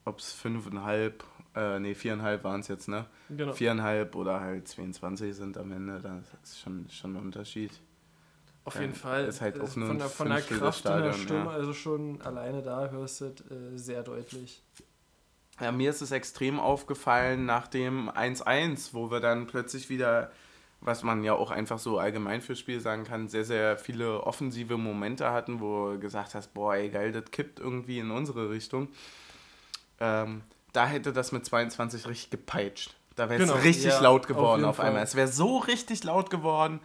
ob 0.05 0.19
es 0.19 0.31
fünfeinhalb, 0.31 1.23
äh, 1.55 1.79
nee, 1.79 1.93
viereinhalb 1.95 2.43
waren 2.43 2.61
es 2.61 2.67
jetzt, 2.69 2.87
ne? 2.87 3.05
Genau. 3.29 3.51
Viereinhalb 3.53 4.15
oder 4.15 4.39
halt 4.39 4.67
22 4.67 5.35
sind 5.35 5.57
am 5.57 5.71
Ende, 5.71 5.99
das 5.99 6.23
ist 6.43 6.59
schon, 6.61 6.87
schon 6.89 7.13
ein 7.13 7.21
Unterschied. 7.21 7.71
Auf 8.63 8.75
Ja, 8.75 8.81
jeden 8.81 8.93
Fall. 8.95 9.25
ist 9.25 9.41
halt 9.41 9.57
Äh, 9.57 9.61
auch 9.61 9.75
nur 9.75 9.87
von 9.87 9.97
der, 9.97 10.07
von 10.09 10.29
der 10.29 10.41
Kraft 10.41 10.85
in 10.85 11.01
der 11.03 11.13
Stimme, 11.13 11.45
ja. 11.45 11.49
also 11.51 11.73
schon 11.73 12.21
alleine 12.21 12.61
da 12.61 12.89
hörst 12.89 13.21
du 13.21 13.25
äh, 13.25 13.77
sehr 13.77 14.03
deutlich. 14.03 14.63
Ja, 15.59 15.71
mir 15.73 15.89
ist 15.89 16.01
es 16.01 16.11
extrem 16.11 16.57
aufgefallen 16.59 17.45
nach 17.45 17.67
dem 17.67 18.09
1-1, 18.09 18.93
wo 18.93 19.11
wir 19.11 19.19
dann 19.19 19.45
plötzlich 19.47 19.89
wieder, 19.89 20.31
was 20.81 21.03
man 21.03 21.23
ja 21.23 21.33
auch 21.33 21.51
einfach 21.51 21.79
so 21.79 21.99
allgemein 21.99 22.41
fürs 22.41 22.59
Spiel 22.59 22.79
sagen 22.79 23.03
kann, 23.03 23.27
sehr, 23.27 23.43
sehr 23.43 23.77
viele 23.77 24.23
offensive 24.23 24.77
Momente 24.77 25.31
hatten, 25.31 25.59
wo 25.59 25.91
du 25.91 25.99
gesagt 25.99 26.35
hast, 26.35 26.53
boah, 26.53 26.75
ey, 26.75 26.89
geil, 26.89 27.11
das 27.11 27.25
kippt 27.31 27.59
irgendwie 27.59 27.99
in 27.99 28.11
unsere 28.11 28.49
Richtung. 28.49 28.87
Ähm, 29.99 30.41
da 30.71 30.87
hätte 30.87 31.11
das 31.11 31.31
mit 31.31 31.45
22 31.45 32.07
richtig 32.07 32.29
gepeitscht. 32.29 32.95
Da 33.15 33.29
wäre 33.29 33.41
es 33.41 33.49
Genau, 33.49 33.61
richtig 33.61 33.91
ja, 33.91 33.99
laut 33.99 34.21
auf 34.21 34.27
geworden 34.27 34.61
jeden 34.61 34.69
auf, 34.69 34.79
einmal. 34.79 35.03
Es 35.03 35.15
wäre 35.15 35.27
so 35.27 35.57
richtig 35.57 36.03
laut 36.05 36.29
geworden, 36.29 36.79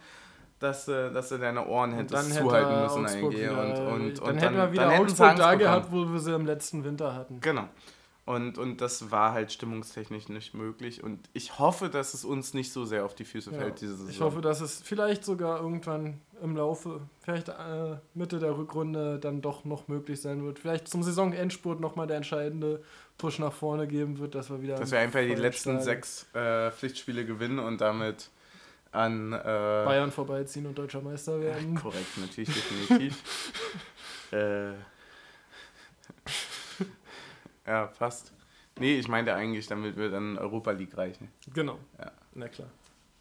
dass, 0.59 0.87
äh, 0.89 1.11
dass 1.11 1.29
du 1.29 1.37
deine 1.37 1.65
Ohren 1.65 1.91
Und 1.93 1.99
hättest 1.99 2.13
dann 2.13 2.31
hätte 2.31 2.41
zuhalten 2.41 2.81
müssen 2.81 3.05
eigentlich. 3.05 3.41
wieder, 3.41 3.61
Und, 3.61 3.93
und, 3.93 4.17
dann 4.19 4.29
und 4.29 4.37
hätten 4.41 4.55
wir 4.57 4.71
wieder 4.73 4.89
dann 4.89 5.01
Augsburg 5.01 5.35
da 5.37 5.55
gehabt, 5.55 5.91
wo 5.91 6.11
wir 6.11 6.19
sie 6.19 6.33
im 6.33 6.45
letzten 6.45 6.83
Winter 6.83 7.15
hatten. 7.15 7.39
Genau. 7.39 7.69
Und, 8.25 8.57
und 8.57 8.81
das 8.81 9.11
war 9.11 9.33
halt 9.33 9.51
stimmungstechnisch 9.51 10.29
nicht 10.29 10.55
möglich. 10.55 11.03
Und 11.03 11.29
ich 11.33 11.59
hoffe, 11.59 11.89
dass 11.89 12.15
es 12.15 12.25
uns 12.25 12.55
nicht 12.55 12.71
so 12.73 12.83
sehr 12.83 13.05
auf 13.05 13.13
die 13.13 13.23
Füße 13.23 13.51
Ja. 13.51 13.57
fällt, 13.57 13.81
diese 13.81 13.95
Saison. 13.95 14.09
Ich 14.09 14.19
hoffe, 14.19 14.41
dass 14.41 14.61
es 14.61 14.81
vielleicht 14.83 15.23
sogar 15.23 15.61
irgendwann 15.61 16.19
im 16.41 16.57
Laufe, 16.57 17.01
vielleicht 17.21 17.49
äh, 17.49 17.97
Mitte 18.15 18.39
der 18.39 18.57
Rückrunde 18.57 19.19
dann 19.19 19.43
doch 19.43 19.63
noch 19.63 19.87
möglich 19.87 20.21
sein 20.21 20.43
wird. 20.43 20.57
Vielleicht 20.57 20.87
zum 20.87 21.03
Saisonendspurt 21.03 21.79
nochmal 21.79 22.07
der 22.07 22.17
entscheidende 22.17 22.81
Push 23.19 23.37
nach 23.37 23.53
vorne 23.53 23.87
geben 23.87 24.17
wird, 24.17 24.33
dass 24.33 24.49
wir 24.49 24.59
wieder. 24.59 24.75
dass 24.75 24.89
wir 24.91 24.99
einfach 24.99 25.19
die 25.19 25.35
letzten 25.35 25.79
sechs 25.81 26.25
äh, 26.33 26.71
Pflichtspiele 26.71 27.25
gewinnen 27.25 27.59
und 27.59 27.79
damit 27.79 28.31
an. 28.91 29.33
Äh, 29.33 29.37
Bayern 29.43 30.11
vorbeiziehen 30.11 30.65
und 30.65 30.75
deutscher 30.77 31.01
Meister 31.01 31.39
werden. 31.41 31.75
Korrekt, 31.75 32.17
natürlich, 32.17 32.49
definitiv. 32.55 33.23
äh, 34.31 34.71
ja, 37.65 37.87
fast. 37.87 38.33
Nee, 38.79 38.97
ich 38.99 39.07
meinte 39.07 39.33
eigentlich, 39.33 39.67
damit 39.67 39.95
wir 39.95 40.09
dann 40.09 40.37
Europa 40.37 40.71
League 40.71 40.97
reichen. 40.97 41.29
Genau. 41.53 41.79
Ja. 41.97 42.11
Na 42.33 42.47
klar. 42.49 42.69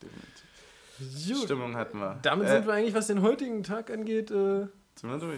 Definitiv. 0.03 0.45
Gut. 1.28 1.45
Stimmung 1.45 1.76
hatten 1.76 1.99
wir. 1.99 2.18
Damit 2.22 2.49
äh, 2.49 2.51
sind 2.51 2.66
wir 2.66 2.74
eigentlich, 2.74 2.95
was 2.95 3.07
den 3.07 3.22
heutigen 3.22 3.62
Tag 3.62 3.90
angeht, 3.90 4.30
äh, 4.30 4.66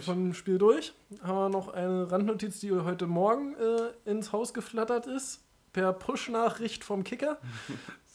vom 0.01 0.33
Spiel 0.33 0.57
durch. 0.57 0.93
Haben 1.21 1.35
wir 1.35 1.49
noch 1.49 1.69
eine 1.69 2.11
Randnotiz, 2.11 2.59
die 2.59 2.71
heute 2.71 3.07
Morgen 3.07 3.55
äh, 3.55 4.09
ins 4.09 4.31
Haus 4.31 4.53
geflattert 4.53 5.07
ist. 5.07 5.43
Per 5.73 5.93
Push-Nachricht 5.93 6.83
vom 6.83 7.03
Kicker. 7.03 7.37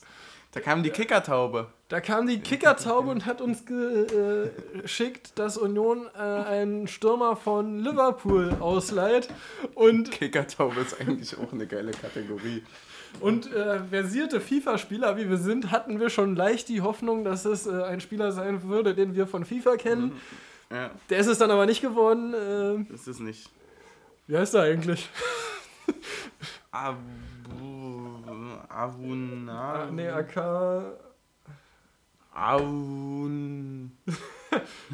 Da 0.52 0.60
kam 0.60 0.82
die 0.82 0.90
Kickertaube. 0.90 1.68
Da 1.88 2.00
kam 2.00 2.26
die 2.26 2.40
Kickertaube 2.40 3.10
und 3.10 3.24
hat 3.26 3.40
uns 3.40 3.64
ge- 3.64 4.04
äh, 4.04 4.50
geschickt, 4.82 5.32
dass 5.38 5.56
Union 5.56 6.06
äh, 6.14 6.18
einen 6.18 6.88
Stürmer 6.88 7.36
von 7.36 7.78
Liverpool 7.80 8.54
ausleiht. 8.60 9.28
Und, 9.74 10.10
Kickertaube 10.10 10.80
ist 10.80 11.00
eigentlich 11.00 11.36
auch 11.38 11.52
eine 11.52 11.66
geile 11.66 11.92
Kategorie. 11.92 12.62
und 13.20 13.50
äh, 13.52 13.80
versierte 13.90 14.40
FIFA-Spieler, 14.40 15.16
wie 15.16 15.28
wir 15.30 15.38
sind, 15.38 15.70
hatten 15.70 16.00
wir 16.00 16.10
schon 16.10 16.36
leicht 16.36 16.68
die 16.68 16.82
Hoffnung, 16.82 17.24
dass 17.24 17.44
es 17.46 17.66
äh, 17.66 17.82
ein 17.84 18.00
Spieler 18.02 18.32
sein 18.32 18.62
würde, 18.64 18.94
den 18.94 19.14
wir 19.14 19.26
von 19.26 19.44
FIFA 19.46 19.76
kennen. 19.76 20.12
Ja, 20.70 20.90
Der 21.10 21.18
ist 21.18 21.26
es 21.28 21.38
dann 21.38 21.50
aber 21.50 21.64
nicht 21.66 21.80
geworden. 21.82 22.34
Äh, 22.90 22.94
ist 22.94 23.08
es 23.08 23.20
nicht. 23.20 23.48
Wie 24.26 24.36
heißt 24.36 24.54
er 24.54 24.62
eigentlich? 24.62 25.08
Abu, 26.70 27.81
Avuna. 28.68 29.84
Ah, 29.84 29.90
nee, 29.90 30.08
AK. 30.08 30.36
Aun. 32.34 33.92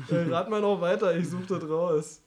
Äh, 0.08 0.30
rat 0.32 0.48
mal 0.48 0.60
noch 0.60 0.80
weiter, 0.80 1.16
ich 1.16 1.28
suche 1.28 1.58
das 1.58 1.68
raus. 1.68 2.22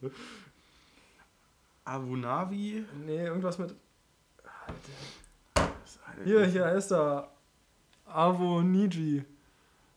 Abunavi? 1.86 2.84
Nee, 3.06 3.24
irgendwas 3.26 3.58
mit. 3.58 3.74
Hier, 6.26 6.46
hier 6.46 6.66
heißt 6.66 6.92
er. 6.92 7.30
Avoniji. 8.06 9.24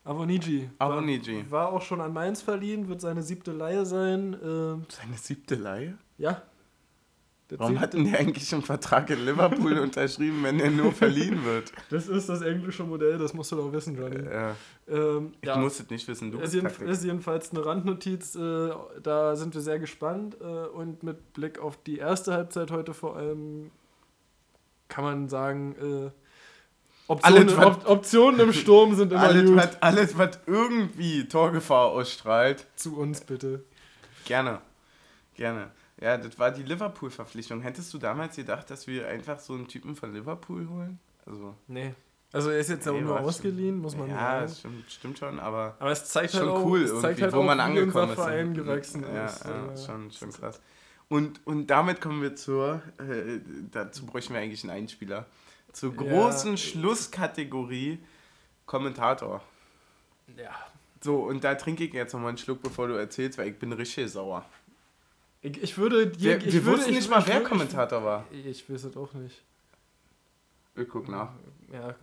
Avoniji. 0.05 0.69
Avoniji. 0.79 1.45
War, 1.51 1.65
war 1.65 1.73
auch 1.73 1.81
schon 1.81 1.99
an 1.99 2.13
Mainz 2.13 2.41
verliehen, 2.41 2.87
wird 2.87 3.01
seine 3.01 3.21
siebte 3.21 3.51
Leihe 3.51 3.85
sein. 3.85 4.37
Ähm, 4.41 4.85
Seine 4.87 5.17
siebte 5.17 5.55
Leihe? 5.55 5.97
ja. 6.17 6.41
Der 7.51 7.59
Warum 7.59 7.79
hat 7.79 7.93
denn 7.93 8.05
der 8.09 8.19
eigentlich 8.19 8.51
einen 8.53 8.63
Vertrag 8.63 9.07
in 9.11 9.23
Liverpool 9.23 9.77
unterschrieben, 9.79 10.41
wenn 10.41 10.59
er 10.59 10.71
nur 10.71 10.91
verliehen 10.91 11.45
wird? 11.45 11.71
Das 11.91 12.07
ist 12.07 12.27
das 12.27 12.41
englische 12.41 12.83
Modell, 12.83 13.19
das 13.19 13.35
musst 13.35 13.51
du 13.51 13.55
doch 13.57 13.71
wissen, 13.71 13.95
Johnny. 13.95 14.23
Ja, 14.25 14.55
Ähm, 14.87 15.33
ich 15.41 15.47
ja. 15.47 15.57
muss 15.57 15.79
es 15.79 15.89
nicht 15.89 16.07
wissen, 16.07 16.31
du 16.31 16.39
ist, 16.39 16.55
jeden, 16.55 16.67
Taktik. 16.67 16.87
ist 16.87 17.03
jedenfalls 17.03 17.51
eine 17.51 17.63
Randnotiz, 17.63 18.33
äh, 18.35 18.71
da 19.03 19.35
sind 19.35 19.53
wir 19.53 19.61
sehr 19.61 19.77
gespannt 19.77 20.37
äh, 20.41 20.43
und 20.43 21.03
mit 21.03 21.33
Blick 21.33 21.59
auf 21.59 21.77
die 21.83 21.97
erste 21.99 22.33
Halbzeit 22.33 22.71
heute 22.71 22.93
vor 22.95 23.15
allem 23.15 23.69
kann 24.87 25.03
man 25.03 25.29
sagen, 25.29 25.75
äh, 25.79 26.11
Optionen, 27.07 27.37
Alles, 27.49 27.57
was- 27.57 27.65
Op 27.65 27.87
Optionen 27.89 28.39
im 28.39 28.53
Sturm 28.53 28.95
sind 28.95 29.11
immer 29.11 29.21
Alles 29.21 29.45
gut. 29.45 29.55
was, 29.57 29.81
alles, 29.83 30.17
was 30.17 30.39
irgendwie 30.47 31.27
Torgefahr 31.27 31.87
ausstrahlt, 31.89 32.65
Zu 32.75 32.97
uns 32.97 33.21
bitte. 33.21 33.63
gerne. 34.25 34.61
Gerne. 35.35 35.69
Ja, 36.01 36.17
das 36.17 36.37
war 36.37 36.51
die 36.51 36.63
Liverpool-Verpflichtung. 36.63 37.61
Hättest 37.61 37.93
du 37.93 37.97
damals 37.97 38.35
gedacht, 38.35 38.69
dass 38.69 38.85
wir 38.87 39.07
einfach 39.07 39.39
so 39.39 39.53
einen 39.53 39.67
Typen 39.67 39.95
von 39.95 40.13
Liverpool 40.13 40.67
holen? 40.69 40.99
Also, 41.25 41.55
Nee. 41.67 41.93
Also 42.33 42.49
er 42.49 42.59
ist 42.59 42.69
jetzt 42.69 42.85
ja 42.85 42.91
Nee, 42.91 42.97
auch 42.99 43.03
nur 43.03 43.19
ausgeliehen, 43.21 43.77
muss 43.79 43.95
man 43.95 44.09
ja, 44.09 44.15
sagen. 44.17 44.41
das 44.41 44.59
stimmt, 44.59 44.91
stimmt 44.91 45.19
schon, 45.19 45.39
aber 45.39 45.77
Aber 45.79 45.91
es 45.91 46.03
zeigt 46.09 46.31
schon 46.33 46.41
halt 46.41 46.49
auch, 46.49 46.65
cool 46.65 46.81
es 46.83 46.99
zeigt 46.99 47.21
halt 47.21 47.31
wo 47.33 47.41
man 47.43 47.61
angekommen 47.61 48.09
unser 48.09 48.13
Verein 48.15 48.51
ist. 48.51 48.57
gewachsen 48.57 49.03
ja, 49.03 49.25
ist. 49.25 49.45
Ja, 49.45 49.71
Äh, 49.71 49.77
schon, 49.77 50.11
schon 50.11 50.31
krass. 50.33 50.59
Und, 51.07 51.45
und 51.47 51.67
damit 51.67 52.01
kommen 52.01 52.21
wir 52.21 52.35
zur, 52.35 52.81
äh, 52.97 53.39
dazu 53.71 54.05
bräuchten 54.05 54.33
wir 54.33 54.41
eigentlich 54.41 54.63
einen 54.63 54.71
Einspieler, 54.71 55.27
zur 55.71 55.93
Ja. 55.93 55.97
großen 56.01 56.57
Schlusskategorie 56.57 57.99
Kommentator. 58.65 59.41
ja. 60.35 60.51
So, 61.01 61.17
und 61.19 61.43
da 61.43 61.53
trinke 61.53 61.83
ich 61.83 61.93
jetzt 61.93 62.13
nochmal 62.13 62.29
einen 62.29 62.37
Schluck, 62.39 62.63
bevor 62.63 62.87
du 62.87 62.95
erzählst, 62.95 63.37
weil 63.37 63.49
ich 63.49 63.59
bin 63.59 63.71
richtig 63.71 64.11
sauer. 64.11 64.43
Ich, 65.45 65.61
ich 65.61 65.77
würde... 65.77 66.11
Wir, 66.19 66.37
ich 66.37 66.45
wir 66.53 66.65
würde, 66.65 66.77
wussten 66.77 66.89
ich, 66.91 66.97
nicht 66.97 67.09
mal, 67.09 67.25
wer 67.27 67.41
Kommentator 67.41 68.03
war. 68.03 68.25
Ich, 68.31 68.67
weiß 68.69 68.85
es 68.85 68.97
auch 68.97 69.13
nicht. 69.13 69.43
Ich 70.75 70.89
guck 70.89 71.07
nach. 71.07 71.29
Ja, 71.71 71.95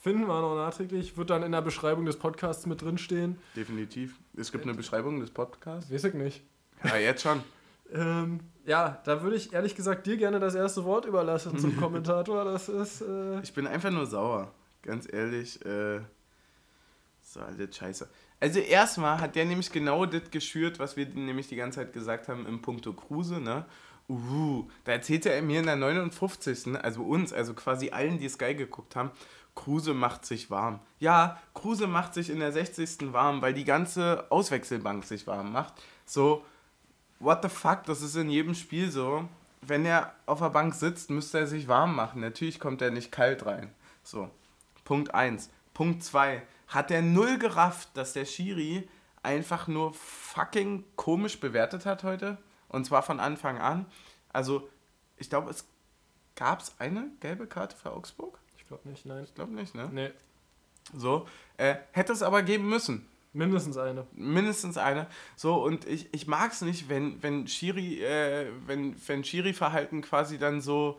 finden 0.00 0.26
wir 0.26 0.40
noch 0.40 0.56
nachträglich. 0.56 1.16
Wird 1.16 1.30
dann 1.30 1.44
in 1.44 1.52
der 1.52 1.62
Beschreibung 1.62 2.04
des 2.04 2.18
Podcasts 2.18 2.66
mit 2.66 2.82
drin 2.82 2.98
stehen. 2.98 3.38
Definitiv. 3.54 4.18
Es 4.36 4.50
gibt 4.50 4.64
eine 4.64 4.74
Beschreibung 4.74 5.20
des 5.20 5.30
Podcasts. 5.30 5.92
Weiß 5.92 6.04
ich 6.04 6.14
nicht. 6.14 6.42
Ja, 6.84 6.96
jetzt 6.96 7.22
schon. 7.22 7.40
Ähm, 7.94 8.40
ja, 8.64 9.02
da 9.04 9.22
würde 9.22 9.36
ich 9.36 9.52
ehrlich 9.52 9.74
gesagt 9.74 10.06
dir 10.06 10.16
gerne 10.16 10.40
das 10.40 10.54
erste 10.54 10.82
Wort 10.86 11.04
überlassen 11.04 11.58
zum 11.58 11.76
Kommentator. 11.78 12.42
Das 12.42 12.70
ist. 12.70 13.02
Äh, 13.02 13.42
Ich 13.42 13.52
bin 13.52 13.66
einfach 13.66 13.90
nur 13.90 14.06
sauer. 14.06 14.50
Ganz 14.80 15.06
ehrlich. 15.12 15.62
Äh, 15.66 16.00
so, 17.20 17.40
alles 17.40 17.76
scheiße. 17.76 18.08
Also 18.42 18.58
erstmal 18.58 19.20
hat 19.20 19.36
der 19.36 19.44
nämlich 19.44 19.70
genau 19.70 20.04
das 20.04 20.32
geschürt, 20.32 20.80
was 20.80 20.96
wir 20.96 21.06
nämlich 21.06 21.46
die 21.46 21.54
ganze 21.54 21.78
Zeit 21.78 21.92
gesagt 21.92 22.26
haben 22.26 22.44
im 22.44 22.60
Punkto 22.60 22.92
Kruse, 22.92 23.40
ne? 23.40 23.64
Uh, 24.08 24.68
da 24.82 24.90
erzählte 24.90 25.30
er 25.30 25.42
mir 25.42 25.60
in 25.60 25.66
der 25.66 25.76
59. 25.76 26.74
Also 26.82 27.04
uns, 27.04 27.32
also 27.32 27.54
quasi 27.54 27.90
allen, 27.90 28.18
die 28.18 28.28
Sky 28.28 28.56
geguckt 28.56 28.96
haben, 28.96 29.12
Kruse 29.54 29.94
macht 29.94 30.26
sich 30.26 30.50
warm. 30.50 30.80
Ja, 30.98 31.40
Kruse 31.54 31.86
macht 31.86 32.14
sich 32.14 32.30
in 32.30 32.40
der 32.40 32.50
60. 32.50 33.12
warm, 33.12 33.42
weil 33.42 33.54
die 33.54 33.64
ganze 33.64 34.26
Auswechselbank 34.28 35.04
sich 35.04 35.28
warm 35.28 35.52
macht. 35.52 35.74
So, 36.04 36.44
what 37.20 37.44
the 37.44 37.48
fuck, 37.48 37.84
das 37.84 38.02
ist 38.02 38.16
in 38.16 38.28
jedem 38.28 38.56
Spiel 38.56 38.90
so. 38.90 39.28
Wenn 39.60 39.86
er 39.86 40.14
auf 40.26 40.40
der 40.40 40.50
Bank 40.50 40.74
sitzt, 40.74 41.10
müsste 41.10 41.38
er 41.38 41.46
sich 41.46 41.68
warm 41.68 41.94
machen. 41.94 42.20
Natürlich 42.20 42.58
kommt 42.58 42.82
er 42.82 42.90
nicht 42.90 43.12
kalt 43.12 43.46
rein. 43.46 43.70
So, 44.02 44.28
Punkt 44.82 45.14
1. 45.14 45.48
Punkt 45.74 46.02
2. 46.02 46.42
Hat 46.72 46.90
er 46.90 47.02
null 47.02 47.38
gerafft, 47.38 47.90
dass 47.94 48.14
der 48.14 48.24
Schiri 48.24 48.88
einfach 49.22 49.68
nur 49.68 49.92
fucking 49.92 50.84
komisch 50.96 51.38
bewertet 51.38 51.84
hat 51.84 52.02
heute? 52.02 52.38
Und 52.68 52.86
zwar 52.86 53.02
von 53.02 53.20
Anfang 53.20 53.58
an. 53.58 53.84
Also, 54.32 54.68
ich 55.18 55.28
glaube, 55.28 55.50
es 55.50 55.66
gab 56.34 56.60
es 56.62 56.74
eine 56.78 57.10
gelbe 57.20 57.46
Karte 57.46 57.76
für 57.76 57.92
Augsburg? 57.92 58.38
ich 58.56 58.66
glaube 58.66 58.88
nicht, 58.88 59.04
nein. 59.04 59.24
Ich 59.24 59.34
glaube 59.34 59.52
nicht, 59.52 59.74
ne? 59.74 59.90
Nee, 59.92 60.10
So. 60.94 61.28
Äh, 61.58 61.76
hätte 61.92 62.14
es 62.14 62.22
aber 62.22 62.42
geben 62.42 62.70
müssen. 62.70 63.06
mindestens 63.34 63.76
eine. 63.76 64.06
Mindestens 64.12 64.78
eine. 64.78 65.08
So, 65.36 65.62
und 65.62 65.86
ich, 65.86 66.12
ich 66.14 66.26
mag 66.26 66.52
es 66.52 66.62
nicht, 66.62 66.88
wenn, 66.88 67.22
wenn 67.22 67.46
Schiri, 67.48 68.02
äh, 68.02 68.50
wenn, 68.66 68.96
wenn 69.06 69.24
Schiri-Verhalten 69.24 70.00
quasi 70.00 70.38
dann 70.38 70.62
so, 70.62 70.98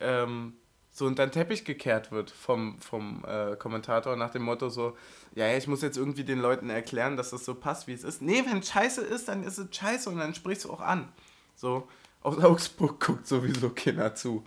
ähm, 0.00 0.54
so 0.96 1.06
unter 1.06 1.26
den 1.26 1.32
Teppich 1.32 1.64
gekehrt 1.64 2.12
wird 2.12 2.30
vom, 2.30 2.78
vom 2.78 3.24
äh, 3.26 3.56
Kommentator 3.56 4.14
nach 4.14 4.30
dem 4.30 4.42
Motto 4.42 4.68
so, 4.68 4.96
ja, 5.34 5.46
ja, 5.48 5.56
ich 5.56 5.66
muss 5.66 5.82
jetzt 5.82 5.96
irgendwie 5.98 6.22
den 6.22 6.38
Leuten 6.40 6.70
erklären, 6.70 7.16
dass 7.16 7.30
das 7.30 7.44
so 7.44 7.54
passt, 7.56 7.88
wie 7.88 7.92
es 7.94 8.04
ist. 8.04 8.22
Nee, 8.22 8.44
wenn 8.48 8.58
es 8.58 8.68
scheiße 8.68 9.00
ist, 9.00 9.26
dann 9.28 9.42
ist 9.42 9.58
es 9.58 9.74
scheiße 9.76 10.08
und 10.08 10.18
dann 10.18 10.34
sprichst 10.36 10.64
du 10.66 10.72
auch 10.72 10.80
an. 10.80 11.08
So, 11.56 11.88
aus 12.22 12.38
Augsburg 12.42 13.04
guckt 13.04 13.26
sowieso 13.26 13.70
keiner 13.70 14.14
zu. 14.14 14.44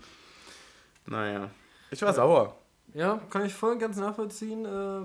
Naja, 1.06 1.50
ich 1.91 2.02
war 2.02 2.10
Ja. 2.10 2.16
sauer. 2.16 2.56
Ja, 2.93 3.20
kann 3.30 3.45
ich 3.45 3.54
voll 3.54 3.74
und 3.74 3.80
ganz 3.80 3.98
nachvollziehen. 3.98 4.64
äh, 4.66 5.02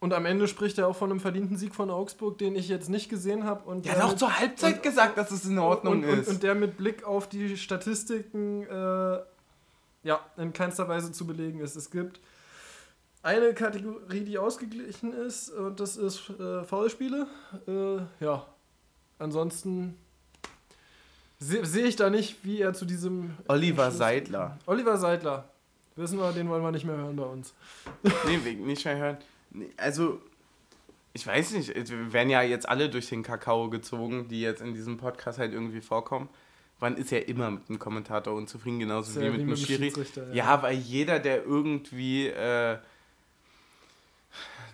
Und 0.00 0.12
am 0.12 0.26
Ende 0.26 0.46
spricht 0.48 0.76
er 0.78 0.86
auch 0.86 0.96
von 0.96 1.10
einem 1.10 1.18
verdienten 1.20 1.56
Sieg 1.56 1.74
von 1.74 1.90
Augsburg, 1.90 2.36
den 2.38 2.54
ich 2.56 2.68
jetzt 2.68 2.88
nicht 2.90 3.08
gesehen 3.08 3.44
habe. 3.44 3.68
Und 3.68 3.86
der 3.86 3.96
hat 3.96 4.02
auch 4.04 4.16
zur 4.16 4.38
Halbzeit 4.38 4.74
und- 4.76 4.82
gesagt, 4.82 5.16
dass 5.18 5.30
es 5.30 5.44
in 5.46 5.58
Ordnung 5.58 6.02
und, 6.02 6.04
und, 6.04 6.18
ist. 6.20 6.28
Und 6.28 6.42
der 6.42 6.54
mit 6.54 6.76
Blick 6.76 7.04
auf 7.04 7.28
die 7.28 7.56
Statistiken 7.56 8.62
äh, 8.64 9.18
ja, 10.04 10.20
in 10.36 10.52
keinster 10.52 10.86
Weise 10.88 11.10
zu 11.12 11.26
belegen 11.26 11.60
ist. 11.60 11.74
Es 11.76 11.90
gibt 11.90 12.20
eine 13.22 13.54
Kategorie, 13.54 14.20
die 14.20 14.38
ausgeglichen 14.38 15.12
ist, 15.12 15.50
und 15.50 15.80
das 15.80 15.96
ist 15.96 16.30
äh, 16.38 16.62
Foulspiele. 16.64 17.26
Äh, 17.66 18.22
ja, 18.24 18.46
ansonsten 19.18 19.96
se- 21.38 21.64
sehe 21.64 21.86
ich 21.86 21.96
da 21.96 22.10
nicht, 22.10 22.44
wie 22.44 22.60
er 22.60 22.74
zu 22.74 22.84
diesem. 22.84 23.30
Oliver 23.48 23.84
Entschluss- 23.86 23.98
Seidler. 23.98 24.58
Oliver 24.66 24.96
Seidler. 24.98 25.48
Wissen 25.96 26.18
wir, 26.18 26.32
den 26.32 26.48
wollen 26.48 26.62
wir 26.62 26.72
nicht 26.72 26.84
mehr 26.84 26.96
hören 26.96 27.16
bei 27.16 27.24
uns. 27.24 27.54
Nee, 28.26 28.40
wegen 28.42 28.66
nicht 28.66 28.84
mehr 28.84 28.96
hören. 28.96 29.16
Also, 29.76 30.20
ich 31.12 31.24
weiß 31.26 31.52
nicht, 31.52 31.68
wir 31.74 32.12
werden 32.12 32.30
ja 32.30 32.42
jetzt 32.42 32.68
alle 32.68 32.90
durch 32.90 33.08
den 33.08 33.22
Kakao 33.22 33.70
gezogen, 33.70 34.26
die 34.28 34.40
jetzt 34.40 34.60
in 34.60 34.74
diesem 34.74 34.96
Podcast 34.96 35.38
halt 35.38 35.52
irgendwie 35.52 35.80
vorkommen. 35.80 36.28
Man 36.80 36.96
ist 36.96 37.10
ja 37.10 37.18
immer 37.18 37.50
mit 37.50 37.68
einem 37.68 37.78
Kommentator 37.78 38.34
unzufrieden, 38.34 38.80
genauso 38.80 39.10
Ist 39.10 39.16
ja 39.16 39.22
wie 39.32 39.38
mit 39.38 39.38
wie 39.38 39.42
einem 39.42 39.50
mit 39.50 39.58
Schiri. 39.58 39.92
Ja. 40.32 40.34
ja. 40.34 40.62
weil 40.62 40.76
jeder, 40.76 41.18
der 41.18 41.44
irgendwie, 41.44 42.26
äh, 42.28 42.78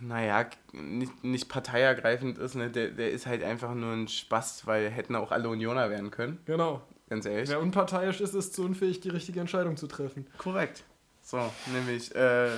naja, 0.00 0.46
nicht, 0.72 1.22
nicht 1.22 1.48
parteiergreifend 1.48 2.38
ist, 2.38 2.54
ne, 2.54 2.70
der, 2.70 2.88
der 2.88 3.10
ist 3.10 3.26
halt 3.26 3.42
einfach 3.44 3.74
nur 3.74 3.92
ein 3.92 4.08
Spaß, 4.08 4.66
weil 4.66 4.88
hätten 4.90 5.14
auch 5.14 5.30
alle 5.30 5.48
Unioner 5.48 5.90
werden 5.90 6.10
können, 6.10 6.38
Genau. 6.46 6.82
ganz 7.08 7.26
ehrlich. 7.26 7.50
Wer 7.50 7.60
unparteiisch 7.60 8.20
ist, 8.20 8.34
ist 8.34 8.54
zu 8.54 8.64
unfähig, 8.64 9.00
die 9.00 9.10
richtige 9.10 9.40
Entscheidung 9.40 9.76
zu 9.76 9.86
treffen. 9.86 10.26
Korrekt. 10.38 10.84
So, 11.22 11.38
nämlich, 11.72 12.14
äh, 12.14 12.50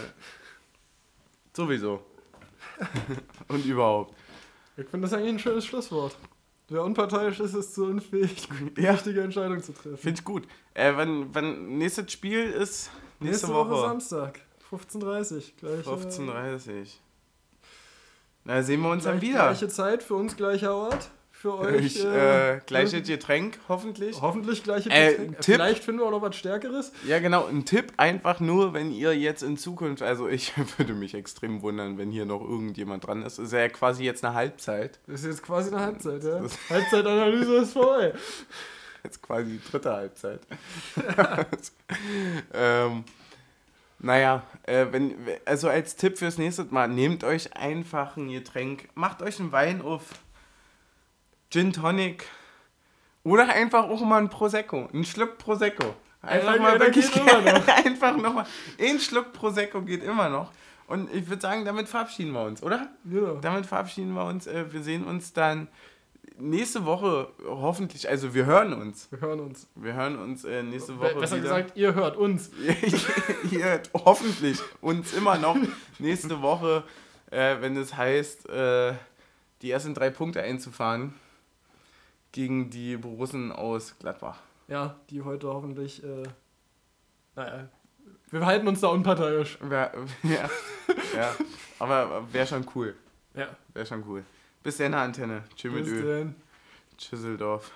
sowieso. 1.53 2.03
Und 3.49 3.65
überhaupt. 3.67 4.17
Ich 4.77 4.87
finde 4.89 5.07
das 5.09 5.13
eigentlich 5.13 5.33
ein 5.35 5.39
schönes 5.39 5.67
Schlusswort. 5.67 6.17
Wer 6.73 6.83
unparteiisch 6.85 7.39
ist, 7.41 7.55
ist 7.55 7.75
zu 7.75 7.85
unfähig, 7.85 8.49
die 8.77 8.81
Ja. 8.81 8.93
richtige 8.93 9.21
Entscheidung 9.23 9.63
zu 9.63 9.73
treffen. 9.73 9.99
Finde 9.99 10.19
ich 10.19 10.25
gut. 10.25 10.45
Äh, 10.75 10.93
wann, 10.97 11.27
wann 11.35 11.77
nächstes 11.79 12.11
Spiel 12.13 12.45
ist? 12.51 12.91
Nächste, 13.21 13.47
Nächste 13.47 13.49
Woche, 13.49 13.71
Woche. 13.71 13.89
Samstag, 13.89 14.41
15.30 14.71 15.53
gleich. 15.61 15.87
äh, 15.87 15.91
15.30 15.91 16.89
Na, 18.45 18.63
sehen 18.63 18.81
wir 18.81 18.91
uns 18.91 19.03
gleich, 19.05 19.13
dann 19.15 19.23
wieder. 19.23 19.39
Gleiche 19.49 19.69
Zeit, 19.69 20.03
für 20.03 20.15
uns 20.15 20.37
gleicher 20.37 20.75
Ort. 20.75 21.11
Für 21.43 21.59
euch. 21.59 21.87
Ich, 21.87 22.05
äh, 22.05 22.61
gleiches 22.67 22.93
äh, 22.95 23.01
Getränk, 23.01 23.59
hoffentlich. 23.69 24.23
Hoffentlich 24.23 24.63
gleiche 24.63 24.89
Äh, 24.91 25.11
Getränk. 25.11 25.41
Tipp. 25.41 25.55
Vielleicht 25.57 25.83
finden 25.83 26.01
wir 26.01 26.07
auch 26.07 26.13
noch 26.13 26.23
was 26.23 26.37
Stärkeres. 26.37 26.93
Ja, 27.05 27.19
genau. 27.19 27.47
Ein 27.47 27.65
Tipp 27.65 27.95
einfach 27.97 28.39
nur, 28.39 28.75
wenn 28.75 28.93
ihr 28.93 29.19
jetzt 29.19 29.43
in 29.43 29.57
Zukunft, 29.57 30.03
also 30.03 30.29
ich 30.29 30.53
würde 30.79 30.95
mich 30.95 31.15
extrem 31.15 31.61
wundern, 31.63 31.99
wenn 31.99 32.13
hier 32.13 32.27
noch 32.27 32.43
irgendjemand 32.43 33.09
dran 33.09 33.23
ist. 33.23 33.41
Ist 33.41 33.53
ja 33.53 33.69
quasi 33.71 34.05
jetzt 34.05 34.25
eine 34.25 34.35
Halbzeit. 34.35 35.01
Das 35.09 35.23
ist 35.23 35.27
jetzt 35.27 35.43
quasi 35.43 35.75
eine 35.75 35.81
Halbzeit, 35.85 36.23
ja? 36.23 36.45
Halbzeitanalyse 36.71 37.57
ist 37.57 37.73
vorbei. 37.73 38.15
Jetzt 39.03 39.21
quasi 39.21 39.59
die 39.59 39.61
dritte 39.69 39.93
Halbzeit. 39.93 40.39
ähm, 42.55 43.03
naja, 43.99 44.45
äh, 44.63 44.87
wenn, 44.93 45.17
also 45.45 45.69
als 45.69 45.97
Tipp 45.97 46.19
fürs 46.19 46.39
nächste 46.39 46.67
Mal, 46.67 46.87
nehmt 46.87 47.25
euch 47.25 47.57
einfach 47.57 48.17
ein 48.17 48.31
Getränk, 48.31 48.91
macht 48.95 49.23
euch 49.23 49.41
einen 49.41 49.51
Wein 49.51 49.83
auf, 49.83 50.05
Gin 51.53 51.73
Tonic 51.73 52.25
Oder 53.25 53.49
einfach 53.51 53.85
auch 53.85 54.01
mal 54.01 54.19
ein 54.23 54.31
Prosecco. 54.31 54.89
Ein 54.93 55.05
Schluck 55.05 55.39
Prosecco. 55.39 55.95
Einfach 56.23 56.55
Ja, 56.57 56.63
mal 56.63 56.75
ja, 56.75 56.81
wirklich. 56.81 57.15
noch. 57.17 57.69
einfach 57.69 58.17
nochmal. 58.17 58.47
Ein 58.81 58.99
Schluck 58.99 59.33
Prosecco 59.33 59.83
geht 59.83 60.03
immer 60.03 60.29
noch. 60.29 60.51
Und 60.87 61.13
ich 61.15 61.29
würde 61.29 61.41
sagen, 61.43 61.65
damit 61.65 61.89
verabschieden 61.89 62.33
wir 62.33 62.45
uns, 62.45 62.63
oder? 62.63 62.89
Genau. 63.05 63.35
Damit 63.37 63.67
verabschieden 63.67 64.13
wir 64.15 64.25
uns. 64.25 64.47
Äh, 64.47 64.73
Wir 64.73 64.83
sehen 64.83 65.05
uns 65.05 65.33
dann 65.33 65.69
nächste 66.39 66.85
Woche 66.85 67.29
hoffentlich. 67.47 68.09
Also 68.09 68.35
wir 68.35 68.47
hören 68.47 68.73
uns. 68.73 69.09
Wir 69.11 69.21
hören 69.21 69.41
uns. 69.41 69.69
Wir 69.75 69.93
hören 69.95 70.19
uns 70.19 70.45
äh, 70.45 70.63
nächste 70.63 70.99
Woche 70.99 71.15
Besser 71.17 71.37
wieder. 71.37 71.43
gesagt, 71.61 71.77
ihr 71.77 71.95
hört 71.95 72.17
uns. 72.17 72.51
Ihr 73.51 73.65
hört 73.65 73.91
hoffentlich 73.95 74.59
uns 74.81 75.13
immer 75.13 75.37
noch 75.39 75.57
nächste 75.99 76.41
Woche, 76.43 76.83
äh, 77.31 77.57
wenn 77.61 77.77
es 77.77 77.97
heißt, 77.97 78.49
äh, 78.49 78.95
die 79.63 79.71
ersten 79.71 79.95
drei 79.95 80.11
Punkte 80.11 80.43
einzufahren 80.43 81.15
gegen 82.33 82.71
die 82.71 82.97
Borussen 82.97 83.53
aus 83.53 83.97
Gladbach. 83.99 84.41
Ja, 84.69 84.97
die 85.11 85.23
heute 85.23 85.49
hoffentlich. 85.49 86.03
Äh, 86.03 86.25
naja, 87.37 87.69
wir 88.31 88.47
halten 88.47 88.67
uns 88.67 88.81
da 88.81 88.89
unparteiisch. 88.89 89.59
Wär, 89.61 89.93
ja, 90.23 90.51
ja, 91.15 91.35
aber 91.79 92.33
wäre 92.33 92.47
schon 92.47 92.67
cool. 92.75 92.95
Ja. 93.35 93.49
Wäre 93.75 93.87
schon 93.87 94.05
cool. 94.09 94.25
Bis 94.63 94.79
dann, 94.79 94.95
Antenne. 94.95 95.45
Tschüss 95.57 95.73
mit 95.73 95.85
Bis 95.85 95.93
Ö. 95.93 96.03
denn. 96.03 96.35
Tschüsseldorf. 96.97 97.73